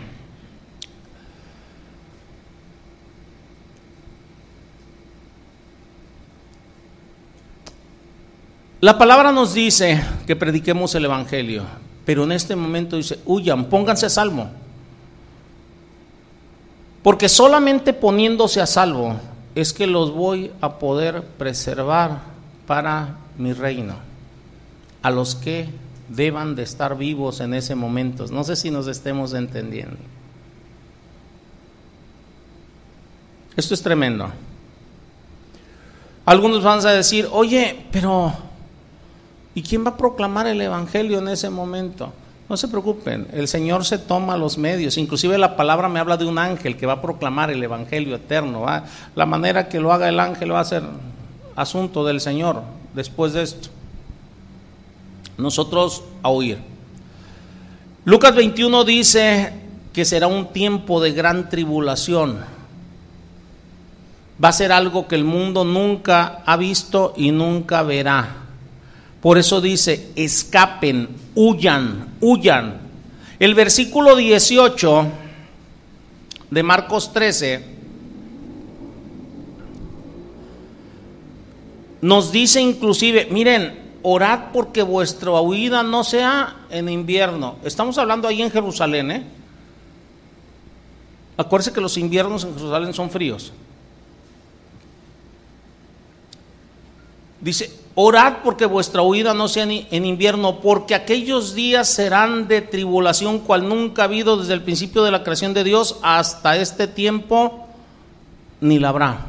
La 8.81 8.97
palabra 8.97 9.31
nos 9.31 9.53
dice 9.53 10.03
que 10.27 10.37
prediquemos 10.37 10.95
el 10.95 11.05
Evangelio, 11.05 11.65
pero 12.07 12.25
en 12.25 12.33
este 12.33 12.57
momento 12.57 12.97
dice, 12.97 13.19
huyan, 13.27 13.67
pónganse 13.67 14.07
a 14.07 14.09
salvo. 14.09 14.49
Porque 17.03 17.29
solamente 17.29 17.93
poniéndose 17.93 18.61
a 18.61 18.67
salvo 18.67 19.17
es 19.55 19.73
que 19.73 19.87
los 19.87 20.13
voy 20.13 20.53
a 20.61 20.79
poder 20.79 21.23
preservar 21.23 22.21
para 22.67 23.17
mi 23.37 23.53
reino, 23.53 23.95
a 25.03 25.11
los 25.11 25.35
que 25.35 25.69
deban 26.09 26.55
de 26.55 26.63
estar 26.63 26.97
vivos 26.97 27.41
en 27.41 27.55
ese 27.55 27.75
momento. 27.75 28.27
No 28.27 28.45
sé 28.45 28.57
si 28.57 28.71
nos 28.71 28.87
estemos 28.89 29.35
entendiendo. 29.35 29.97
Esto 33.57 33.75
es 33.75 33.83
tremendo. 33.83 34.31
Algunos 36.25 36.63
van 36.63 36.87
a 36.87 36.93
decir, 36.93 37.29
oye, 37.33 37.87
pero 37.91 38.33
¿y 39.55 39.63
quién 39.63 39.85
va 39.85 39.91
a 39.91 39.97
proclamar 39.97 40.47
el 40.47 40.61
Evangelio 40.61 41.19
en 41.19 41.29
ese 41.29 41.51
momento? 41.51 42.13
No 42.49 42.57
se 42.57 42.69
preocupen, 42.69 43.29
el 43.33 43.47
Señor 43.47 43.85
se 43.85 43.99
toma 43.99 44.37
los 44.39 44.57
medios, 44.57 44.97
inclusive 44.97 45.37
la 45.37 45.57
palabra 45.57 45.89
me 45.89 46.01
habla 46.01 46.17
de 46.17 46.25
un 46.25 46.39
ángel 46.39 46.77
que 46.77 46.87
va 46.87 46.95
a 46.95 47.03
proclamar 47.03 47.51
el 47.51 47.63
Evangelio 47.63 48.17
eterno. 48.17 48.65
La 49.15 49.27
manera 49.27 49.69
que 49.69 49.81
lo 49.81 49.93
haga 49.93 50.09
el 50.09 50.19
ángel 50.19 50.53
va 50.53 50.61
a 50.61 50.65
ser 50.65 50.83
asunto 51.57 52.07
del 52.07 52.21
Señor 52.21 52.63
después 52.95 53.35
de 53.35 53.43
esto 53.43 53.69
nosotros 55.39 56.03
a 56.23 56.29
oír. 56.29 56.59
Lucas 58.05 58.35
21 58.35 58.85
dice 58.85 59.53
que 59.93 60.05
será 60.05 60.27
un 60.27 60.53
tiempo 60.53 61.01
de 61.01 61.13
gran 61.13 61.49
tribulación. 61.49 62.41
Va 64.43 64.49
a 64.49 64.53
ser 64.53 64.73
algo 64.73 65.09
que 65.09 65.15
el 65.15 65.25
mundo 65.25 65.65
nunca 65.65 66.43
ha 66.45 66.57
visto 66.57 67.15
y 67.17 67.31
nunca 67.31 67.83
verá. 67.83 68.48
Por 69.21 69.39
eso 69.39 69.61
dice, 69.61 70.11
escapen, 70.15 71.09
huyan, 71.35 72.15
huyan. 72.21 72.81
El 73.39 73.55
versículo 73.55 74.17
18 74.17 75.07
de 76.51 76.63
Marcos 76.63 77.13
13 77.13 77.65
nos 82.01 82.31
dice 82.31 82.61
inclusive, 82.61 83.29
miren, 83.31 83.79
orad 84.03 84.53
porque 84.53 84.83
vuestra 84.83 85.33
huida 85.41 85.83
no 85.83 86.05
sea 86.05 86.67
en 86.71 86.89
invierno. 86.89 87.57
Estamos 87.65 87.99
hablando 87.99 88.29
ahí 88.29 88.43
en 88.43 88.51
Jerusalén, 88.51 89.11
¿eh? 89.11 89.27
Acuérdense 91.37 91.73
que 91.73 91.81
los 91.81 91.97
inviernos 91.97 92.45
en 92.45 92.55
Jerusalén 92.55 92.95
son 92.95 93.11
fríos. 93.11 93.53
Dice, 97.41 97.71
orad 97.95 98.39
porque 98.43 98.67
vuestra 98.67 99.03
huida 99.03 99.35
no 99.35 99.49
sea 99.49 99.65
en 99.65 100.05
invierno, 100.07 100.61
porque 100.61 100.95
aquellos 100.95 101.55
días 101.55 101.89
serán 101.89 102.49
de 102.49 102.61
tribulación 102.61 103.39
cual 103.39 103.69
nunca 103.69 104.03
ha 104.03 104.05
habido 104.07 104.37
desde 104.37 104.55
el 104.55 104.63
principio 104.63 105.05
de 105.05 105.13
la 105.13 105.23
creación 105.23 105.55
de 105.55 105.65
Dios 105.65 105.99
hasta 106.03 106.57
este 106.57 106.89
tiempo, 106.89 107.69
ni 108.61 108.79
la 108.79 108.89
habrá. 108.89 109.27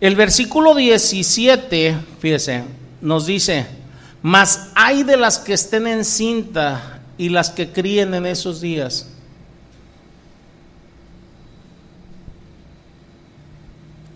El 0.00 0.16
versículo 0.16 0.74
17, 0.74 1.96
fíjese, 2.18 2.64
nos 3.00 3.26
dice, 3.26 3.66
mas 4.20 4.70
hay 4.74 5.02
de 5.02 5.16
las 5.16 5.38
que 5.38 5.52
estén 5.52 5.86
en 5.86 6.04
cinta 6.04 7.00
y 7.18 7.28
las 7.28 7.50
que 7.50 7.70
críen 7.70 8.14
en 8.14 8.26
esos 8.26 8.60
días. 8.60 9.08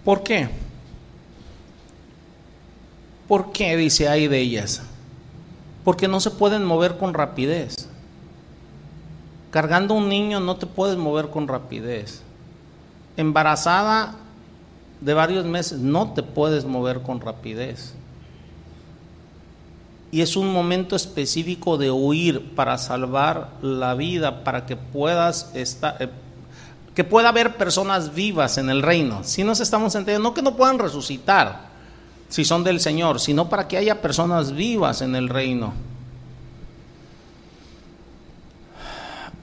¿Por 0.05 0.23
qué? 0.23 0.49
¿Por 3.29 3.53
qué 3.53 3.77
dice 3.77 4.09
hay 4.09 4.29
de 4.29 4.39
ellas? 4.39 4.83
Porque 5.85 6.09
no 6.09 6.21
se 6.21 6.31
pueden 6.31 6.65
mover 6.65 6.97
con 6.97 7.15
rapidez. 7.15 7.89
Cargando 9.51 9.95
un 9.95 10.09
niño 10.09 10.41
no 10.41 10.57
te 10.57 10.67
puedes 10.67 10.97
mover 10.97 11.31
con 11.31 11.49
rapidez. 11.49 12.23
Embarazada 13.17 14.15
de 15.01 15.15
varios 15.15 15.45
meses, 15.45 15.79
no 15.79 16.13
te 16.13 16.23
puedes 16.23 16.65
mover 16.65 17.03
con 17.03 17.21
rapidez. 17.21 17.95
Y 20.11 20.21
es 20.21 20.37
un 20.37 20.53
momento 20.53 20.95
específico 20.95 21.79
de 21.79 21.91
huir 21.91 22.55
para 22.55 22.79
salvar 22.79 23.51
la 23.61 23.95
vida, 23.95 24.45
para 24.45 24.67
que 24.67 24.77
puedas 24.77 25.51
estar, 25.55 25.97
eh, 26.01 26.09
que 26.95 27.05
pueda 27.05 27.29
haber 27.29 27.57
personas 27.57 28.15
vivas 28.15 28.57
en 28.57 28.71
el 28.71 28.83
reino. 28.83 29.25
Si 29.25 29.43
nos 29.43 29.61
estamos 29.61 29.95
entendiendo, 29.95 30.29
no 30.29 30.35
que 30.35 30.43
no 30.43 30.57
puedan 30.57 30.79
resucitar 30.79 31.76
si 32.29 32.45
son 32.45 32.65
del 32.65 32.81
Señor, 32.81 33.21
sino 33.21 33.49
para 33.49 33.69
que 33.69 33.77
haya 33.77 34.03
personas 34.03 34.53
vivas 34.53 35.03
en 35.03 35.15
el 35.15 35.29
reino. 35.29 35.73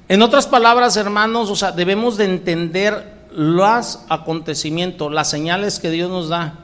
En 0.10 0.22
otras 0.22 0.48
palabras, 0.48 0.98
hermanos, 0.98 1.50
o 1.50 1.56
sea, 1.56 1.72
debemos 1.72 2.18
de 2.18 2.26
entender 2.26 3.14
los 3.36 4.00
acontecimientos, 4.10 5.12
las 5.12 5.30
señales 5.30 5.80
que 5.80 5.90
Dios 5.90 6.10
nos 6.10 6.30
da, 6.30 6.60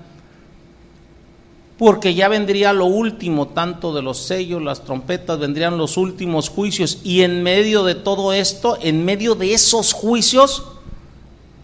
porque 1.78 2.14
ya 2.14 2.28
vendría 2.28 2.74
lo 2.74 2.86
último, 2.86 3.48
tanto 3.48 3.94
de 3.94 4.02
los 4.02 4.20
sellos, 4.20 4.62
las 4.62 4.84
trompetas, 4.84 5.40
vendrían 5.40 5.78
los 5.78 5.96
últimos 5.96 6.50
juicios, 6.50 7.00
y 7.04 7.22
en 7.22 7.42
medio 7.42 7.84
de 7.84 7.96
todo 7.96 8.34
esto, 8.34 8.78
en 8.82 9.06
medio 9.06 9.36
de 9.36 9.54
esos 9.54 9.94
juicios, 9.94 10.66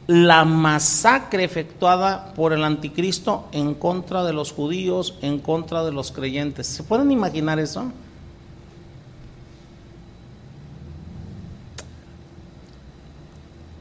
la 0.07 0.45
masacre 0.45 1.43
efectuada 1.43 2.33
por 2.35 2.53
el 2.53 2.63
anticristo 2.63 3.47
en 3.51 3.73
contra 3.73 4.23
de 4.23 4.33
los 4.33 4.51
judíos, 4.51 5.15
en 5.21 5.39
contra 5.39 5.83
de 5.83 5.91
los 5.91 6.11
creyentes. 6.11 6.67
¿Se 6.67 6.83
pueden 6.83 7.11
imaginar 7.11 7.59
eso? 7.59 7.91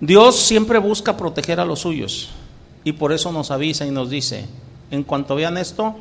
Dios 0.00 0.36
siempre 0.40 0.78
busca 0.78 1.16
proteger 1.16 1.60
a 1.60 1.64
los 1.64 1.80
suyos 1.80 2.30
y 2.84 2.92
por 2.92 3.12
eso 3.12 3.32
nos 3.32 3.50
avisa 3.50 3.86
y 3.86 3.90
nos 3.90 4.10
dice, 4.10 4.46
en 4.90 5.02
cuanto 5.02 5.34
vean 5.34 5.56
esto, 5.56 5.94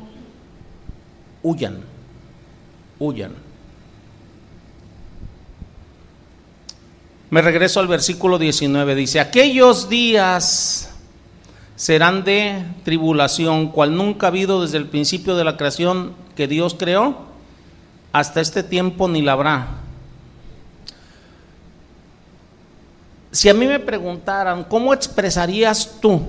huyan, 1.42 1.80
huyan. 2.98 3.43
Me 7.34 7.42
regreso 7.42 7.80
al 7.80 7.88
versículo 7.88 8.38
19, 8.38 8.94
dice, 8.94 9.18
aquellos 9.18 9.88
días 9.88 10.94
serán 11.74 12.22
de 12.22 12.64
tribulación, 12.84 13.70
cual 13.72 13.96
nunca 13.96 14.26
ha 14.26 14.30
habido 14.30 14.62
desde 14.62 14.76
el 14.76 14.86
principio 14.86 15.34
de 15.34 15.42
la 15.42 15.56
creación 15.56 16.12
que 16.36 16.46
Dios 16.46 16.76
creó, 16.78 17.16
hasta 18.12 18.40
este 18.40 18.62
tiempo 18.62 19.08
ni 19.08 19.20
la 19.20 19.32
habrá. 19.32 19.66
Si 23.32 23.48
a 23.48 23.54
mí 23.54 23.66
me 23.66 23.80
preguntaran, 23.80 24.62
¿cómo 24.62 24.94
expresarías 24.94 25.96
tú 26.00 26.22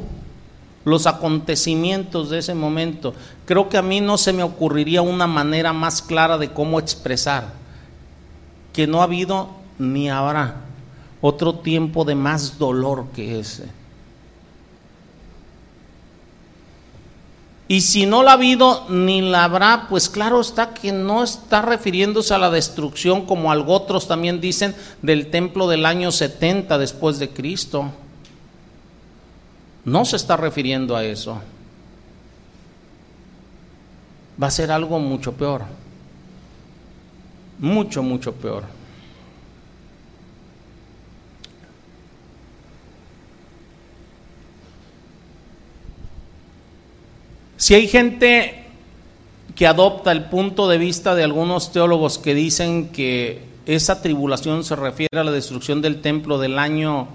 los 0.86 1.06
acontecimientos 1.06 2.32
de 2.32 2.40
ese 2.40 2.56
momento? 2.56 3.14
Creo 3.46 3.70
que 3.70 3.78
a 3.78 3.84
mí 3.84 4.02
no 4.02 4.18
se 4.18 4.34
me 4.34 4.42
ocurriría 4.42 5.04
una 5.04 5.28
manera 5.28 5.72
más 5.72 6.02
clara 6.02 6.40
de 6.40 6.50
cómo 6.50 6.80
expresar 6.80 7.54
que 8.74 8.88
no 8.88 9.02
ha 9.02 9.04
habido 9.04 9.52
ni 9.78 10.10
habrá 10.10 10.65
otro 11.28 11.56
tiempo 11.56 12.06
de 12.06 12.16
más 12.16 12.60
dolor 12.60 13.08
que 13.16 13.40
ese. 13.40 13.66
Y 17.68 17.82
si 17.82 18.06
no 18.06 18.22
la 18.22 18.32
ha 18.32 18.34
habido 18.36 18.86
ni 18.90 19.22
la 19.22 19.46
habrá, 19.46 19.88
pues 19.90 20.08
claro 20.08 20.40
está 20.40 20.76
que 20.76 20.92
no 20.92 21.24
está 21.24 21.64
refiriéndose 21.64 22.34
a 22.36 22.38
la 22.38 22.52
destrucción 22.52 23.26
como 23.26 23.52
otros 23.52 24.08
también 24.08 24.40
dicen 24.40 24.76
del 25.02 25.32
templo 25.32 25.68
del 25.68 25.88
año 25.88 26.12
70 26.12 26.78
después 26.78 27.18
de 27.18 27.30
Cristo. 27.30 27.90
No 29.84 30.06
se 30.06 30.18
está 30.18 30.38
refiriendo 30.38 30.96
a 30.96 31.04
eso. 31.04 31.40
Va 34.42 34.48
a 34.48 34.52
ser 34.52 34.72
algo 34.72 35.00
mucho 35.00 35.34
peor. 35.34 35.64
mucho, 37.58 38.04
mucho 38.04 38.34
peor. 38.34 38.75
Si 47.58 47.74
hay 47.74 47.88
gente 47.88 48.66
que 49.56 49.68
adopta 49.68 50.12
el 50.12 50.26
punto 50.26 50.68
de 50.68 50.78
vista 50.78 51.16
de 51.16 51.24
algunos 51.24 51.72
teólogos 51.72 52.18
que 52.18 52.36
dicen 52.36 52.90
que 52.90 53.44
esa 53.66 54.02
tribulación 54.02 54.64
se 54.64 54.76
refiere 54.76 55.20
a 55.20 55.24
la 55.24 55.32
destrucción 55.32 55.82
del 55.82 56.02
templo 56.02 56.38
del 56.38 56.60
año 56.60 57.08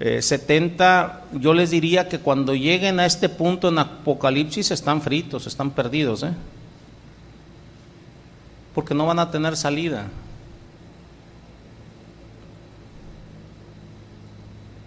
70, 0.00 1.22
eh, 1.32 1.38
yo 1.40 1.54
les 1.54 1.70
diría 1.70 2.08
que 2.08 2.18
cuando 2.18 2.54
lleguen 2.54 3.00
a 3.00 3.06
este 3.06 3.28
punto 3.28 3.68
en 3.68 3.78
Apocalipsis 3.78 4.70
están 4.70 5.00
fritos, 5.00 5.46
están 5.46 5.70
perdidos, 5.70 6.24
¿eh? 6.24 6.32
porque 8.74 8.94
no 8.94 9.06
van 9.06 9.18
a 9.18 9.30
tener 9.30 9.56
salida. 9.56 10.06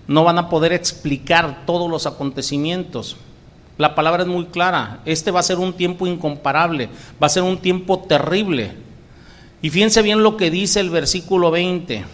No 0.08 0.24
van 0.26 0.38
a 0.38 0.50
poder 0.50 0.74
explicar 0.74 1.66
todos 1.66 1.90
los 1.90 2.06
acontecimientos. 2.06 3.18
La 3.78 3.96
palabra 3.96 4.24
es 4.24 4.30
muy 4.30 4.46
clara. 4.46 5.00
Este 5.06 5.32
va 5.32 5.40
a 5.40 5.44
ser 5.44 5.58
un 5.58 5.74
tiempo 5.74 6.08
incomparable, 6.08 6.90
va 7.22 7.28
a 7.28 7.30
ser 7.30 7.44
un 7.44 7.58
tiempo 7.58 8.00
terrible. 8.00 8.74
Y 9.62 9.70
fíjense 9.70 10.02
bien 10.02 10.24
lo 10.24 10.38
que 10.38 10.52
dice 10.52 10.80
el 10.80 10.90
versículo 10.90 11.52
20. 11.52 12.06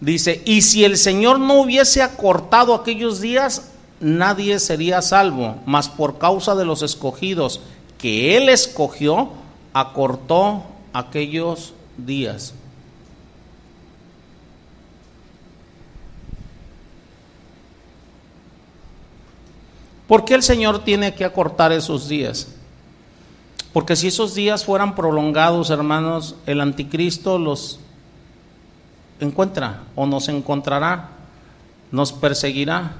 Dice, 0.00 0.42
y 0.44 0.62
si 0.62 0.84
el 0.84 0.96
Señor 0.96 1.38
no 1.38 1.60
hubiese 1.60 2.02
acortado 2.02 2.74
aquellos 2.74 3.20
días, 3.20 3.70
nadie 4.00 4.58
sería 4.58 5.00
salvo, 5.00 5.56
mas 5.64 5.88
por 5.88 6.18
causa 6.18 6.56
de 6.56 6.64
los 6.64 6.82
escogidos 6.82 7.60
que 7.98 8.36
Él 8.36 8.48
escogió, 8.48 9.30
acortó 9.72 10.64
aquellos 10.92 11.72
días. 11.96 12.54
¿Por 20.12 20.26
qué 20.26 20.34
el 20.34 20.42
Señor 20.42 20.80
tiene 20.80 21.14
que 21.14 21.24
acortar 21.24 21.72
esos 21.72 22.06
días? 22.06 22.48
Porque 23.72 23.96
si 23.96 24.08
esos 24.08 24.34
días 24.34 24.62
fueran 24.62 24.94
prolongados, 24.94 25.70
hermanos, 25.70 26.34
el 26.44 26.60
anticristo 26.60 27.38
los 27.38 27.80
encuentra 29.20 29.84
o 29.94 30.04
nos 30.04 30.28
encontrará, 30.28 31.08
nos 31.90 32.12
perseguirá. 32.12 32.92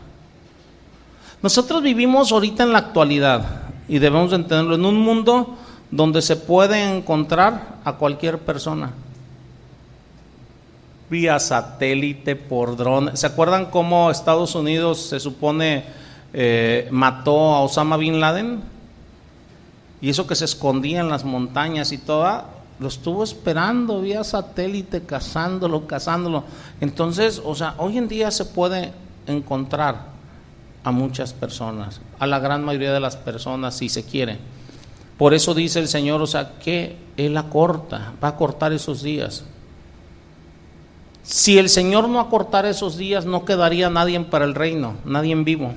Nosotros 1.43 1.83
vivimos 1.83 2.33
ahorita 2.33 2.63
en 2.63 2.73
la 2.73 2.79
actualidad 2.79 3.61
y 3.89 3.99
debemos 3.99 4.33
entenderlo 4.33 4.77
en 4.77 4.87
un 4.87 4.99
mundo 4.99 5.55
donde 5.91 6.23
se 6.23 6.37
puede 6.37 6.83
encontrar 6.97 7.77
a 7.85 7.93
cualquier 7.93 8.39
persona 8.39 8.91
vía 11.11 11.39
satélite, 11.39 12.37
por 12.37 12.75
drone. 12.75 13.19
¿Se 13.19 13.27
acuerdan 13.27 13.67
cómo 13.67 14.11
Estados 14.11 14.55
Unidos 14.55 14.99
se 14.99 15.21
supone 15.21 15.85
eh, 16.33 16.89
mató 16.91 17.55
a 17.55 17.61
Osama 17.61 17.97
Bin 17.97 18.21
Laden? 18.21 18.63
Y 20.01 20.11
eso 20.11 20.27
que 20.27 20.35
se 20.35 20.45
escondía 20.45 21.01
en 21.01 21.09
las 21.09 21.25
montañas 21.25 21.93
y 21.93 21.99
todo, 21.99 22.45
lo 22.81 22.89
estuvo 22.89 23.23
esperando 23.23 24.01
vía 24.01 24.25
satélite, 24.25 25.03
cazándolo, 25.03 25.87
cazándolo. 25.87 26.45
Entonces, 26.81 27.41
o 27.45 27.55
sea, 27.55 27.75
hoy 27.79 27.99
en 27.99 28.09
día 28.09 28.31
se 28.31 28.45
puede 28.45 28.93
encontrar 29.27 30.13
a 30.85 30.91
muchas 30.91 31.33
personas, 31.33 32.01
a 32.19 32.27
la 32.27 32.41
gran 32.41 32.65
mayoría 32.65 32.93
de 32.93 33.01
las 33.01 33.17
personas, 33.17 33.77
si 33.77 33.89
se 33.89 34.05
quiere. 34.05 34.39
Por 35.17 35.35
eso 35.35 35.55
dice 35.55 35.79
el 35.79 35.87
Señor, 35.87 36.21
o 36.21 36.27
sea, 36.27 36.55
que 36.59 36.97
Él 37.17 37.37
acorta, 37.37 38.15
va 38.23 38.29
a 38.29 38.37
cortar 38.37 38.73
esos 38.73 39.03
días. 39.03 39.45
Si 41.23 41.59
el 41.59 41.69
Señor 41.69 42.09
no 42.09 42.19
acortara 42.19 42.69
esos 42.69 42.97
días, 42.97 43.25
no 43.25 43.45
quedaría 43.45 43.89
nadie 43.89 44.19
para 44.21 44.45
el 44.45 44.57
reino, 44.57 44.95
nadie 45.05 45.31
en 45.31 45.45
vivo. 45.45 45.73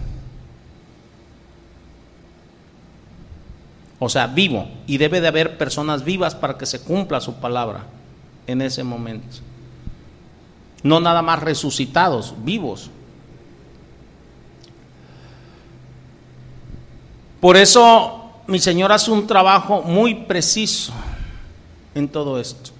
O 4.05 4.09
sea, 4.09 4.27
vivo. 4.27 4.67
Y 4.85 4.99
debe 4.99 5.19
de 5.19 5.29
haber 5.29 5.57
personas 5.57 6.03
vivas 6.03 6.35
para 6.35 6.59
que 6.59 6.67
se 6.67 6.79
cumpla 6.79 7.19
su 7.19 7.33
palabra 7.33 7.87
en 8.45 8.61
ese 8.61 8.83
momento. 8.83 9.37
No 10.83 10.99
nada 10.99 11.23
más 11.23 11.39
resucitados, 11.39 12.35
vivos. 12.43 12.91
Por 17.41 17.57
eso 17.57 18.29
mi 18.45 18.59
Señor 18.59 18.91
hace 18.91 19.09
un 19.09 19.25
trabajo 19.25 19.81
muy 19.81 20.13
preciso 20.13 20.93
en 21.95 22.07
todo 22.07 22.39
esto 22.39 22.74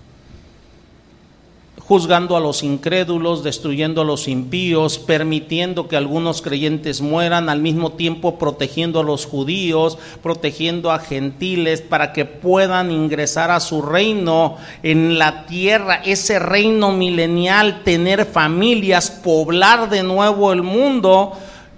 juzgando 1.88 2.36
a 2.36 2.40
los 2.40 2.64
incrédulos, 2.64 3.44
destruyendo 3.44 4.02
a 4.02 4.06
los 4.06 4.28
impíos, 4.28 4.98
permitiendo 4.98 5.88
que 5.88 5.96
algunos 5.96 6.42
creyentes 6.42 7.02
mueran, 7.02 7.48
al 7.48 7.60
mismo 7.60 7.92
tiempo 7.92 8.40
protegiendo 8.40 9.00
a 9.00 9.04
los 9.04 9.26
judíos, 9.26 10.00
protegiendo 10.24 10.92
a 10.92 11.00
gentiles 11.00 11.82
para 11.82 12.12
que 12.12 12.26
puedan 12.26 12.92
ingresar 12.92 13.52
a 13.52 13.60
su 13.60 13.84
reino 13.84 14.58
en 14.82 15.20
la 15.20 15.46
tierra, 15.46 16.02
ese 16.04 16.40
reino 16.40 16.92
milenial, 16.92 17.84
tener 17.84 18.26
familias, 18.26 19.12
poblar 19.12 19.90
de 19.90 20.02
nuevo 20.02 20.52
el 20.54 20.64
mundo, 20.64 21.34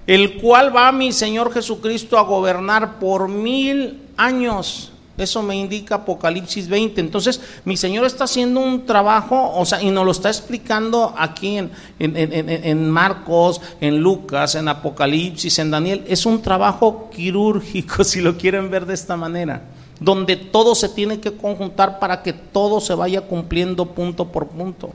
el 0.06 0.38
cual 0.38 0.74
va 0.74 0.94
mi 0.94 1.12
Señor 1.12 1.52
Jesucristo 1.54 2.18
a 2.18 2.24
gobernar 2.24 2.98
por 3.00 3.28
mil 3.28 4.04
años. 4.16 4.94
Eso 5.18 5.42
me 5.42 5.56
indica 5.56 5.96
Apocalipsis 5.96 6.68
20. 6.68 7.02
Entonces, 7.02 7.42
mi 7.66 7.76
Señor 7.76 8.06
está 8.06 8.26
haciendo 8.26 8.60
un 8.60 8.86
trabajo, 8.86 9.52
o 9.56 9.66
sea, 9.66 9.82
y 9.82 9.90
nos 9.90 10.06
lo 10.06 10.12
está 10.12 10.30
explicando 10.30 11.14
aquí 11.18 11.58
en, 11.58 11.72
en, 12.00 12.90
Marcos, 12.92 13.60
en 13.82 13.98
Lucas, 13.98 14.54
en 14.54 14.68
Apocalipsis, 14.68 15.58
en 15.58 15.72
Daniel. 15.72 16.04
Es 16.08 16.28
un 16.28 16.42
trabajo 16.44 17.10
quirúrgico, 17.12 18.04
si 18.04 18.22
lo 18.22 18.38
quieren 18.38 18.70
ver 18.70 18.86
de 18.86 18.94
esta 18.94 19.18
manera, 19.18 19.64
donde 20.00 20.36
todo 20.36 20.76
se 20.76 20.90
tiene 20.90 21.20
que 21.20 21.36
conjuntar 21.36 21.98
para 21.98 22.22
que 22.22 22.34
todo 22.34 22.80
se 22.80 22.94
vaya 22.94 23.22
cumpliendo 23.22 23.88
punto 23.88 24.28
por 24.32 24.48
punto. 24.48 24.92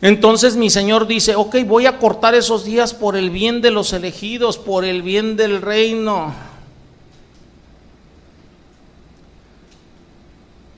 Entonces 0.00 0.54
mi 0.54 0.70
Señor 0.70 1.08
dice, 1.08 1.34
ok, 1.34 1.56
voy 1.66 1.86
a 1.86 1.98
cortar 1.98 2.36
esos 2.36 2.64
días 2.64 2.94
por 2.94 3.16
el 3.16 3.30
bien 3.30 3.60
de 3.60 3.72
los 3.72 3.92
elegidos, 3.92 4.56
por 4.56 4.84
el 4.84 5.02
bien 5.02 5.36
del 5.36 5.60
reino. 5.60 6.32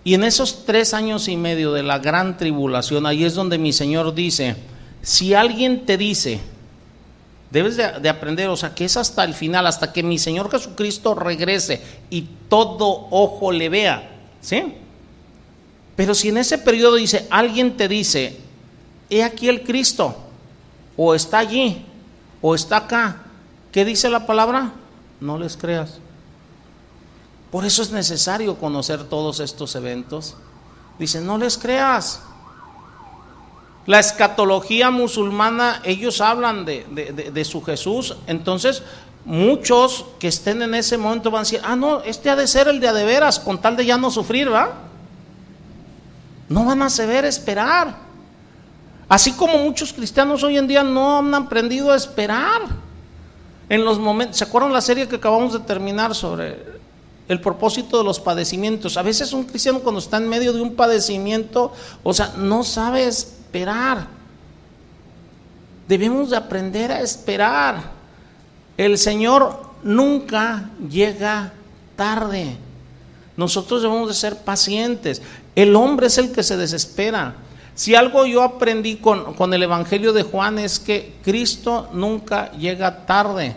Y 0.02 0.14
en 0.14 0.24
esos 0.24 0.64
tres 0.64 0.94
años 0.94 1.28
y 1.28 1.36
medio 1.36 1.72
de 1.72 1.82
la 1.82 1.98
gran 1.98 2.36
tribulación, 2.38 3.06
ahí 3.06 3.24
es 3.24 3.34
donde 3.34 3.58
mi 3.58 3.72
Señor 3.72 4.14
dice, 4.14 4.56
si 5.02 5.34
alguien 5.34 5.84
te 5.84 5.98
dice, 5.98 6.40
debes 7.50 7.76
de, 7.76 8.08
aprender, 8.08 8.48
o 8.48 8.56
sea, 8.56 8.74
que 8.74 8.84
es 8.84 8.96
hasta 8.96 9.24
el 9.24 9.34
final, 9.34 9.66
hasta 9.66 9.92
que 9.92 10.02
mi 10.02 10.18
Señor 10.18 10.50
Jesucristo 10.50 11.14
regrese 11.14 11.82
y 12.08 12.26
todo 12.48 13.08
ojo 13.10 13.52
le 13.52 13.68
vea, 13.68 14.10
¿sí? 14.40 14.74
Pero 15.96 16.14
si 16.14 16.30
en 16.30 16.38
ese 16.38 16.56
periodo 16.56 16.96
dice, 16.96 17.26
alguien 17.28 17.76
te 17.76 17.86
dice, 17.86 18.38
he 19.10 19.22
aquí 19.22 19.48
el 19.48 19.62
Cristo, 19.62 20.16
o 20.96 21.14
está 21.14 21.38
allí, 21.38 21.84
o 22.40 22.54
está 22.54 22.78
acá, 22.78 23.22
¿qué 23.70 23.84
dice 23.84 24.08
la 24.08 24.26
palabra? 24.26 24.72
No 25.20 25.38
les 25.38 25.58
creas. 25.58 25.98
Por 27.50 27.64
eso 27.64 27.82
es 27.82 27.90
necesario 27.90 28.56
conocer 28.56 29.04
todos 29.04 29.40
estos 29.40 29.74
eventos. 29.74 30.36
Dice, 30.98 31.20
no 31.20 31.36
les 31.36 31.58
creas. 31.58 32.20
La 33.86 33.98
escatología 33.98 34.90
musulmana, 34.90 35.80
ellos 35.84 36.20
hablan 36.20 36.64
de, 36.64 37.44
su 37.44 37.62
Jesús, 37.62 38.16
entonces 38.26 38.82
muchos 39.24 40.04
que 40.18 40.28
estén 40.28 40.62
en 40.62 40.74
ese 40.74 40.96
momento 40.96 41.30
van 41.30 41.40
a 41.40 41.42
decir, 41.42 41.60
ah, 41.64 41.74
no, 41.74 42.00
este 42.02 42.30
ha 42.30 42.36
de 42.36 42.46
ser 42.46 42.68
el 42.68 42.78
de 42.78 42.92
de 42.92 43.04
veras, 43.04 43.40
con 43.40 43.60
tal 43.60 43.76
de 43.76 43.86
ya 43.86 43.96
no 43.96 44.10
sufrir, 44.10 44.52
¿va? 44.52 44.74
No 46.48 46.64
van 46.64 46.82
a 46.82 46.90
saber 46.90 47.24
esperar. 47.24 47.96
Así 49.08 49.32
como 49.32 49.58
muchos 49.58 49.92
cristianos 49.92 50.44
hoy 50.44 50.56
en 50.56 50.68
día 50.68 50.84
no 50.84 51.18
han 51.18 51.34
aprendido 51.34 51.90
a 51.90 51.96
esperar. 51.96 52.62
En 53.68 53.84
los 53.84 53.98
momentos, 53.98 54.36
¿se 54.36 54.44
acuerdan 54.44 54.72
la 54.72 54.80
serie 54.80 55.08
que 55.08 55.16
acabamos 55.16 55.52
de 55.52 55.60
terminar 55.60 56.14
sobre 56.14 56.79
el 57.30 57.40
propósito 57.40 57.96
de 57.96 58.02
los 58.02 58.18
padecimientos. 58.18 58.96
A 58.96 59.02
veces 59.02 59.32
un 59.32 59.44
cristiano 59.44 59.78
cuando 59.78 60.00
está 60.00 60.16
en 60.16 60.28
medio 60.28 60.52
de 60.52 60.60
un 60.60 60.74
padecimiento, 60.74 61.72
o 62.02 62.12
sea, 62.12 62.34
no 62.36 62.64
sabe 62.64 63.04
esperar. 63.04 64.08
Debemos 65.86 66.30
de 66.30 66.36
aprender 66.36 66.90
a 66.90 67.00
esperar. 67.02 67.92
El 68.76 68.98
Señor 68.98 69.62
nunca 69.84 70.70
llega 70.90 71.52
tarde. 71.94 72.56
Nosotros 73.36 73.82
debemos 73.82 74.08
de 74.08 74.14
ser 74.14 74.38
pacientes. 74.38 75.22
El 75.54 75.76
hombre 75.76 76.08
es 76.08 76.18
el 76.18 76.32
que 76.32 76.42
se 76.42 76.56
desespera. 76.56 77.36
Si 77.76 77.94
algo 77.94 78.26
yo 78.26 78.42
aprendí 78.42 78.96
con, 78.96 79.34
con 79.34 79.54
el 79.54 79.62
Evangelio 79.62 80.12
de 80.12 80.24
Juan 80.24 80.58
es 80.58 80.80
que 80.80 81.14
Cristo 81.22 81.90
nunca 81.92 82.50
llega 82.58 83.06
tarde. 83.06 83.54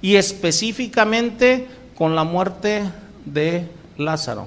Y 0.00 0.14
específicamente 0.14 1.66
con 2.00 2.14
la 2.16 2.24
muerte 2.24 2.84
de 3.24 3.68
Lázaro. 3.96 4.46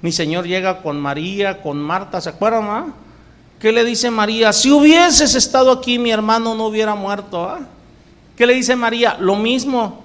Mi 0.00 0.10
Señor 0.10 0.46
llega 0.46 0.82
con 0.82 1.00
María, 1.00 1.62
con 1.62 1.80
Marta, 1.80 2.20
¿se 2.20 2.28
acuerdan? 2.28 2.64
Ah? 2.68 2.86
¿Qué 3.60 3.70
le 3.70 3.84
dice 3.84 4.10
María? 4.10 4.52
Si 4.52 4.70
hubieses 4.70 5.36
estado 5.36 5.70
aquí, 5.70 5.98
mi 5.98 6.10
hermano 6.10 6.54
no 6.56 6.66
hubiera 6.66 6.96
muerto. 6.96 7.44
¿ah? 7.44 7.60
¿Qué 8.36 8.46
le 8.46 8.54
dice 8.54 8.74
María? 8.74 9.16
Lo 9.20 9.36
mismo. 9.36 10.02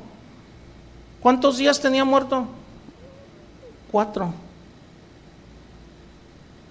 ¿Cuántos 1.20 1.58
días 1.58 1.80
tenía 1.80 2.06
muerto? 2.06 2.46
Cuatro. 3.92 4.32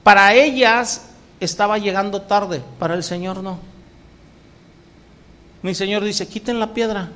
Para 0.04 0.32
ellas 0.34 1.10
estaba 1.40 1.78
llegando 1.78 2.22
tarde, 2.22 2.62
para 2.78 2.94
el 2.94 3.02
Señor 3.02 3.42
no. 3.42 3.58
Mi 5.62 5.74
Señor 5.74 6.04
dice, 6.04 6.28
quiten 6.28 6.60
la 6.60 6.72
piedra. 6.72 7.10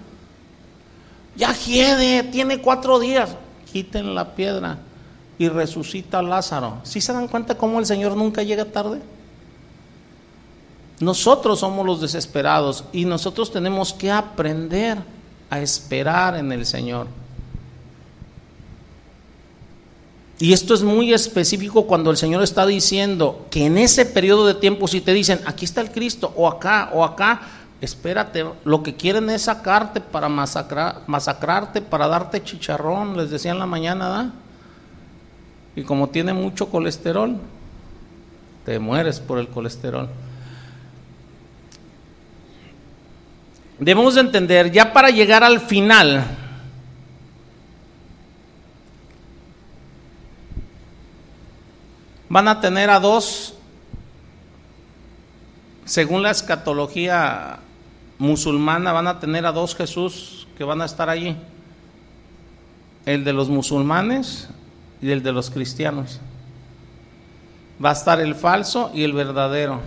Ya 1.41 1.55
hiede, 1.55 2.23
tiene 2.25 2.59
cuatro 2.59 2.99
días. 2.99 3.35
Quiten 3.73 4.15
la 4.15 4.35
piedra 4.35 4.77
y 5.39 5.49
resucita 5.49 6.19
a 6.19 6.23
Lázaro. 6.23 6.81
¿Sí 6.83 7.01
se 7.01 7.15
dan 7.15 7.29
cuenta 7.29 7.57
cómo 7.57 7.79
el 7.79 7.87
Señor 7.87 8.15
nunca 8.15 8.43
llega 8.43 8.67
tarde? 8.67 9.01
Nosotros 11.01 11.61
somos 11.61 11.87
los 11.87 12.03
desesperados 12.03 12.85
y 12.93 13.07
nosotros 13.07 13.51
tenemos 13.51 13.95
que 13.95 14.11
aprender 14.11 14.99
a 15.49 15.61
esperar 15.61 16.37
en 16.37 16.53
el 16.53 16.67
Señor. 16.67 17.07
Y 20.39 20.53
esto 20.53 20.75
es 20.75 20.83
muy 20.83 21.15
específico 21.15 21.87
cuando 21.87 22.11
el 22.11 22.19
Señor 22.19 22.43
está 22.43 22.67
diciendo 22.67 23.47
que 23.51 23.65
en 23.65 23.79
ese 23.79 24.05
periodo 24.05 24.47
de 24.47 24.55
tiempo, 24.55 24.89
si 24.89 25.01
te 25.01 25.15
dicen, 25.15 25.41
aquí 25.47 25.65
está 25.65 25.81
el 25.81 25.91
Cristo, 25.91 26.35
o 26.37 26.47
acá, 26.47 26.91
o 26.93 27.03
acá, 27.03 27.41
espérate, 27.81 28.45
lo 28.65 28.83
que 28.83 28.95
quieren 28.95 29.31
es 29.31 29.43
sacarte 29.43 30.01
para 30.01 30.29
masacrar, 30.29 31.03
masacrarte, 31.07 31.81
para 31.81 32.09
darte 32.09 32.43
chicharrón, 32.43 33.17
les 33.17 33.31
decía 33.31 33.53
en 33.53 33.59
la 33.59 33.67
mañana, 33.67 34.09
¿da? 34.09 34.33
Y 35.75 35.83
como 35.83 36.09
tiene 36.09 36.35
mucho 36.35 36.69
colesterol, 36.69 37.39
te 38.65 38.79
mueres 38.79 39.21
por 39.21 39.39
el 39.39 39.49
colesterol. 39.49 40.09
Debemos 43.79 44.15
de 44.15 44.21
entender, 44.21 44.71
ya 44.71 44.93
para 44.93 45.09
llegar 45.09 45.43
al 45.43 45.59
final, 45.59 46.23
van 52.29 52.47
a 52.47 52.61
tener 52.61 52.91
a 52.91 53.01
dos, 53.01 53.55
según 55.87 56.23
la 56.23 56.31
escatología 56.31 57.61
musulmana, 58.21 58.93
van 58.93 59.09
a 59.09 59.19
tener 59.19 59.47
a 59.47 59.51
dos 59.51 59.75
Jesús 59.75 60.47
que 60.57 60.63
van 60.63 60.83
a 60.83 60.85
estar 60.85 61.09
allí. 61.09 61.37
El 63.07 63.25
de 63.25 63.33
los 63.33 63.49
musulmanes 63.49 64.49
y 65.01 65.11
el 65.11 65.23
de 65.23 65.33
los 65.33 65.51
cristianos. 65.51 66.21
Va 67.83 67.91
a 67.91 67.95
estar 67.95 68.21
el 68.21 68.35
falso 68.35 68.91
y 68.95 69.03
el 69.03 69.15
verdadero. 69.15 69.81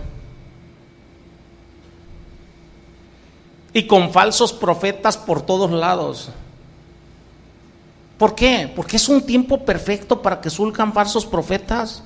Y 3.72 3.86
con 3.86 4.10
falsos 4.10 4.52
profetas 4.52 5.16
por 5.16 5.42
todos 5.42 5.70
lados. 5.70 6.30
¿Por 8.18 8.34
qué? 8.34 8.70
Porque 8.74 8.96
es 8.96 9.08
un 9.08 9.24
tiempo 9.24 9.64
perfecto 9.64 10.20
para 10.20 10.40
que 10.40 10.50
surcan 10.50 10.92
falsos 10.92 11.24
profetas. 11.24 12.02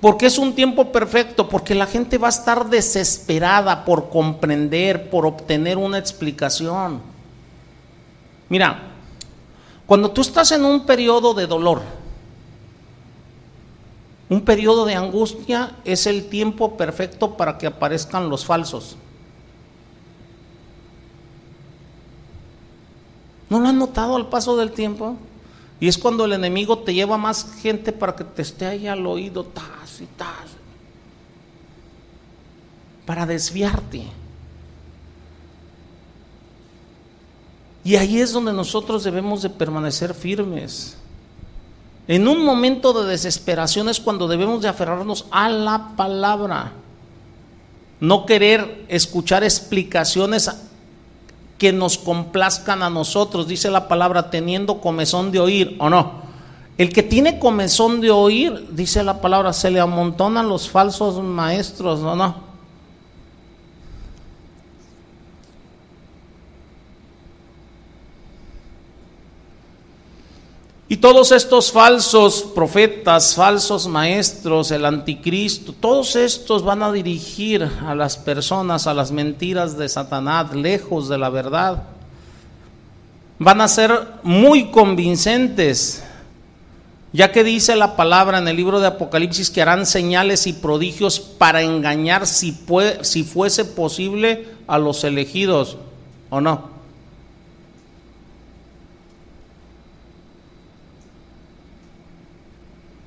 Porque 0.00 0.26
es 0.26 0.38
un 0.38 0.54
tiempo 0.54 0.92
perfecto, 0.92 1.48
porque 1.48 1.74
la 1.74 1.86
gente 1.86 2.18
va 2.18 2.28
a 2.28 2.30
estar 2.30 2.68
desesperada 2.68 3.84
por 3.84 4.10
comprender, 4.10 5.08
por 5.08 5.24
obtener 5.26 5.78
una 5.78 5.98
explicación. 5.98 7.00
Mira, 8.48 8.82
cuando 9.86 10.10
tú 10.10 10.20
estás 10.20 10.52
en 10.52 10.64
un 10.64 10.84
periodo 10.84 11.32
de 11.32 11.46
dolor, 11.46 11.82
un 14.28 14.40
periodo 14.40 14.84
de 14.84 14.96
angustia 14.96 15.76
es 15.84 16.06
el 16.06 16.28
tiempo 16.28 16.76
perfecto 16.76 17.36
para 17.36 17.58
que 17.58 17.66
aparezcan 17.66 18.28
los 18.28 18.44
falsos. 18.44 18.96
¿No 23.48 23.60
lo 23.60 23.68
han 23.68 23.78
notado 23.78 24.16
al 24.16 24.28
paso 24.28 24.56
del 24.56 24.72
tiempo? 24.72 25.16
Y 25.78 25.88
es 25.88 25.98
cuando 25.98 26.24
el 26.24 26.32
enemigo 26.32 26.78
te 26.78 26.94
lleva 26.94 27.18
más 27.18 27.46
gente 27.60 27.92
para 27.92 28.16
que 28.16 28.24
te 28.24 28.42
esté 28.42 28.66
ahí 28.66 28.86
al 28.86 29.06
oído, 29.06 29.44
tas 29.44 30.00
y 30.00 30.06
tas, 30.06 30.48
para 33.04 33.26
desviarte. 33.26 34.04
Y 37.84 37.96
ahí 37.96 38.20
es 38.20 38.32
donde 38.32 38.52
nosotros 38.52 39.04
debemos 39.04 39.42
de 39.42 39.50
permanecer 39.50 40.12
firmes. 40.14 40.96
En 42.08 42.26
un 42.26 42.44
momento 42.44 42.92
de 42.92 43.10
desesperación 43.10 43.88
es 43.88 44.00
cuando 44.00 44.26
debemos 44.26 44.62
de 44.62 44.68
aferrarnos 44.68 45.26
a 45.30 45.48
la 45.48 45.94
palabra. 45.96 46.72
No 48.00 48.26
querer 48.26 48.84
escuchar 48.88 49.44
explicaciones 49.44 50.50
que 51.58 51.72
nos 51.72 51.98
complazcan 51.98 52.82
a 52.82 52.90
nosotros, 52.90 53.48
dice 53.48 53.70
la 53.70 53.88
palabra, 53.88 54.30
teniendo 54.30 54.80
comezón 54.80 55.32
de 55.32 55.40
oír, 55.40 55.76
¿o 55.78 55.88
no? 55.88 56.26
El 56.78 56.92
que 56.92 57.02
tiene 57.02 57.38
comezón 57.38 58.00
de 58.00 58.10
oír, 58.10 58.68
dice 58.72 59.02
la 59.02 59.20
palabra, 59.20 59.52
se 59.52 59.70
le 59.70 59.80
amontonan 59.80 60.48
los 60.48 60.68
falsos 60.68 61.22
maestros, 61.22 62.00
¿o 62.00 62.14
no? 62.14 62.45
Y 70.88 70.98
todos 70.98 71.32
estos 71.32 71.72
falsos 71.72 72.42
profetas, 72.54 73.34
falsos 73.34 73.88
maestros, 73.88 74.70
el 74.70 74.84
anticristo, 74.84 75.72
todos 75.72 76.14
estos 76.14 76.62
van 76.62 76.80
a 76.84 76.92
dirigir 76.92 77.68
a 77.84 77.92
las 77.96 78.16
personas 78.16 78.86
a 78.86 78.94
las 78.94 79.10
mentiras 79.10 79.76
de 79.76 79.88
Satanás, 79.88 80.54
lejos 80.54 81.08
de 81.08 81.18
la 81.18 81.28
verdad. 81.28 81.82
Van 83.40 83.60
a 83.60 83.66
ser 83.66 83.90
muy 84.22 84.70
convincentes, 84.70 86.04
ya 87.12 87.32
que 87.32 87.42
dice 87.42 87.74
la 87.74 87.96
palabra 87.96 88.38
en 88.38 88.46
el 88.46 88.56
libro 88.56 88.78
de 88.78 88.86
Apocalipsis 88.86 89.50
que 89.50 89.62
harán 89.62 89.86
señales 89.86 90.46
y 90.46 90.52
prodigios 90.52 91.18
para 91.18 91.62
engañar 91.62 92.28
si, 92.28 92.56
si 93.00 93.24
fuese 93.24 93.64
posible 93.64 94.46
a 94.68 94.78
los 94.78 95.02
elegidos, 95.02 95.78
¿o 96.30 96.40
no? 96.40 96.75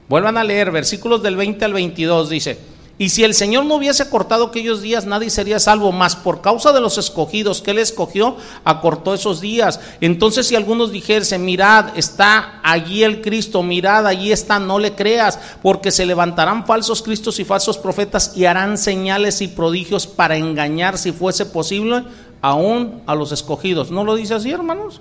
Vuelvan 0.09 0.37
a 0.37 0.43
leer 0.43 0.71
versículos 0.71 1.21
del 1.21 1.35
20 1.35 1.63
al 1.65 1.73
22, 1.73 2.29
dice, 2.29 2.57
y 2.97 3.09
si 3.09 3.23
el 3.23 3.33
Señor 3.33 3.63
no 3.63 3.75
hubiese 3.75 4.09
cortado 4.09 4.47
aquellos 4.47 4.81
días, 4.81 5.05
nadie 5.05 5.29
sería 5.29 5.57
salvo, 5.57 5.93
más 5.93 6.17
por 6.17 6.41
causa 6.41 6.73
de 6.73 6.81
los 6.81 6.97
escogidos 6.97 7.61
que 7.61 7.71
Él 7.71 7.77
escogió, 7.77 8.35
acortó 8.65 9.13
esos 9.13 9.39
días. 9.39 9.79
Entonces 10.01 10.47
si 10.47 10.57
algunos 10.57 10.91
dijesen, 10.91 11.45
mirad, 11.45 11.97
está 11.97 12.59
allí 12.61 13.03
el 13.03 13.21
Cristo, 13.21 13.63
mirad, 13.63 14.05
allí 14.05 14.33
está, 14.33 14.59
no 14.59 14.79
le 14.79 14.95
creas, 14.95 15.39
porque 15.61 15.91
se 15.91 16.05
levantarán 16.05 16.65
falsos 16.65 17.01
cristos 17.01 17.39
y 17.39 17.45
falsos 17.45 17.77
profetas 17.77 18.33
y 18.35 18.43
harán 18.43 18.77
señales 18.77 19.41
y 19.41 19.47
prodigios 19.47 20.05
para 20.05 20.35
engañar, 20.35 20.97
si 20.97 21.13
fuese 21.13 21.45
posible, 21.45 22.03
aún 22.41 23.01
a 23.05 23.15
los 23.15 23.31
escogidos. 23.31 23.91
¿No 23.91 24.03
lo 24.03 24.15
dice 24.15 24.33
así, 24.33 24.51
hermanos? 24.51 24.99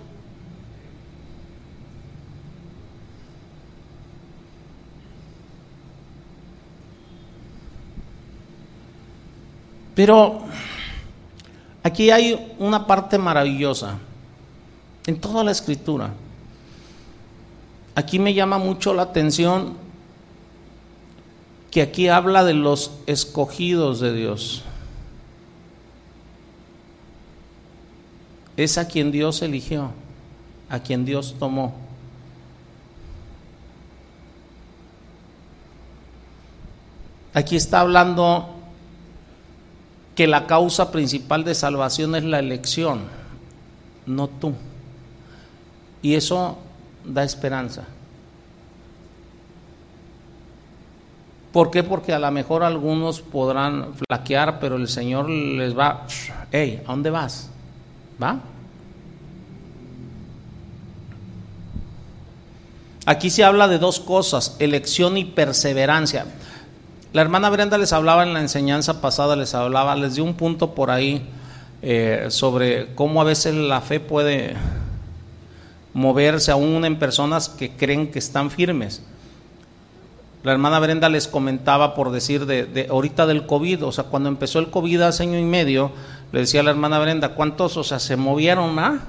Pero 9.99 10.43
aquí 11.83 12.13
hay 12.13 12.55
una 12.61 12.87
parte 12.87 13.19
maravillosa 13.19 13.99
en 15.09 15.21
toda 15.21 15.43
la 15.43 15.51
escritura. 15.51 16.15
Aquí 17.97 18.21
me 18.21 18.33
llama 18.33 18.59
mucho 18.59 18.95
la 18.95 19.03
atención 19.03 19.77
que 21.73 21.83
aquí 21.83 22.07
habla 22.07 22.45
de 22.45 22.55
los 22.55 22.93
escogidos 23.09 23.99
de 23.99 24.13
Dios. 24.13 24.63
Es 28.57 28.79
a 28.79 28.87
quien 28.87 29.11
Dios 29.11 29.43
eligió, 29.43 29.91
a 30.69 30.79
quien 30.79 31.05
Dios 31.07 31.35
tomó. 31.41 31.75
Aquí 37.35 37.57
está 37.57 37.81
hablando 37.81 38.58
que 40.19 40.27
la 40.27 40.49
causa 40.49 40.91
principal 40.91 41.45
de 41.45 41.55
salvación 41.55 42.17
es 42.17 42.25
la 42.25 42.41
elección, 42.41 43.03
no 44.05 44.27
tú. 44.27 44.53
Y 46.03 46.17
eso 46.17 46.59
da 47.05 47.23
esperanza. 47.23 47.85
¿Por 51.53 51.71
qué? 51.71 51.85
Porque 51.85 52.13
a 52.13 52.19
lo 52.19 52.29
mejor 52.33 52.65
algunos 52.65 53.21
podrán 53.21 53.95
flaquear, 53.95 54.59
pero 54.59 54.75
el 54.75 54.89
Señor 54.89 55.31
les 55.31 55.79
va, 55.79 56.05
hey, 56.51 56.83
¿a 56.85 56.91
dónde 56.91 57.11
vas? 57.11 57.49
¿Va? 58.21 58.41
Aquí 63.07 63.31
se 63.31 63.45
habla 63.45 63.69
de 63.69 63.79
dos 63.79 64.01
cosas, 64.01 64.57
elección 64.59 65.17
y 65.17 65.25
perseverancia. 65.25 66.27
La 67.15 67.23
hermana 67.23 67.49
Brenda 67.49 67.79
les 67.79 67.95
hablaba 67.95 68.23
en 68.23 68.35
la 68.35 68.41
enseñanza 68.41 69.01
pasada, 69.01 69.35
les 69.35 69.55
hablaba, 69.55 69.97
les 69.97 70.17
dio 70.17 70.25
un 70.25 70.35
punto 70.35 70.75
por 70.75 70.91
ahí 70.91 71.27
eh, 71.81 72.27
sobre 72.29 72.95
cómo 72.95 73.23
a 73.23 73.25
veces 73.25 73.55
la 73.55 73.81
fe 73.81 73.99
puede 73.99 74.57
moverse 75.95 76.51
aún 76.51 76.85
en 76.85 76.99
personas 76.99 77.49
que 77.49 77.71
creen 77.71 78.11
que 78.11 78.19
están 78.19 78.51
firmes. 78.51 79.03
La 80.43 80.53
hermana 80.53 80.81
Brenda 80.81 81.09
les 81.09 81.29
comentaba 81.29 81.95
por 81.95 82.11
decir 82.11 82.45
de, 82.45 82.87
ahorita 82.91 83.27
del 83.27 83.47
COVID, 83.47 83.87
o 83.87 83.93
sea, 83.93 84.05
cuando 84.05 84.29
empezó 84.29 84.59
el 84.59 84.71
COVID 84.71 85.01
hace 85.01 85.23
año 85.23 85.39
y 85.39 85.45
medio, 85.45 85.91
le 86.31 86.41
decía 86.41 86.61
a 86.61 86.63
la 86.63 86.71
hermana 86.71 86.99
Brenda, 86.99 87.31
¿cuántos, 87.31 87.79
o 87.79 87.85
sea, 87.85 88.01
se 88.01 88.17
movieron, 88.17 88.79
ah? 88.79 89.01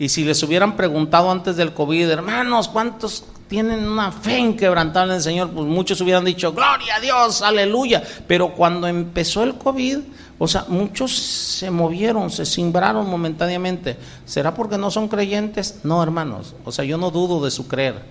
Y 0.00 0.08
si 0.08 0.24
les 0.24 0.42
hubieran 0.42 0.76
preguntado 0.76 1.30
antes 1.30 1.56
del 1.56 1.72
COVID, 1.72 2.10
hermanos, 2.10 2.68
¿cuántos 2.68 3.24
tienen 3.48 3.88
una 3.88 4.12
fe 4.12 4.38
inquebrantable 4.38 5.12
en 5.12 5.16
el 5.16 5.22
Señor? 5.22 5.50
Pues 5.50 5.66
muchos 5.66 6.00
hubieran 6.00 6.24
dicho, 6.24 6.52
gloria 6.52 6.96
a 6.96 7.00
Dios, 7.00 7.42
aleluya. 7.42 8.02
Pero 8.26 8.54
cuando 8.54 8.86
empezó 8.86 9.42
el 9.42 9.54
COVID, 9.56 9.98
o 10.38 10.46
sea, 10.46 10.66
muchos 10.68 11.16
se 11.16 11.70
movieron, 11.70 12.30
se 12.30 12.46
simbraron 12.46 13.08
momentáneamente. 13.08 13.96
¿Será 14.24 14.54
porque 14.54 14.78
no 14.78 14.90
son 14.90 15.08
creyentes? 15.08 15.80
No, 15.82 16.02
hermanos. 16.02 16.54
O 16.64 16.70
sea, 16.70 16.84
yo 16.84 16.98
no 16.98 17.10
dudo 17.10 17.44
de 17.44 17.50
su 17.50 17.66
creer. 17.66 18.02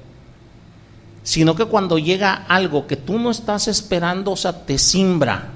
Sino 1.24 1.56
que 1.56 1.66
cuando 1.66 1.98
llega 1.98 2.46
algo 2.48 2.88
que 2.88 2.98
tú 2.98 3.20
no 3.20 3.32
estás 3.32 3.68
esperando, 3.68 4.32
o 4.32 4.38
sea, 4.38 4.66
te 4.66 4.78
simbra. 4.78 5.52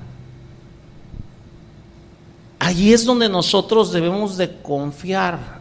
Allí 2.60 2.94
es 2.94 3.06
donde 3.06 3.28
nosotros 3.28 3.92
debemos 3.92 4.38
de 4.38 4.62
confiar 4.62 5.60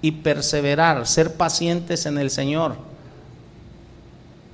y 0.00 0.12
perseverar, 0.12 1.06
ser 1.06 1.34
pacientes 1.34 2.06
en 2.06 2.18
el 2.18 2.30
Señor. 2.30 2.89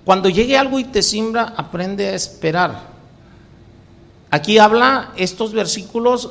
Cuando 0.06 0.28
llegue 0.28 0.56
algo 0.56 0.78
y 0.78 0.84
te 0.84 1.02
simbra, 1.02 1.52
aprende 1.56 2.06
a 2.06 2.14
esperar. 2.14 2.80
Aquí 4.30 4.56
habla 4.56 5.10
estos 5.16 5.52
versículos 5.52 6.30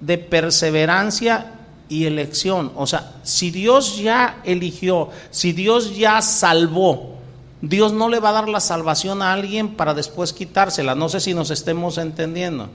de 0.00 0.18
perseverancia 0.18 1.54
y 1.88 2.04
elección. 2.04 2.70
O 2.76 2.86
sea, 2.86 3.14
si 3.24 3.50
Dios 3.50 3.98
ya 3.98 4.40
eligió, 4.44 5.08
si 5.32 5.52
Dios 5.52 5.96
ya 5.96 6.22
salvó, 6.22 7.16
Dios 7.60 7.92
no 7.92 8.08
le 8.08 8.20
va 8.20 8.28
a 8.28 8.34
dar 8.34 8.48
la 8.48 8.60
salvación 8.60 9.20
a 9.20 9.32
alguien 9.32 9.74
para 9.74 9.94
después 9.94 10.32
quitársela. 10.32 10.94
No 10.94 11.08
sé 11.08 11.18
si 11.18 11.34
nos 11.34 11.50
estemos 11.50 11.98
entendiendo. 11.98 12.68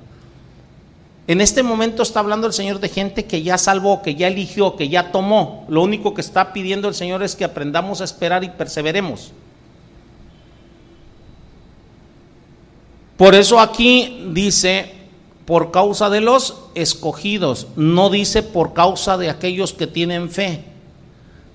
En 1.28 1.40
este 1.40 1.64
momento 1.64 2.04
está 2.04 2.20
hablando 2.20 2.48
el 2.48 2.54
Señor 2.54 2.82
de 2.82 2.90
gente 2.90 3.24
que 3.24 3.44
ya 3.44 3.58
salvó, 3.58 4.02
que 4.02 4.16
ya 4.16 4.28
eligió, 4.28 4.76
que 4.76 4.90
ya 4.90 5.10
tomó. 5.14 5.66
Lo 5.70 5.84
único 5.84 6.14
que 6.14 6.20
está 6.20 6.52
pidiendo 6.52 6.90
el 6.90 6.96
Señor 6.96 7.24
es 7.24 7.38
que 7.38 7.46
aprendamos 7.46 8.02
a 8.02 8.04
esperar 8.04 8.44
y 8.44 8.50
perseveremos. 8.50 9.32
Por 13.18 13.34
eso 13.34 13.60
aquí 13.60 14.30
dice, 14.32 14.94
por 15.46 15.72
causa 15.72 16.10
de 16.10 16.22
los 16.22 16.66
escogidos, 16.76 17.68
no 17.76 18.12
dice 18.12 18.44
por 18.44 18.74
causa 18.74 19.18
de 19.18 19.32
aquellos 19.32 19.74
que 19.74 19.88
tienen 19.88 20.30
fe, 20.30 20.64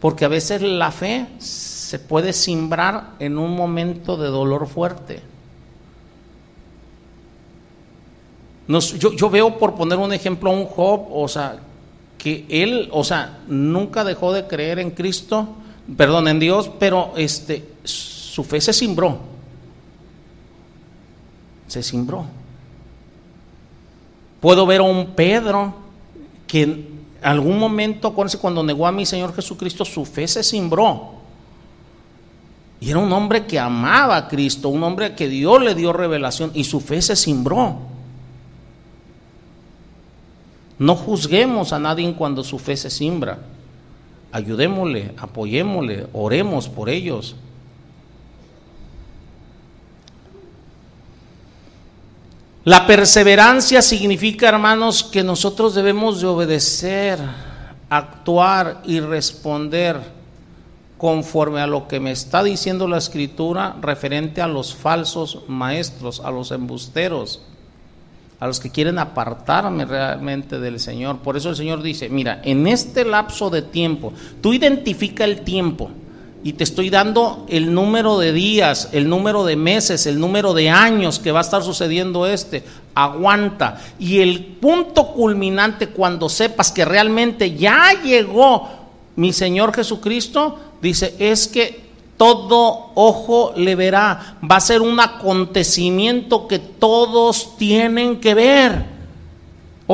porque 0.01 0.25
a 0.25 0.29
veces 0.29 0.61
la 0.61 0.91
fe 0.91 1.27
se 1.39 2.01
puede 2.01 2.33
simbrar 2.33 3.13
en 3.21 3.39
un 3.39 3.55
momento 3.55 4.17
de 4.17 4.27
dolor 4.27 4.67
fuerte. 4.67 5.23
yo, 8.67 9.13
yo, 9.13 9.31
veo, 9.31 9.59
por 9.59 9.77
poner 9.77 9.99
un 9.99 10.13
ejemplo, 10.13 10.51
a 10.51 10.55
un 10.55 10.67
Job, 10.67 11.07
o 11.13 11.29
sea, 11.29 11.61
que 12.19 12.45
él, 12.49 12.89
o 12.91 13.05
sea, 13.05 13.39
nunca 13.47 14.03
dejó 14.03 14.33
de 14.33 14.49
creer 14.49 14.81
en 14.81 14.91
Cristo, 14.91 15.49
perdón, 15.97 16.27
en 16.27 16.41
Dios, 16.41 16.71
pero 16.81 17.13
este, 17.17 17.65
su 17.85 18.43
fe 18.43 18.61
se 18.61 18.73
simbró 18.73 19.32
se 21.73 21.83
simbró. 21.83 22.27
Puedo 24.41 24.67
ver 24.67 24.81
a 24.81 24.85
un 24.85 25.07
Pedro 25.15 25.75
que 26.47 26.63
en 26.63 26.87
algún 27.23 27.59
momento, 27.59 28.13
cuando 28.13 28.63
negó 28.63 28.87
a 28.87 28.93
mi 28.93 29.07
Señor 29.07 29.35
Jesucristo, 29.35 29.85
su 29.85 30.05
fe 30.05 30.29
se 30.29 30.43
simbró. 30.43 31.15
Y 32.81 32.91
era 32.91 32.99
un 32.99 33.13
hombre 33.13 33.47
que 33.47 33.59
amaba 33.59 34.17
a 34.17 34.29
Cristo, 34.29 34.69
un 34.69 34.83
hombre 34.83 35.15
que 35.15 35.29
Dios 35.29 35.63
le 35.63 35.75
dio 35.75 35.93
revelación 35.93 36.51
y 36.53 36.65
su 36.65 36.81
fe 36.81 37.01
se 37.01 37.15
simbró. 37.17 37.77
No 40.79 40.97
juzguemos 40.97 41.73
a 41.73 41.79
nadie 41.79 42.13
cuando 42.15 42.43
su 42.43 42.59
fe 42.59 42.77
se 42.77 42.91
simbra. 42.91 43.39
Ayudémosle, 44.33 45.15
apoyémosle, 45.17 46.09
oremos 46.13 46.69
por 46.69 46.89
ellos. 46.89 47.37
La 52.65 52.87
perseverancia 52.87 53.83
significa, 53.83 54.49
hermanos, 54.49 55.03
que 55.03 55.25
nosotros 55.25 55.75
debemos 55.75 56.21
de 56.21 56.29
obedecer, 56.29 57.19
actuar 57.91 58.83
y 58.85 59.01
responder 59.01 60.01
conforme 60.97 61.61
a 61.61 61.67
lo 61.67 61.89
que 61.89 61.99
me 61.99 62.13
está 62.13 62.45
diciendo 62.45 62.87
la 62.87 62.99
escritura 62.99 63.75
referente 63.81 64.41
a 64.41 64.47
los 64.47 64.77
falsos 64.77 65.41
maestros, 65.49 66.21
a 66.21 66.31
los 66.31 66.53
embusteros, 66.53 67.43
a 68.39 68.47
los 68.47 68.61
que 68.61 68.71
quieren 68.71 69.01
apartarme 69.01 69.85
realmente 69.85 70.61
del 70.61 70.79
Señor. 70.79 71.19
Por 71.19 71.37
eso 71.37 71.51
el 71.51 71.57
Señor 71.57 71.83
dice, 71.83 72.11
mira, 72.11 72.41
en 72.45 72.69
este 72.69 73.05
lapso 73.05 73.51
de 73.51 73.63
tiempo, 73.63 74.13
tú 74.41 74.53
identifica 74.53 75.25
el 75.25 75.41
tiempo 75.41 75.91
y 76.45 76.55
te 76.55 76.65
estoy 76.65 76.91
dando 76.91 77.47
el 77.49 77.73
número 77.73 78.19
de 78.19 78.33
días, 78.33 78.89
el 78.93 79.09
número 79.09 79.45
de 79.45 79.55
meses, 79.55 80.07
el 80.07 80.19
número 80.19 80.55
de 80.55 80.71
años 80.71 81.21
que 81.21 81.31
va 81.31 81.39
a 81.39 81.43
estar 81.43 81.63
sucediendo 81.63 82.27
este. 82.27 82.65
Aguanta. 82.95 83.81
Y 83.99 84.21
el 84.21 84.45
punto 84.45 85.09
culminante 85.13 85.89
cuando 85.89 86.29
sepas 86.29 86.73
que 86.73 86.85
realmente 86.85 87.55
ya 87.55 87.93
llegó 88.03 88.69
mi 89.15 89.33
Señor 89.33 89.73
Jesucristo, 89.73 90.59
dice, 90.81 91.15
es 91.19 91.47
que 91.47 91.85
todo 92.17 92.91
ojo 92.95 93.53
le 93.57 93.77
verá. 93.77 94.39
Va 94.49 94.57
a 94.57 94.61
ser 94.61 94.83
un 94.83 94.99
acontecimiento 94.99 96.49
que 96.49 96.59
todos 96.59 97.57
tienen 97.57 98.21
que 98.21 98.35
ver. 98.35 98.92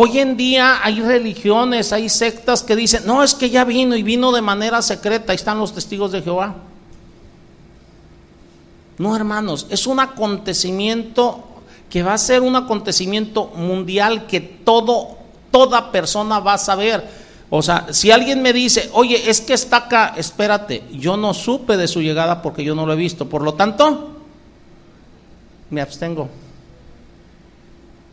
Hoy 0.00 0.20
en 0.20 0.36
día 0.36 0.78
hay 0.84 1.00
religiones, 1.00 1.92
hay 1.92 2.08
sectas 2.08 2.62
que 2.62 2.76
dicen, 2.76 3.02
no, 3.04 3.24
es 3.24 3.34
que 3.34 3.50
ya 3.50 3.64
vino 3.64 3.96
y 3.96 4.04
vino 4.04 4.30
de 4.30 4.40
manera 4.40 4.80
secreta, 4.80 5.32
ahí 5.32 5.36
están 5.36 5.58
los 5.58 5.74
testigos 5.74 6.12
de 6.12 6.22
Jehová. 6.22 6.54
No, 8.96 9.16
hermanos, 9.16 9.66
es 9.70 9.88
un 9.88 9.98
acontecimiento 9.98 11.42
que 11.90 12.04
va 12.04 12.14
a 12.14 12.18
ser 12.18 12.42
un 12.42 12.54
acontecimiento 12.54 13.46
mundial 13.56 14.28
que 14.28 14.38
todo, 14.38 15.18
toda 15.50 15.90
persona 15.90 16.38
va 16.38 16.52
a 16.52 16.58
saber. 16.58 17.04
O 17.50 17.60
sea, 17.60 17.88
si 17.90 18.12
alguien 18.12 18.40
me 18.40 18.52
dice, 18.52 18.90
oye, 18.92 19.28
es 19.28 19.40
que 19.40 19.54
está 19.54 19.78
acá, 19.78 20.14
espérate, 20.16 20.84
yo 20.92 21.16
no 21.16 21.34
supe 21.34 21.76
de 21.76 21.88
su 21.88 22.02
llegada 22.02 22.40
porque 22.40 22.62
yo 22.62 22.76
no 22.76 22.86
lo 22.86 22.92
he 22.92 22.96
visto, 22.96 23.28
por 23.28 23.42
lo 23.42 23.54
tanto, 23.54 24.10
me 25.70 25.80
abstengo. 25.80 26.28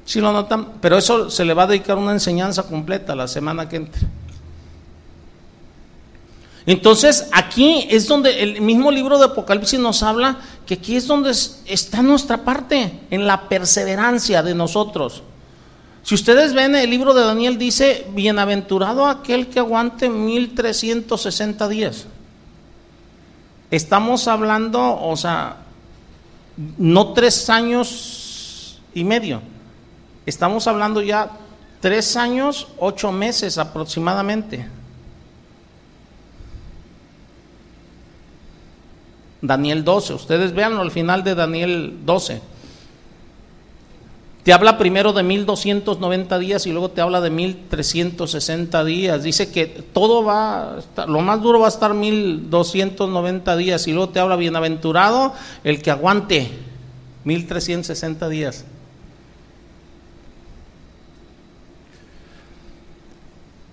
Si 0.06 0.22
lo 0.22 0.32
notan, 0.32 0.73
pero 0.80 0.99
eso 0.99 1.32
se 1.32 1.44
le 1.44 1.56
va 1.56 1.64
a 1.64 1.68
dedicar 1.68 1.98
una 1.98 2.11
enseñanza 2.11 2.64
completa 2.64 3.15
la 3.15 3.27
semana 3.27 3.68
que 3.68 3.77
entra. 3.77 4.02
Entonces, 6.68 7.27
aquí 7.32 7.88
es 7.90 8.07
donde 8.07 8.41
el 8.41 8.61
mismo 8.61 8.91
libro 8.91 9.18
de 9.18 9.26
Apocalipsis 9.26 9.80
nos 9.80 10.03
habla 10.03 10.38
que 10.65 10.76
aquí 10.76 10.95
es 10.95 11.07
donde 11.07 11.32
está 11.32 12.02
nuestra 12.03 12.44
parte, 12.44 12.99
en 13.10 13.26
la 13.26 13.49
perseverancia 13.49 14.41
de 14.44 14.53
nosotros. 14.53 15.23
Si 16.03 16.14
ustedes 16.14 16.53
ven 16.53 16.76
el 16.76 16.90
libro 16.90 17.15
de 17.15 17.23
Daniel 17.23 17.57
dice, 17.57 18.06
bienaventurado 18.14 19.07
aquel 19.07 19.48
que 19.48 19.60
aguante 19.60 20.07
1360 20.07 21.68
días. 21.68 22.06
Estamos 23.72 24.27
hablando, 24.27 25.02
o 25.02 25.18
sea, 25.18 25.57
no 26.77 27.14
tres 27.14 27.49
años 27.49 28.80
y 28.94 29.03
medio 29.03 29.55
Estamos 30.26 30.68
hablando 30.68 31.02
ya 31.02 31.31
tres 31.81 32.18
años, 32.18 32.68
ocho 32.80 33.11
meses 33.11 33.57
aproximadamente. 33.57 34.68
Daniel 39.41 39.84
12, 39.84 40.14
ustedes 40.14 40.53
veanlo 40.53 40.81
al 40.81 40.91
final 40.91 41.23
de 41.23 41.35
Daniel 41.35 41.99
12. 42.06 42.41
Te 44.43 44.53
habla 44.53 44.77
primero 44.77 45.11
de 45.11 45.23
1290 45.23 46.38
días 46.38 46.68
y 46.68 46.72
luego 46.72 46.89
te 46.91 47.02
habla 47.02 47.19
de 47.19 47.31
1360 47.31 48.84
días. 48.84 49.23
Dice 49.23 49.52
que 49.52 49.65
todo 49.65 50.23
va, 50.23 50.77
lo 51.07 51.22
más 51.22 51.41
duro 51.41 51.60
va 51.60 51.65
a 51.65 51.69
estar 51.69 51.93
1290 51.93 53.57
días 53.57 53.88
y 53.88 53.91
luego 53.93 54.10
te 54.10 54.19
habla 54.19 54.35
bienaventurado 54.35 55.34
el 55.64 55.81
que 55.81 55.89
aguante 55.89 56.52
1360 57.23 58.30
días. 58.30 58.65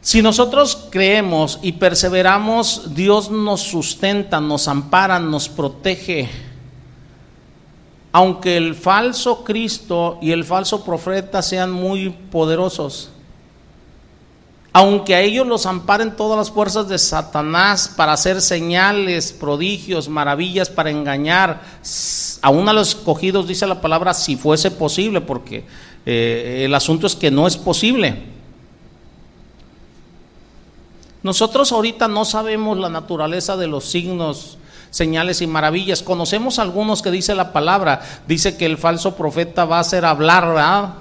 Si 0.02 0.20
nosotros 0.20 0.88
creemos 0.90 1.60
y 1.62 1.72
perseveramos, 1.72 2.92
Dios 2.92 3.30
nos 3.30 3.60
sustenta, 3.60 4.40
nos 4.40 4.66
ampara, 4.66 5.20
nos 5.20 5.48
protege. 5.48 6.28
Aunque 8.10 8.56
el 8.56 8.74
falso 8.74 9.44
Cristo 9.44 10.18
y 10.20 10.32
el 10.32 10.44
falso 10.44 10.84
profeta 10.84 11.40
sean 11.40 11.70
muy 11.70 12.10
poderosos, 12.10 13.10
aunque 14.72 15.14
a 15.14 15.20
ellos 15.20 15.46
los 15.46 15.66
amparen 15.66 16.16
todas 16.16 16.36
las 16.36 16.50
fuerzas 16.50 16.88
de 16.88 16.98
Satanás 16.98 17.92
para 17.96 18.14
hacer 18.14 18.40
señales, 18.40 19.32
prodigios, 19.32 20.08
maravillas, 20.08 20.68
para 20.68 20.90
engañar, 20.90 21.62
aún 22.42 22.68
a 22.68 22.72
los 22.72 22.88
escogidos 22.88 23.46
dice 23.46 23.68
la 23.68 23.80
palabra 23.80 24.14
si 24.14 24.34
fuese 24.34 24.72
posible, 24.72 25.20
porque 25.20 25.64
eh, 26.04 26.62
el 26.64 26.74
asunto 26.74 27.06
es 27.06 27.14
que 27.14 27.30
no 27.30 27.46
es 27.46 27.56
posible. 27.56 28.41
Nosotros 31.22 31.70
ahorita 31.72 32.08
no 32.08 32.24
sabemos 32.24 32.78
la 32.78 32.88
naturaleza 32.88 33.56
de 33.56 33.68
los 33.68 33.84
signos, 33.84 34.58
señales 34.90 35.40
y 35.40 35.46
maravillas. 35.46 36.02
Conocemos 36.02 36.58
algunos 36.58 37.00
que 37.00 37.10
dice 37.10 37.34
la 37.34 37.52
palabra, 37.52 38.02
dice 38.26 38.56
que 38.56 38.66
el 38.66 38.76
falso 38.76 39.16
profeta 39.16 39.64
va 39.64 39.78
a 39.78 39.80
hacer 39.80 40.04
hablar 40.04 40.94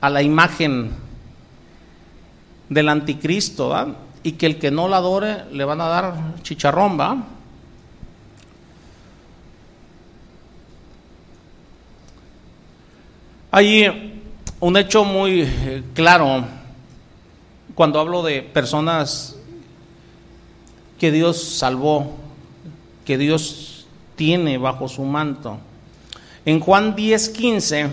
a 0.00 0.10
la 0.10 0.22
imagen 0.22 0.90
del 2.68 2.88
anticristo, 2.88 3.96
y 4.24 4.32
que 4.32 4.46
el 4.46 4.58
que 4.58 4.70
no 4.70 4.88
la 4.88 4.98
adore 4.98 5.44
le 5.52 5.64
van 5.64 5.80
a 5.80 5.88
dar 5.88 6.14
chicharrón. 6.42 7.24
Hay 13.50 14.22
un 14.60 14.76
hecho 14.76 15.04
muy 15.04 15.42
eh, 15.42 15.82
claro 15.94 16.61
cuando 17.74 18.00
hablo 18.00 18.22
de 18.22 18.42
personas 18.42 19.36
que 20.98 21.10
Dios 21.10 21.42
salvó, 21.42 22.12
que 23.04 23.18
Dios 23.18 23.86
tiene 24.16 24.58
bajo 24.58 24.88
su 24.88 25.02
manto. 25.02 25.58
En 26.44 26.60
Juan 26.60 26.94
10, 26.94 27.28
15, 27.30 27.90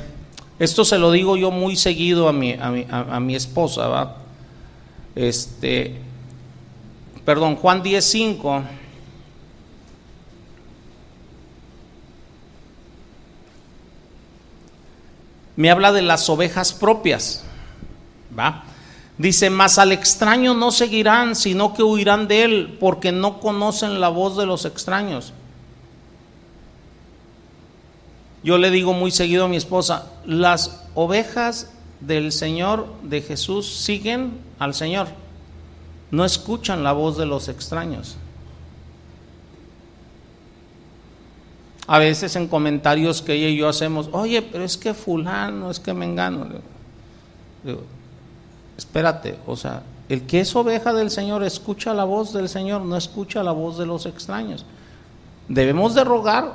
esto 0.59 0.83
se 0.83 0.97
lo 0.97 1.11
digo 1.11 1.37
yo 1.37 1.51
muy 1.51 1.75
seguido 1.75 2.27
a 2.27 2.33
mi, 2.33 2.53
a 2.53 2.69
mi, 2.69 2.85
a, 2.89 3.19
mi 3.19 3.35
esposa, 3.35 3.87
¿va? 3.87 4.17
Este, 5.15 5.95
perdón, 7.25 7.55
Juan 7.55 7.81
10, 7.81 8.03
5. 8.03 8.63
Me 15.55 15.71
habla 15.71 15.91
de 15.91 16.01
las 16.01 16.29
ovejas 16.29 16.73
propias, 16.73 17.43
¿va? 18.37 18.63
Dice, 19.19 19.49
mas 19.49 19.77
al 19.77 19.91
extraño 19.91 20.53
no 20.53 20.71
seguirán, 20.71 21.35
sino 21.35 21.73
que 21.73 21.83
huirán 21.83 22.29
de 22.29 22.45
él, 22.45 22.77
porque 22.79 23.11
no 23.11 23.41
conocen 23.41 23.99
la 23.99 24.07
voz 24.07 24.37
de 24.37 24.45
los 24.45 24.63
extraños. 24.63 25.33
Yo 28.43 28.57
le 28.57 28.71
digo 28.71 28.93
muy 28.93 29.11
seguido 29.11 29.43
a 29.43 29.49
mi 29.49 29.57
esposa, 29.57 30.09
las 30.25 30.85
ovejas 30.95 31.69
del 31.99 32.31
Señor, 32.31 32.87
de 33.03 33.21
Jesús, 33.21 33.67
siguen 33.67 34.39
al 34.57 34.73
Señor. 34.73 35.09
No 36.11 36.23
escuchan 36.23 36.81
la 36.81 36.93
voz 36.93 37.17
de 37.17 37.25
los 37.25 37.49
extraños. 37.49 38.15
A 41.87 41.99
veces 41.99 42.37
en 42.37 42.47
comentarios 42.47 43.21
que 43.21 43.33
ella 43.33 43.49
y 43.49 43.57
yo 43.57 43.67
hacemos, 43.67 44.07
oye, 44.13 44.41
pero 44.41 44.63
es 44.63 44.77
que 44.77 44.93
fulano, 44.93 45.69
es 45.69 45.81
que 45.81 45.93
me 45.93 46.05
engano. 46.05 46.47
Digo, 47.65 47.81
espérate, 48.79 49.37
o 49.45 49.57
sea, 49.57 49.83
el 50.07 50.25
que 50.25 50.39
es 50.39 50.55
oveja 50.55 50.93
del 50.93 51.11
Señor 51.11 51.43
escucha 51.43 51.93
la 51.93 52.05
voz 52.05 52.31
del 52.31 52.47
Señor, 52.47 52.81
no 52.81 52.95
escucha 52.95 53.43
la 53.43 53.51
voz 53.51 53.77
de 53.77 53.85
los 53.85 54.05
extraños. 54.05 54.65
Debemos 55.49 55.95
de 55.95 56.05
rogar 56.05 56.53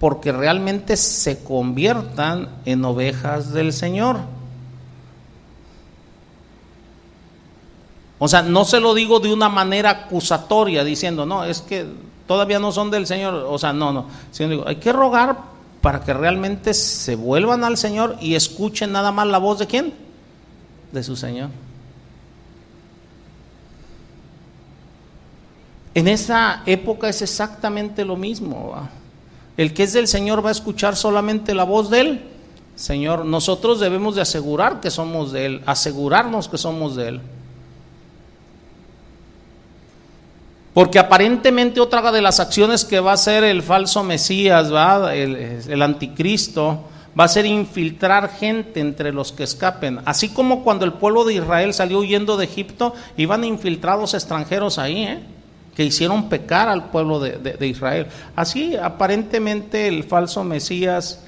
porque 0.00 0.32
realmente 0.32 0.96
se 0.96 1.44
conviertan 1.44 2.48
en 2.64 2.82
ovejas 2.82 3.52
del 3.52 3.74
Señor. 3.74 4.20
O 8.18 8.26
sea, 8.26 8.40
no 8.40 8.64
se 8.64 8.80
lo 8.80 8.94
digo 8.94 9.20
de 9.20 9.32
una 9.32 9.50
manera 9.50 9.90
acusatoria, 9.90 10.82
diciendo, 10.82 11.26
no, 11.26 11.44
es 11.44 11.60
que 11.60 11.86
todavía 12.26 12.58
no 12.58 12.72
son 12.72 12.90
del 12.90 13.06
Señor. 13.06 13.34
O 13.34 13.58
sea, 13.58 13.74
no, 13.74 13.92
no. 13.92 14.06
Sino 14.30 14.48
digo, 14.48 14.64
hay 14.66 14.76
que 14.76 14.94
rogar 14.94 15.36
para 15.82 16.00
que 16.00 16.14
realmente 16.14 16.72
se 16.72 17.16
vuelvan 17.16 17.64
al 17.64 17.76
Señor 17.76 18.16
y 18.18 18.34
escuchen 18.34 18.92
nada 18.92 19.12
más 19.12 19.26
la 19.26 19.36
voz 19.36 19.58
de 19.58 19.66
quién? 19.66 19.92
De 20.92 21.02
su 21.02 21.16
Señor. 21.16 21.50
En 25.96 26.08
esa 26.08 26.60
época 26.66 27.08
es 27.08 27.22
exactamente 27.22 28.04
lo 28.04 28.16
mismo. 28.16 28.86
El 29.56 29.72
que 29.72 29.84
es 29.84 29.94
del 29.94 30.06
Señor 30.06 30.44
va 30.44 30.50
a 30.50 30.52
escuchar 30.52 30.94
solamente 30.94 31.54
la 31.54 31.64
voz 31.64 31.88
de 31.88 32.00
Él. 32.00 32.20
Señor, 32.74 33.24
nosotros 33.24 33.80
debemos 33.80 34.14
de 34.14 34.20
asegurar 34.20 34.80
que 34.80 34.90
somos 34.90 35.32
de 35.32 35.46
Él, 35.46 35.62
asegurarnos 35.64 36.50
que 36.50 36.58
somos 36.58 36.96
de 36.96 37.08
Él. 37.08 37.20
Porque 40.74 40.98
aparentemente 40.98 41.80
otra 41.80 42.12
de 42.12 42.20
las 42.20 42.40
acciones 42.40 42.84
que 42.84 43.00
va 43.00 43.12
a 43.12 43.14
hacer 43.14 43.42
el 43.42 43.62
falso 43.62 44.04
Mesías, 44.04 44.68
El, 45.14 45.62
el, 45.66 45.80
anticristo, 45.80 46.84
va 47.18 47.24
a 47.24 47.28
ser 47.28 47.46
infiltrar 47.46 48.28
gente 48.28 48.80
entre 48.80 49.14
los 49.14 49.32
que 49.32 49.44
escapen. 49.44 50.00
Así 50.04 50.28
como 50.28 50.62
cuando 50.62 50.84
el 50.84 50.92
pueblo 50.92 51.24
de 51.24 51.32
Israel 51.32 51.72
salió 51.72 52.00
huyendo 52.00 52.36
de 52.36 52.44
Egipto, 52.44 52.92
iban 53.16 53.44
infiltrados 53.44 54.12
extranjeros 54.12 54.76
ahí, 54.76 55.04
¿eh? 55.04 55.35
Que 55.76 55.84
hicieron 55.84 56.30
pecar 56.30 56.70
al 56.70 56.88
pueblo 56.88 57.20
de, 57.20 57.66
Israel. 57.66 58.06
Así 58.34 58.76
aparentemente 58.76 59.86
el 59.86 60.04
falso 60.04 60.42
Mesías, 60.42 61.20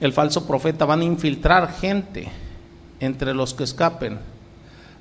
el 0.00 0.12
falso 0.12 0.48
profeta 0.48 0.84
van 0.84 1.00
a 1.00 1.04
infiltrar 1.04 1.72
gente 1.78 2.28
entre 2.98 3.32
los 3.34 3.54
que 3.54 3.62
escapen. 3.62 4.18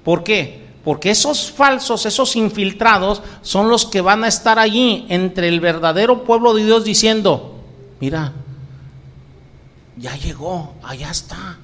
¿Por 0.03 0.23
qué? 0.23 0.67
Porque 0.83 1.09
esos 1.09 1.51
falsos, 1.51 2.05
esos 2.05 2.35
infiltrados 2.35 3.23
son 3.41 3.67
los 3.67 3.83
que 3.87 3.99
van 3.99 4.23
a 4.23 4.27
estar 4.27 4.59
allí 4.59 5.07
entre 5.09 5.47
el 5.47 5.59
verdadero 5.59 6.23
pueblo 6.23 6.53
de 6.53 6.63
Dios 6.63 6.83
diciendo, 6.83 7.59
mira, 7.99 8.31
ya 9.97 10.15
llegó, 10.17 10.75
allá 10.83 11.09
está. 11.09 11.57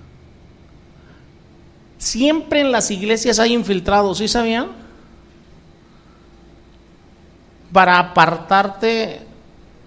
Siempre 1.99 2.61
en 2.61 2.72
las 2.72 2.90
iglesias 2.90 3.38
hay 3.38 3.53
infiltrados, 3.53 4.18
¿sí 4.18 4.27
sabían? 4.27 4.82
Para 7.74 7.98
apartarte 7.98 9.22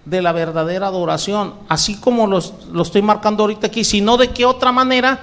de 0.04 0.22
la 0.22 0.32
verdadera 0.32 0.88
adoración, 0.88 1.54
así 1.68 1.96
como 1.96 2.26
lo 2.26 2.82
estoy 2.82 3.02
marcando 3.02 3.44
ahorita 3.44 3.68
aquí, 3.68 3.84
sino 3.84 4.16
de 4.16 4.28
qué 4.28 4.44
otra 4.44 4.72
manera, 4.72 5.20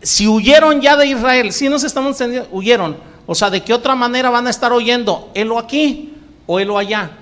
si 0.00 0.26
huyeron 0.26 0.80
ya 0.80 0.96
de 0.96 1.06
Israel, 1.06 1.52
si 1.52 1.68
nos 1.68 1.84
estamos 1.84 2.12
entendiendo, 2.12 2.48
huyeron, 2.52 2.96
o 3.26 3.34
sea, 3.34 3.50
de 3.50 3.62
qué 3.62 3.74
otra 3.74 3.94
manera 3.94 4.30
van 4.30 4.46
a 4.46 4.50
estar 4.50 4.72
oyendo, 4.72 5.30
o 5.34 5.58
aquí 5.58 6.14
o 6.46 6.60
o 6.60 6.78
allá. 6.78 7.18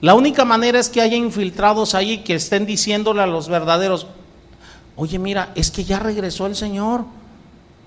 La 0.00 0.14
única 0.14 0.44
manera 0.44 0.80
es 0.80 0.88
que 0.88 1.00
haya 1.00 1.16
infiltrados 1.16 1.94
ahí 1.94 2.18
que 2.18 2.34
estén 2.34 2.66
diciéndole 2.66 3.22
a 3.22 3.26
los 3.26 3.48
verdaderos, 3.48 4.08
oye 4.96 5.18
mira, 5.20 5.50
es 5.54 5.70
que 5.70 5.84
ya 5.84 6.00
regresó 6.00 6.46
el 6.46 6.56
Señor, 6.56 7.04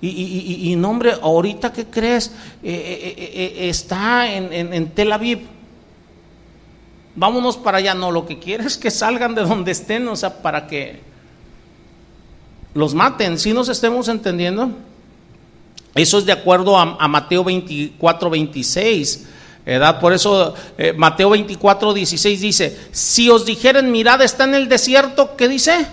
y, 0.01 0.72
y, 0.72 0.76
nombre, 0.76 1.13
ahorita 1.22 1.72
que 1.72 1.85
crees, 1.85 2.27
eh, 2.61 3.15
eh, 3.17 3.53
eh, 3.57 3.69
está 3.69 4.31
en, 4.31 4.89
Tel 4.91 5.11
Aviv. 5.11 5.39
Vámonos 7.15 7.57
para 7.57 7.77
allá. 7.77 7.93
No, 7.93 8.11
lo 8.11 8.26
que 8.26 8.38
quiere 8.38 8.65
es 8.65 8.77
que 8.77 8.91
salgan 8.91 9.34
de 9.35 9.43
donde 9.43 9.72
estén, 9.72 10.07
o 10.07 10.15
sea, 10.15 10.41
para 10.41 10.67
que 10.67 10.99
los 12.73 12.93
maten. 12.93 13.39
Si 13.39 13.53
nos 13.53 13.69
estemos 13.69 14.07
entendiendo. 14.07 14.72
Eso 15.95 16.17
es 16.17 16.26
de 16.26 16.34
acuerdo 16.34 16.77
a, 16.77 17.07
Mateo 17.07 17.45
24, 17.45 18.30
26. 18.30 19.27
¿verdad? 19.65 19.99
Por 19.99 20.11
eso 20.11 20.53
Mateo 20.97 21.30
24, 21.30 21.93
16 21.93 22.41
dice, 22.41 22.77
si 22.91 23.30
os 23.30 23.45
dijeren, 23.45 23.91
mirad, 23.91 24.22
está 24.22 24.43
en 24.43 24.55
el 24.55 24.67
desierto, 24.67 25.35
¿qué 25.38 25.47
dice? 25.47 25.88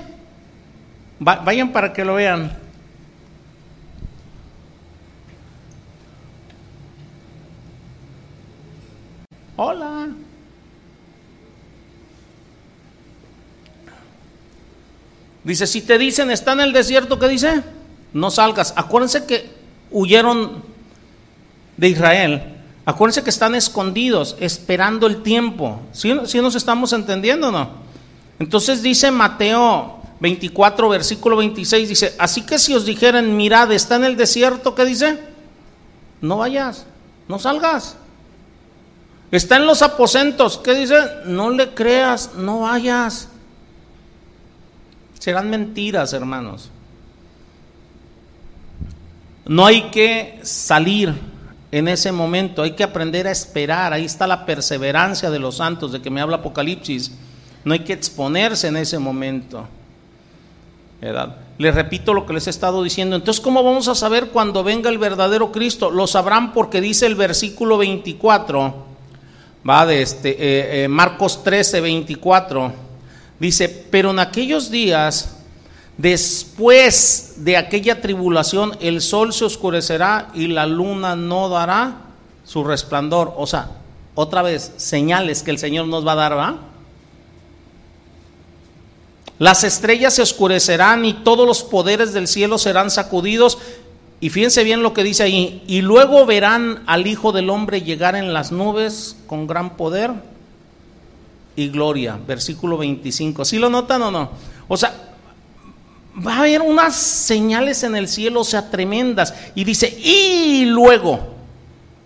vayan 1.21 1.73
para 1.73 1.93
que 1.93 2.05
lo 2.05 2.15
vean. 2.15 2.62
Hola. 9.57 10.09
Dice, 15.45 15.67
si 15.67 15.83
te 15.83 15.99
dicen, 15.99 16.31
está 16.31 16.53
en 16.53 16.61
el 16.61 16.73
desierto, 16.73 17.19
¿qué 17.19 17.29
dice? 17.29 17.63
No 18.13 18.31
salgas. 18.31 18.73
Acuérdense 18.77 19.27
que 19.27 19.51
huyeron 19.91 20.63
de 21.77 21.89
Israel. 21.89 22.43
Acuérdense 22.85 23.23
que 23.23 23.31
están 23.31 23.55
escondidos, 23.55 24.37
esperando 24.41 25.07
el 25.07 25.23
tiempo. 25.23 25.81
¿Sí, 25.93 26.13
nos 26.13 26.55
estamos 26.55 26.93
entendiendo 26.93 27.49
o 27.49 27.53
no? 27.53 27.71
Entonces 28.39 28.83
dice 28.83 29.11
Mateo 29.11 30.01
24, 30.21 30.89
versículo 30.89 31.37
26, 31.37 31.89
dice, 31.89 32.15
así 32.19 32.43
que 32.43 32.59
si 32.59 32.75
os 32.75 32.85
dijeran, 32.85 33.37
mirad, 33.37 33.71
está 33.73 33.97
en 33.97 34.05
el 34.05 34.17
desierto, 34.17 34.75
¿qué 34.75 34.85
dice? 34.85 35.19
no 36.23 36.39
vayas, 36.39 36.87
no 37.29 37.39
salgas. 37.39 37.97
Está 39.33 39.57
en 39.57 39.67
los 39.67 39.83
aposentos, 39.83 40.59
¿qué 40.59 40.75
dice? 40.75 40.95
No 41.25 41.51
le 41.51 41.71
creas, 41.71 42.35
no 42.37 42.61
vayas. 42.61 43.29
Serán 45.19 45.51
mentiras, 45.51 46.13
hermanos. 46.13 46.71
No 49.47 49.67
hay 49.67 49.91
que 49.91 50.39
salir 50.43 51.15
en 51.73 51.89
ese 51.89 52.13
momento, 52.13 52.63
hay 52.63 52.73
que 52.73 52.85
aprender 52.85 53.27
a 53.27 53.33
esperar. 53.33 53.93
Ahí 53.93 54.05
está 54.05 54.27
la 54.27 54.45
perseverancia 54.47 55.31
de 55.31 55.39
los 55.39 55.57
santos 55.57 55.93
de 55.93 56.03
que 56.03 56.11
me 56.11 56.21
habla 56.21 56.37
Apocalipsis. 56.37 57.13
No 57.65 57.73
hay 57.73 57.81
que 57.81 57.95
exponerse 57.95 58.69
en 58.69 58.77
ese 58.77 58.99
momento. 58.99 59.67
¿verdad? 61.01 61.37
Les 61.59 61.75
repito 61.75 62.15
lo 62.15 62.27
que 62.27 62.33
les 62.33 62.47
he 62.47 62.51
estado 62.51 62.83
diciendo. 62.83 63.17
Entonces, 63.17 63.43
¿cómo 63.43 63.65
vamos 63.65 63.89
a 63.89 63.95
saber 63.95 64.29
cuando 64.29 64.63
venga 64.63 64.89
el 64.89 64.99
verdadero 64.99 65.51
Cristo? 65.51 65.91
Lo 65.91 66.07
sabrán 66.07 66.53
porque 66.53 66.81
dice 66.81 67.07
el 67.07 67.17
versículo 67.17 67.77
24, 67.79 68.92
va 69.69 69.87
de 69.87 70.03
este, 70.03 70.31
eh, 70.31 70.85
eh, 70.85 70.89
Marcos 70.89 71.43
13, 71.45 71.81
24. 71.81 72.73
Dice, 73.39 73.69
pero 73.69 74.11
en 74.11 74.19
aquellos 74.19 74.71
días 74.71 75.37
Después 75.99 77.35
de 77.37 77.57
aquella 77.57 78.01
tribulación, 78.01 78.77
el 78.81 79.03
sol 79.03 79.33
se 79.33 79.45
oscurecerá 79.45 80.31
y 80.35 80.47
la 80.47 80.67
luna 80.67 81.17
no 81.17 81.49
dará 81.49 81.99
su 82.45 82.65
resplandor. 82.65 83.35
O 83.37 83.47
sea, 83.47 83.71
otra 84.15 84.43
vez, 84.43 84.73
señales 84.79 85.43
que 85.43 85.51
el 85.51 85.59
Señor 85.59 85.87
nos 85.87 86.07
va 86.07 86.13
a 86.13 86.17
dar, 86.17 86.37
¿va? 86.37 86.57
Las 89.39 89.65
estrellas 89.65 90.15
se 90.15 90.23
oscurecerán 90.23 91.05
y 91.05 91.13
todos 91.13 91.47
los 91.47 91.63
poderes 91.63 92.13
del 92.13 92.27
cielo 92.27 92.59
serán 92.59 92.91
sacudidos. 92.91 93.59
Y 94.23 94.31
fíjense 94.31 94.63
bien 94.63 94.85
lo 94.85 94.95
que 94.95 95.03
dice 95.03 95.25
ahí. 95.25 95.65
Y 95.67 95.83
luego 95.83 96.25
verán 96.27 96.85
al 96.87 97.09
Hijo 97.09 97.33
del 97.33 97.51
Hombre 97.51 97.83
llegar 97.83 98.15
en 98.15 98.33
las 98.33 98.53
nubes 98.53 99.17
con 99.27 99.49
gran 99.49 99.77
poder 99.77 100.13
y 101.57 101.71
gloria. 101.71 102.21
Versículo 102.25 102.79
25. 102.79 103.45
¿Sí 103.45 103.59
lo 103.59 103.69
notan 103.69 104.01
o 104.03 104.13
no? 104.13 104.31
O 104.69 104.77
sea, 104.77 104.95
va 106.25 106.37
a 106.37 106.39
haber 106.39 106.63
unas 106.63 106.95
señales 106.95 107.83
en 107.83 107.97
el 107.97 108.07
cielo, 108.07 108.43
o 108.43 108.45
sea, 108.45 108.71
tremendas. 108.71 109.35
Y 109.57 109.65
dice, 109.65 109.89
y 109.89 110.67
luego 110.67 111.19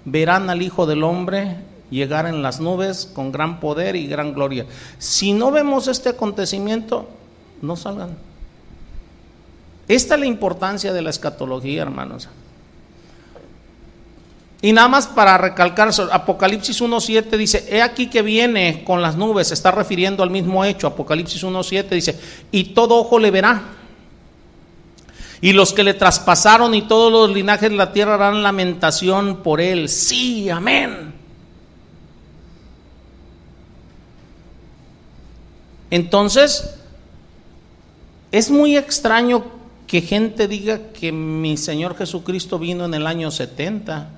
verán 0.07 0.49
al 0.49 0.63
Hijo 0.63 0.87
del 0.87 1.05
Hombre 1.05 1.59
llegar 1.91 2.25
en 2.25 2.43
las 2.43 2.61
nubes 2.61 3.11
con 3.13 3.31
gran 3.31 3.61
poder 3.61 3.95
y 3.95 4.07
gran 4.07 4.33
gloria. 4.33 4.65
Si 4.97 5.35
no 5.35 5.51
vemos 5.51 5.87
este 5.87 6.09
acontecimiento, 6.09 7.11
no 7.61 7.77
salgan. 7.77 8.17
Esta 9.89 10.15
es 10.15 10.21
la 10.21 10.27
importancia 10.27 10.93
de 10.93 11.03
la 11.03 11.11
escatología, 11.11 11.83
hermanos. 11.83 12.29
Y 14.63 14.73
nada 14.73 14.89
más 14.89 15.07
para 15.07 15.39
recalcar, 15.39 15.91
Apocalipsis 16.11 16.81
1.7 16.81 17.37
dice, 17.37 17.69
he 17.71 17.83
aquí 17.83 18.09
que 18.09 18.23
viene 18.23 18.83
con 18.85 19.03
las 19.03 19.17
nubes, 19.17 19.49
se 19.49 19.55
está 19.55 19.71
refiriendo 19.71 20.23
al 20.23 20.31
mismo 20.31 20.65
hecho, 20.65 20.87
Apocalipsis 20.87 21.45
1.7 21.45 21.89
dice, 21.91 22.19
y 22.51 22.65
todo 22.75 22.97
ojo 22.97 23.19
le 23.19 23.31
verá 23.31 23.63
y 25.41 25.53
los 25.53 25.73
que 25.73 25.85
le 25.85 25.95
traspasaron 25.95 26.75
y 26.75 26.83
todos 26.83 27.13
los 27.13 27.31
linajes 27.31 27.71
de 27.71 27.77
la 27.77 27.93
tierra 27.93 28.15
harán 28.15 28.43
lamentación 28.43 29.43
por 29.43 29.61
él. 29.61 29.89
Sí, 29.89 30.49
amén. 30.49 31.15
Entonces, 35.91 36.75
es 38.33 38.51
muy 38.51 38.77
extraño 38.77 39.45
que 39.87 40.01
gente 40.01 40.49
diga 40.49 40.91
que 40.93 41.13
mi 41.13 41.57
Señor 41.57 41.97
Jesucristo 41.97 42.59
vino 42.59 42.85
en 42.85 42.95
el 42.95 43.07
año 43.07 43.31
70, 43.31 44.09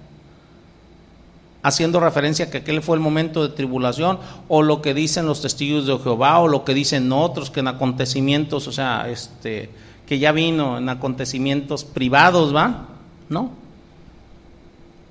haciendo 1.62 2.00
referencia 2.00 2.46
a 2.46 2.50
que 2.50 2.58
aquel 2.58 2.82
fue 2.82 2.96
el 2.96 3.02
momento 3.02 3.46
de 3.46 3.54
tribulación, 3.54 4.18
o 4.48 4.62
lo 4.62 4.80
que 4.80 4.94
dicen 4.94 5.26
los 5.26 5.42
testigos 5.42 5.86
de 5.86 5.98
Jehová, 5.98 6.38
o 6.38 6.48
lo 6.48 6.64
que 6.64 6.72
dicen 6.74 7.12
otros, 7.12 7.50
que 7.50 7.60
en 7.60 7.68
acontecimientos, 7.68 8.66
o 8.66 8.72
sea, 8.72 9.08
este, 9.10 9.70
que 10.06 10.18
ya 10.18 10.32
vino 10.32 10.78
en 10.78 10.88
acontecimientos 10.88 11.84
privados, 11.84 12.54
¿va? 12.54 12.86
No, 13.28 13.50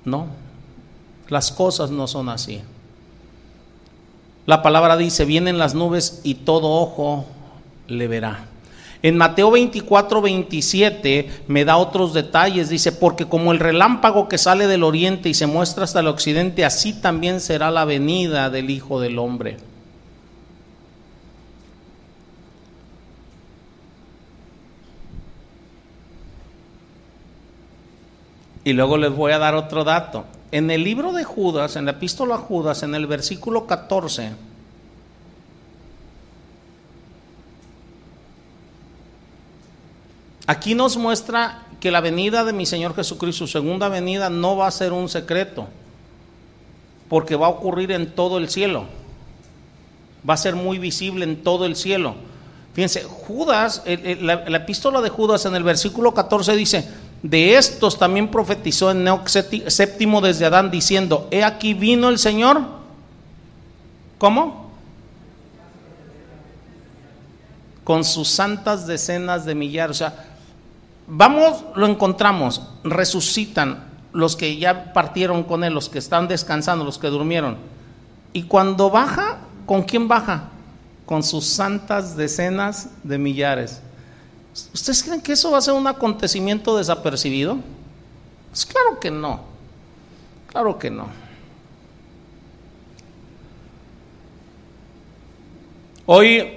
no, 0.04 0.26
las 1.28 1.52
cosas 1.52 1.90
no 1.90 2.08
son 2.08 2.28
así. 2.28 2.60
La 4.46 4.62
palabra 4.62 4.96
dice, 4.96 5.24
vienen 5.24 5.58
las 5.58 5.74
nubes 5.74 6.22
y 6.24 6.34
todo 6.34 6.70
ojo 6.70 7.26
le 7.86 8.08
verá. 8.08 8.46
En 9.02 9.16
Mateo 9.16 9.52
24, 9.52 10.20
27 10.20 11.30
me 11.46 11.64
da 11.64 11.76
otros 11.76 12.14
detalles. 12.14 12.68
Dice, 12.68 12.92
porque 12.92 13.26
como 13.26 13.52
el 13.52 13.60
relámpago 13.60 14.28
que 14.28 14.38
sale 14.38 14.66
del 14.66 14.82
oriente 14.82 15.28
y 15.28 15.34
se 15.34 15.46
muestra 15.46 15.84
hasta 15.84 16.00
el 16.00 16.08
occidente, 16.08 16.64
así 16.64 16.92
también 16.92 17.40
será 17.40 17.70
la 17.70 17.84
venida 17.84 18.50
del 18.50 18.70
Hijo 18.70 19.00
del 19.00 19.18
Hombre. 19.18 19.58
Y 28.64 28.72
luego 28.72 28.98
les 28.98 29.12
voy 29.12 29.32
a 29.32 29.38
dar 29.38 29.54
otro 29.54 29.84
dato. 29.84 30.24
En 30.50 30.70
el 30.70 30.82
libro 30.84 31.12
de 31.12 31.24
Judas, 31.24 31.76
en 31.76 31.84
la 31.84 31.92
epístola 31.92 32.34
a 32.34 32.38
Judas, 32.38 32.82
en 32.82 32.94
el 32.94 33.06
versículo 33.06 33.66
14, 33.66 34.32
aquí 40.48 40.74
nos 40.74 40.96
muestra 40.96 41.62
que 41.78 41.92
la 41.92 42.00
venida 42.00 42.42
de 42.42 42.52
mi 42.52 42.66
Señor 42.66 42.96
Jesucristo, 42.96 43.46
su 43.46 43.52
segunda 43.52 43.88
venida, 43.88 44.30
no 44.30 44.56
va 44.56 44.66
a 44.66 44.72
ser 44.72 44.92
un 44.92 45.08
secreto, 45.08 45.68
porque 47.08 47.36
va 47.36 47.46
a 47.46 47.50
ocurrir 47.50 47.92
en 47.92 48.10
todo 48.12 48.38
el 48.38 48.48
cielo. 48.48 48.86
Va 50.28 50.34
a 50.34 50.38
ser 50.38 50.56
muy 50.56 50.78
visible 50.78 51.24
en 51.24 51.44
todo 51.44 51.66
el 51.66 51.76
cielo. 51.76 52.16
Fíjense, 52.74 53.04
Judas, 53.04 53.82
la, 54.20 54.48
la 54.48 54.56
epístola 54.56 55.00
de 55.00 55.10
Judas 55.10 55.44
en 55.44 55.54
el 55.54 55.62
versículo 55.62 56.14
14 56.14 56.56
dice, 56.56 56.88
de 57.22 57.56
estos 57.56 57.98
también 57.98 58.30
profetizó 58.30 58.90
en 58.90 59.04
Neo 59.04 59.22
séptimo 59.26 60.20
desde 60.20 60.46
Adán 60.46 60.70
diciendo, 60.70 61.28
he 61.30 61.44
aquí 61.44 61.74
vino 61.74 62.08
el 62.08 62.18
Señor. 62.18 62.62
¿Cómo? 64.18 64.70
Con 67.84 68.04
sus 68.04 68.28
santas 68.28 68.86
decenas 68.86 69.44
de 69.44 69.54
millares. 69.54 69.96
O 69.96 69.98
sea, 69.98 70.27
vamos, 71.08 71.64
lo 71.74 71.86
encontramos, 71.86 72.62
resucitan 72.84 73.88
los 74.12 74.36
que 74.36 74.56
ya 74.58 74.92
partieron 74.92 75.42
con 75.42 75.64
él, 75.64 75.74
los 75.74 75.88
que 75.88 75.98
están 75.98 76.28
descansando, 76.28 76.84
los 76.84 76.98
que 76.98 77.08
durmieron. 77.08 77.56
Y 78.32 78.44
cuando 78.44 78.90
baja, 78.90 79.38
¿con 79.66 79.82
quién 79.82 80.06
baja? 80.06 80.50
Con 81.06 81.22
sus 81.22 81.46
santas 81.46 82.16
decenas 82.16 82.90
de 83.02 83.18
millares. 83.18 83.80
¿Ustedes 84.74 85.02
creen 85.02 85.20
que 85.20 85.32
eso 85.32 85.50
va 85.50 85.58
a 85.58 85.62
ser 85.62 85.74
un 85.74 85.86
acontecimiento 85.86 86.76
desapercibido? 86.76 87.58
Pues 88.50 88.66
claro 88.66 89.00
que 89.00 89.10
no. 89.10 89.40
Claro 90.48 90.78
que 90.78 90.90
no. 90.90 91.06
Hoy 96.06 96.48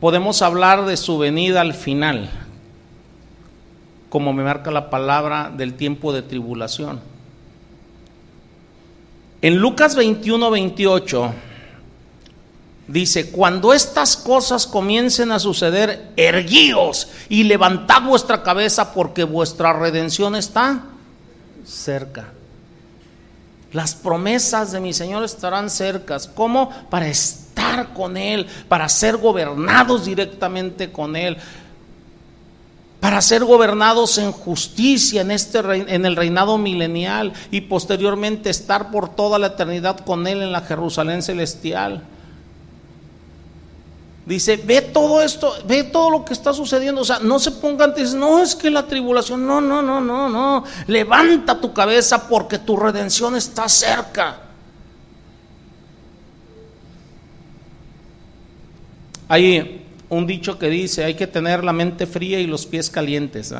podemos 0.00 0.40
hablar 0.40 0.86
de 0.86 0.96
su 0.96 1.18
venida 1.18 1.60
al 1.60 1.74
final, 1.74 2.30
como 4.16 4.32
me 4.32 4.42
marca 4.42 4.70
la 4.70 4.88
palabra 4.88 5.52
del 5.54 5.74
tiempo 5.74 6.10
de 6.10 6.22
tribulación. 6.22 7.00
En 9.42 9.58
Lucas 9.58 9.94
21, 9.94 10.50
28 10.50 11.34
Dice, 12.88 13.30
cuando 13.30 13.74
estas 13.74 14.16
cosas 14.16 14.66
comiencen 14.66 15.32
a 15.32 15.38
suceder, 15.38 16.12
erguíos 16.16 17.08
y 17.28 17.42
levantad 17.42 18.00
vuestra 18.04 18.42
cabeza 18.42 18.94
porque 18.94 19.24
vuestra 19.24 19.74
redención 19.74 20.34
está 20.34 20.84
cerca. 21.66 22.28
Las 23.72 23.94
promesas 23.94 24.72
de 24.72 24.80
mi 24.80 24.94
Señor 24.94 25.24
estarán 25.24 25.68
cercas. 25.68 26.26
¿Cómo? 26.26 26.70
Para 26.88 27.06
estar 27.06 27.92
con 27.92 28.16
Él, 28.16 28.46
para 28.66 28.88
ser 28.88 29.18
gobernados 29.18 30.06
directamente 30.06 30.90
con 30.90 31.16
Él, 31.16 31.36
para 33.00 33.20
ser 33.20 33.44
gobernados 33.44 34.18
en 34.18 34.32
justicia 34.32 35.20
en, 35.20 35.30
este, 35.30 35.58
en 35.58 36.06
el 36.06 36.16
reinado 36.16 36.58
milenial 36.58 37.32
y 37.50 37.62
posteriormente 37.62 38.50
estar 38.50 38.90
por 38.90 39.08
toda 39.08 39.38
la 39.38 39.48
eternidad 39.48 40.00
con 40.00 40.26
Él 40.26 40.42
en 40.42 40.52
la 40.52 40.62
Jerusalén 40.62 41.22
celestial. 41.22 42.02
Dice, 44.26 44.56
ve 44.56 44.82
todo 44.82 45.22
esto, 45.22 45.54
ve 45.68 45.84
todo 45.84 46.10
lo 46.10 46.24
que 46.24 46.32
está 46.32 46.52
sucediendo. 46.52 47.02
O 47.02 47.04
sea, 47.04 47.20
no 47.20 47.38
se 47.38 47.52
pongan 47.52 47.90
antes, 47.90 48.12
no 48.12 48.42
es 48.42 48.56
que 48.56 48.70
la 48.70 48.84
tribulación, 48.84 49.46
no, 49.46 49.60
no, 49.60 49.82
no, 49.82 50.00
no, 50.00 50.28
no. 50.28 50.64
Levanta 50.88 51.60
tu 51.60 51.72
cabeza 51.72 52.26
porque 52.28 52.58
tu 52.58 52.76
redención 52.76 53.36
está 53.36 53.68
cerca. 53.68 54.40
Hay 59.28 59.85
un 60.08 60.26
dicho 60.26 60.58
que 60.58 60.68
dice, 60.68 61.04
hay 61.04 61.14
que 61.14 61.26
tener 61.26 61.64
la 61.64 61.72
mente 61.72 62.06
fría 62.06 62.40
y 62.40 62.46
los 62.46 62.66
pies 62.66 62.90
calientes. 62.90 63.52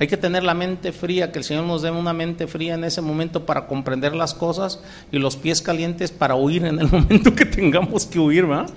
Hay 0.00 0.06
que 0.06 0.16
tener 0.16 0.44
la 0.44 0.54
mente 0.54 0.92
fría, 0.92 1.32
que 1.32 1.38
el 1.38 1.44
Señor 1.44 1.64
nos 1.64 1.82
dé 1.82 1.90
una 1.90 2.12
mente 2.12 2.46
fría 2.46 2.74
en 2.74 2.84
ese 2.84 3.00
momento 3.00 3.46
para 3.46 3.66
comprender 3.66 4.14
las 4.14 4.34
cosas 4.34 4.80
y 5.10 5.18
los 5.18 5.36
pies 5.36 5.60
calientes 5.62 6.10
para 6.10 6.34
huir 6.34 6.64
en 6.64 6.78
el 6.78 6.88
momento 6.90 7.34
que 7.34 7.44
tengamos 7.44 8.06
que 8.06 8.18
huir, 8.18 8.46
¿verdad? 8.46 8.70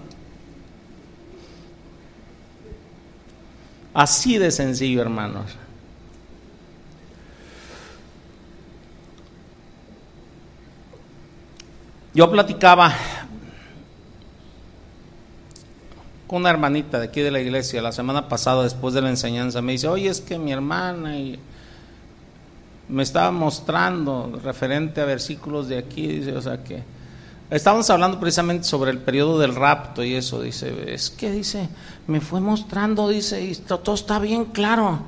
Así 3.94 4.38
de 4.38 4.52
sencillo, 4.52 5.02
hermanos. 5.02 5.58
Yo 12.14 12.30
platicaba 12.30 12.94
con 15.96 16.20
una 16.38 16.50
hermanita 16.50 17.00
de 17.00 17.06
aquí 17.06 17.22
de 17.22 17.32
la 17.32 17.40
iglesia 17.40 17.82
la 17.82 17.92
semana 17.92 18.28
pasada 18.28 18.64
después 18.64 18.94
de 18.94 19.02
la 19.02 19.10
enseñanza. 19.10 19.62
Me 19.62 19.74
dice, 19.74 19.88
oye, 19.88 20.10
es 20.10 20.22
que 20.22 20.40
mi 20.40 20.52
hermana 20.52 21.18
y 21.18 21.40
me 22.88 23.04
estaba 23.04 23.32
mostrando 23.32 24.40
referente 24.44 25.02
a 25.02 25.06
versículos 25.06 25.68
de 25.68 25.78
aquí, 25.78 26.08
dice, 26.08 26.36
o 26.36 26.42
sea 26.42 26.64
que 26.64 26.84
estábamos 27.50 27.90
hablando 27.90 28.20
precisamente 28.20 28.66
sobre 28.66 28.92
el 28.92 28.98
periodo 28.98 29.40
del 29.40 29.56
rapto 29.56 30.04
y 30.04 30.16
eso, 30.16 30.42
dice, 30.42 30.94
es 30.94 31.10
que 31.10 31.32
dice, 31.32 31.70
me 32.08 32.22
fue 32.22 32.40
mostrando, 32.42 33.08
dice, 33.08 33.44
y 33.44 33.56
todo 33.56 33.94
está 33.94 34.20
bien 34.20 34.46
claro. 34.46 35.00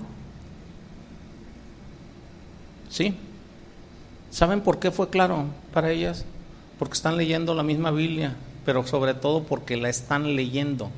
¿Sí? 2.89 3.15
¿Saben 4.29 4.61
por 4.61 4.79
qué 4.79 4.91
fue 4.91 5.09
claro 5.09 5.45
para 5.73 5.91
ellas? 5.91 6.25
Porque 6.79 6.93
están 6.93 7.17
leyendo 7.17 7.53
la 7.53 7.63
misma 7.63 7.91
Biblia, 7.91 8.35
pero 8.65 8.85
sobre 8.85 9.13
todo 9.13 9.43
porque 9.43 9.77
la 9.77 9.89
están 9.89 10.35
leyendo. 10.35 10.89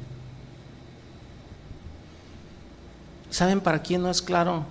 ¿Saben 3.36 3.60
para 3.60 3.82
quién 3.82 4.02
no 4.02 4.10
es 4.10 4.22
claro? 4.22 4.64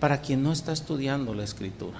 Para 0.00 0.22
quien 0.22 0.42
no 0.42 0.52
está 0.52 0.72
estudiando 0.72 1.34
la 1.34 1.44
escritura. 1.44 1.98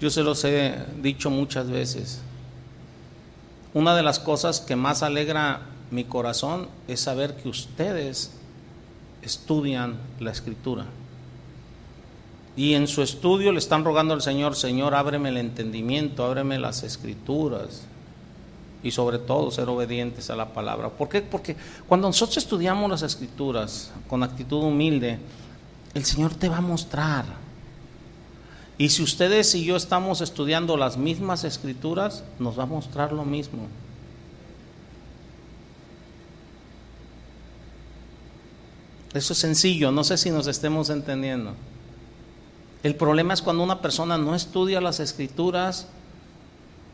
Yo 0.00 0.10
se 0.10 0.24
los 0.24 0.42
he 0.42 0.74
dicho 1.00 1.30
muchas 1.30 1.70
veces. 1.70 2.20
Una 3.72 3.94
de 3.94 4.02
las 4.02 4.18
cosas 4.18 4.60
que 4.60 4.74
más 4.74 5.04
alegra 5.04 5.60
mi 5.92 6.02
corazón 6.02 6.66
es 6.88 6.98
saber 6.98 7.36
que 7.36 7.48
ustedes 7.48 8.32
estudian 9.22 10.00
la 10.18 10.32
escritura. 10.32 10.86
Y 12.56 12.74
en 12.74 12.88
su 12.88 13.02
estudio 13.02 13.52
le 13.52 13.60
están 13.60 13.84
rogando 13.84 14.14
al 14.14 14.22
Señor, 14.22 14.56
Señor, 14.56 14.96
ábreme 14.96 15.28
el 15.28 15.36
entendimiento, 15.36 16.24
ábreme 16.24 16.58
las 16.58 16.82
escrituras, 16.82 17.86
y 18.82 18.90
sobre 18.90 19.18
todo 19.18 19.50
ser 19.50 19.68
obedientes 19.68 20.30
a 20.30 20.36
la 20.36 20.52
palabra. 20.52 20.88
¿Por 20.90 21.08
qué? 21.08 21.20
Porque 21.22 21.56
cuando 21.86 22.08
nosotros 22.08 22.38
estudiamos 22.38 22.90
las 22.90 23.02
escrituras 23.02 23.92
con 24.08 24.22
actitud 24.22 24.62
humilde, 24.62 25.18
el 25.94 26.04
Señor 26.04 26.34
te 26.34 26.48
va 26.48 26.58
a 26.58 26.62
mostrar. 26.62 27.24
Y 28.78 28.88
si 28.88 29.02
ustedes 29.02 29.54
y 29.54 29.64
yo 29.64 29.76
estamos 29.76 30.22
estudiando 30.22 30.76
las 30.76 30.96
mismas 30.96 31.44
escrituras, 31.44 32.24
nos 32.38 32.58
va 32.58 32.62
a 32.62 32.66
mostrar 32.66 33.12
lo 33.12 33.24
mismo. 33.24 33.66
Eso 39.12 39.32
es 39.32 39.38
sencillo, 39.38 39.90
no 39.90 40.04
sé 40.04 40.16
si 40.16 40.30
nos 40.30 40.46
estemos 40.46 40.88
entendiendo. 40.88 41.54
El 42.82 42.94
problema 42.94 43.34
es 43.34 43.42
cuando 43.42 43.62
una 43.62 43.82
persona 43.82 44.16
no 44.16 44.34
estudia 44.34 44.80
las 44.80 45.00
escrituras, 45.00 45.88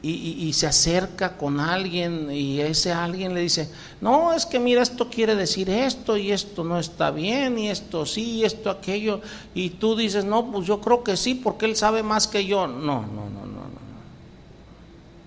y, 0.09 0.53
se 0.53 0.67
acerca 0.67 1.37
con 1.37 1.59
alguien 1.59 2.31
y 2.31 2.61
ese 2.61 2.93
alguien 2.93 3.35
le 3.35 3.41
dice, 3.41 3.69
no, 4.01 4.33
es 4.33 4.47
que 4.47 4.61
mira, 4.61 4.83
esto 4.83 5.09
quiere 5.09 5.35
decir 5.35 5.69
esto 5.69 6.17
y 6.17 6.31
esto 6.31 6.63
no 6.63 6.79
está 6.79 7.11
bien 7.11 7.59
y 7.59 7.69
esto 7.69 8.07
sí 8.07 8.37
y 8.37 8.45
esto 8.45 8.71
aquello. 8.71 9.21
Y 9.55 9.71
tú 9.71 9.97
dices, 9.97 10.25
no, 10.25 10.51
pues 10.53 10.67
yo 10.67 10.81
creo 10.81 11.03
que 11.03 11.17
sí 11.17 11.35
porque 11.35 11.67
él 11.67 11.77
sabe 11.77 12.03
más 12.03 12.29
que 12.29 12.47
yo. 12.47 12.67
No, 12.67 12.77
no, 12.77 13.03
no, 13.03 13.47
no, 13.47 13.47
no. 13.47 13.67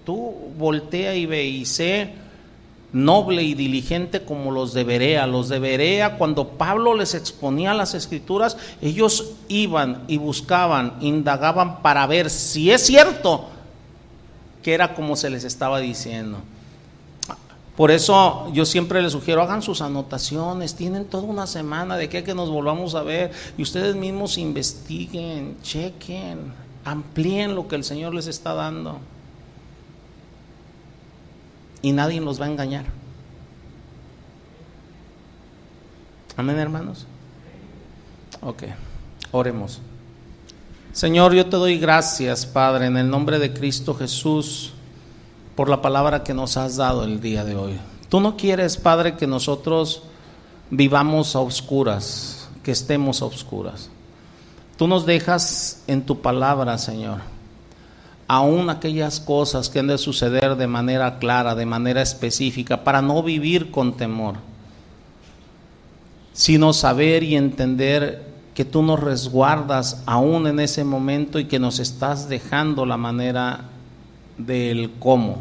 Tú 0.06 0.36
voltea 0.58 1.14
y 1.16 1.26
ve 1.26 1.46
y 1.46 1.66
sé 1.66 2.14
noble 2.92 3.44
y 3.44 3.54
diligente 3.54 4.24
como 4.24 4.52
los 4.52 4.74
de 4.74 4.84
Berea. 4.84 5.28
Los 5.28 5.50
de 5.50 5.60
Berea, 5.60 6.18
cuando 6.18 6.48
Pablo 6.48 6.96
les 6.96 7.16
exponía 7.16 7.74
las 7.74 7.94
escrituras, 7.94 8.58
ellos 8.82 9.34
iban 9.48 10.04
y 10.08 10.18
buscaban, 10.18 10.94
indagaban 11.02 11.82
para 11.82 12.08
ver 12.08 12.30
si 12.30 12.72
es 12.72 12.86
cierto 12.86 13.50
que 14.64 14.74
era 14.74 14.94
como 14.94 15.16
se 15.16 15.30
les 15.30 15.44
estaba 15.44 15.80
diciendo. 15.80 16.40
Por 17.80 17.92
eso 17.92 18.52
yo 18.52 18.66
siempre 18.66 19.02
les 19.02 19.14
sugiero, 19.14 19.42
hagan 19.42 19.62
sus 19.62 19.82
anotaciones, 19.82 20.76
tienen 20.76 21.06
toda 21.06 21.24
una 21.24 21.48
semana 21.48 21.96
de 21.96 22.10
que, 22.10 22.26
que 22.26 22.36
nos 22.36 22.50
volvamos 22.50 22.94
a 22.94 23.04
ver 23.04 23.32
y 23.58 23.62
ustedes 23.62 23.96
mismos 23.96 24.38
investiguen, 24.38 25.56
chequen, 25.62 26.52
amplíen 26.84 27.56
lo 27.56 27.70
que 27.70 27.78
el 27.78 27.86
Señor 27.86 28.14
les 28.14 28.28
está 28.28 28.54
dando. 28.54 29.00
Y 31.82 31.94
nadie 31.94 32.20
nos 32.20 32.42
va 32.42 32.48
a 32.48 32.50
engañar. 32.50 32.84
Amén, 36.36 36.58
hermanos. 36.58 37.06
Ok, 38.42 38.64
oremos. 39.32 39.82
Señor, 40.92 41.36
yo 41.36 41.46
te 41.46 41.56
doy 41.56 41.78
gracias, 41.78 42.48
Padre, 42.48 42.88
en 42.88 42.98
el 42.98 43.10
nombre 43.10 43.38
de 43.38 43.54
Cristo 43.54 43.94
Jesús, 43.94 44.72
por 45.56 45.70
la 45.70 45.84
palabra 45.84 46.24
que 46.24 46.34
nos 46.34 46.58
has 46.58 46.78
dado 46.78 47.04
el 47.04 47.22
día 47.22 47.46
de 47.46 47.56
hoy. 47.56 47.80
Tú 48.10 48.20
no 48.20 48.36
quieres, 48.36 48.76
Padre, 48.76 49.16
que 49.16 49.28
nosotros 49.28 50.02
vivamos 50.72 51.36
a 51.36 51.42
oscuras, 51.42 52.50
que 52.64 52.72
estemos 52.72 53.22
a 53.22 53.26
oscuras. 53.26 53.92
Tú 54.78 54.88
nos 54.88 55.06
dejas 55.06 55.84
en 55.86 56.02
tu 56.02 56.22
palabra, 56.22 56.78
Señor, 56.80 57.20
aún 58.28 58.72
aquellas 58.72 59.20
cosas 59.20 59.70
que 59.70 59.80
han 59.80 59.88
de 59.88 59.98
suceder 60.00 60.56
de 60.56 60.68
manera 60.68 61.20
clara, 61.20 61.54
de 61.54 61.68
manera 61.68 62.02
específica, 62.02 62.84
para 62.84 63.04
no 63.04 63.22
vivir 63.22 63.70
con 63.70 63.96
temor, 63.96 64.38
sino 66.34 66.74
saber 66.74 67.22
y 67.22 67.36
entender 67.36 68.29
que 68.60 68.66
tú 68.66 68.84
nos 68.84 69.00
resguardas 69.00 70.04
aún 70.06 70.46
en 70.46 70.60
ese 70.60 70.84
momento 70.84 71.40
y 71.40 71.46
que 71.46 71.60
nos 71.60 71.80
estás 71.80 72.28
dejando 72.28 72.86
la 72.86 72.98
manera 72.98 73.70
del 74.38 74.92
cómo. 75.00 75.38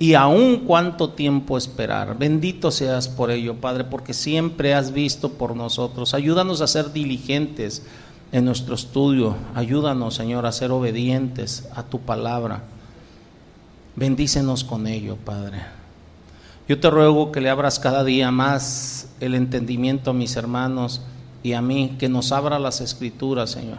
Y 0.00 0.14
aún 0.14 0.64
cuánto 0.66 1.10
tiempo 1.10 1.56
esperar. 1.56 2.18
Bendito 2.18 2.72
seas 2.72 3.06
por 3.06 3.30
ello, 3.30 3.54
Padre, 3.60 3.84
porque 3.84 4.14
siempre 4.14 4.74
has 4.74 4.90
visto 4.90 5.34
por 5.34 5.54
nosotros. 5.54 6.12
Ayúdanos 6.12 6.60
a 6.60 6.66
ser 6.66 6.92
diligentes 6.92 7.84
en 8.32 8.46
nuestro 8.46 8.74
estudio. 8.74 9.36
Ayúdanos, 9.54 10.16
Señor, 10.16 10.44
a 10.44 10.50
ser 10.50 10.72
obedientes 10.72 11.68
a 11.76 11.84
tu 11.84 12.00
palabra. 12.00 12.64
Bendícenos 13.94 14.64
con 14.64 14.88
ello, 14.88 15.14
Padre. 15.24 15.58
Yo 16.68 16.80
te 16.80 16.90
ruego 16.90 17.30
que 17.30 17.40
le 17.40 17.48
abras 17.48 17.78
cada 17.78 18.02
día 18.02 18.32
más 18.32 19.08
el 19.20 19.36
entendimiento 19.36 20.10
a 20.10 20.14
mis 20.14 20.34
hermanos 20.34 21.00
y 21.42 21.52
a 21.52 21.62
mí, 21.62 21.96
que 21.98 22.08
nos 22.08 22.32
abra 22.32 22.58
las 22.58 22.80
escrituras, 22.80 23.50
Señor. 23.50 23.78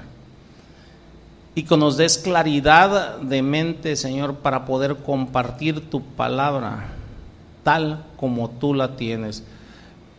Y 1.56 1.64
que 1.64 1.78
nos 1.78 1.98
des 1.98 2.18
claridad 2.18 3.18
de 3.18 3.42
mente, 3.42 3.96
Señor, 3.96 4.36
para 4.36 4.66
poder 4.66 4.98
compartir 4.98 5.90
tu 5.90 6.02
palabra 6.02 6.96
tal 7.64 8.06
como 8.18 8.50
tú 8.50 8.74
la 8.74 8.96
tienes. 8.96 9.44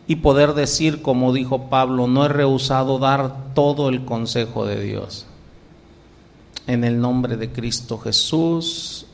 Y 0.07 0.17
poder 0.17 0.53
decir, 0.53 1.01
como 1.01 1.33
dijo 1.33 1.69
Pablo, 1.69 2.07
no 2.07 2.25
he 2.25 2.29
rehusado 2.29 2.99
dar 2.99 3.53
todo 3.53 3.89
el 3.89 4.05
consejo 4.05 4.65
de 4.65 4.81
Dios. 4.81 5.25
En 6.67 6.83
el 6.83 6.99
nombre 6.99 7.37
de 7.37 7.51
Cristo 7.51 7.97
Jesús. 7.97 9.05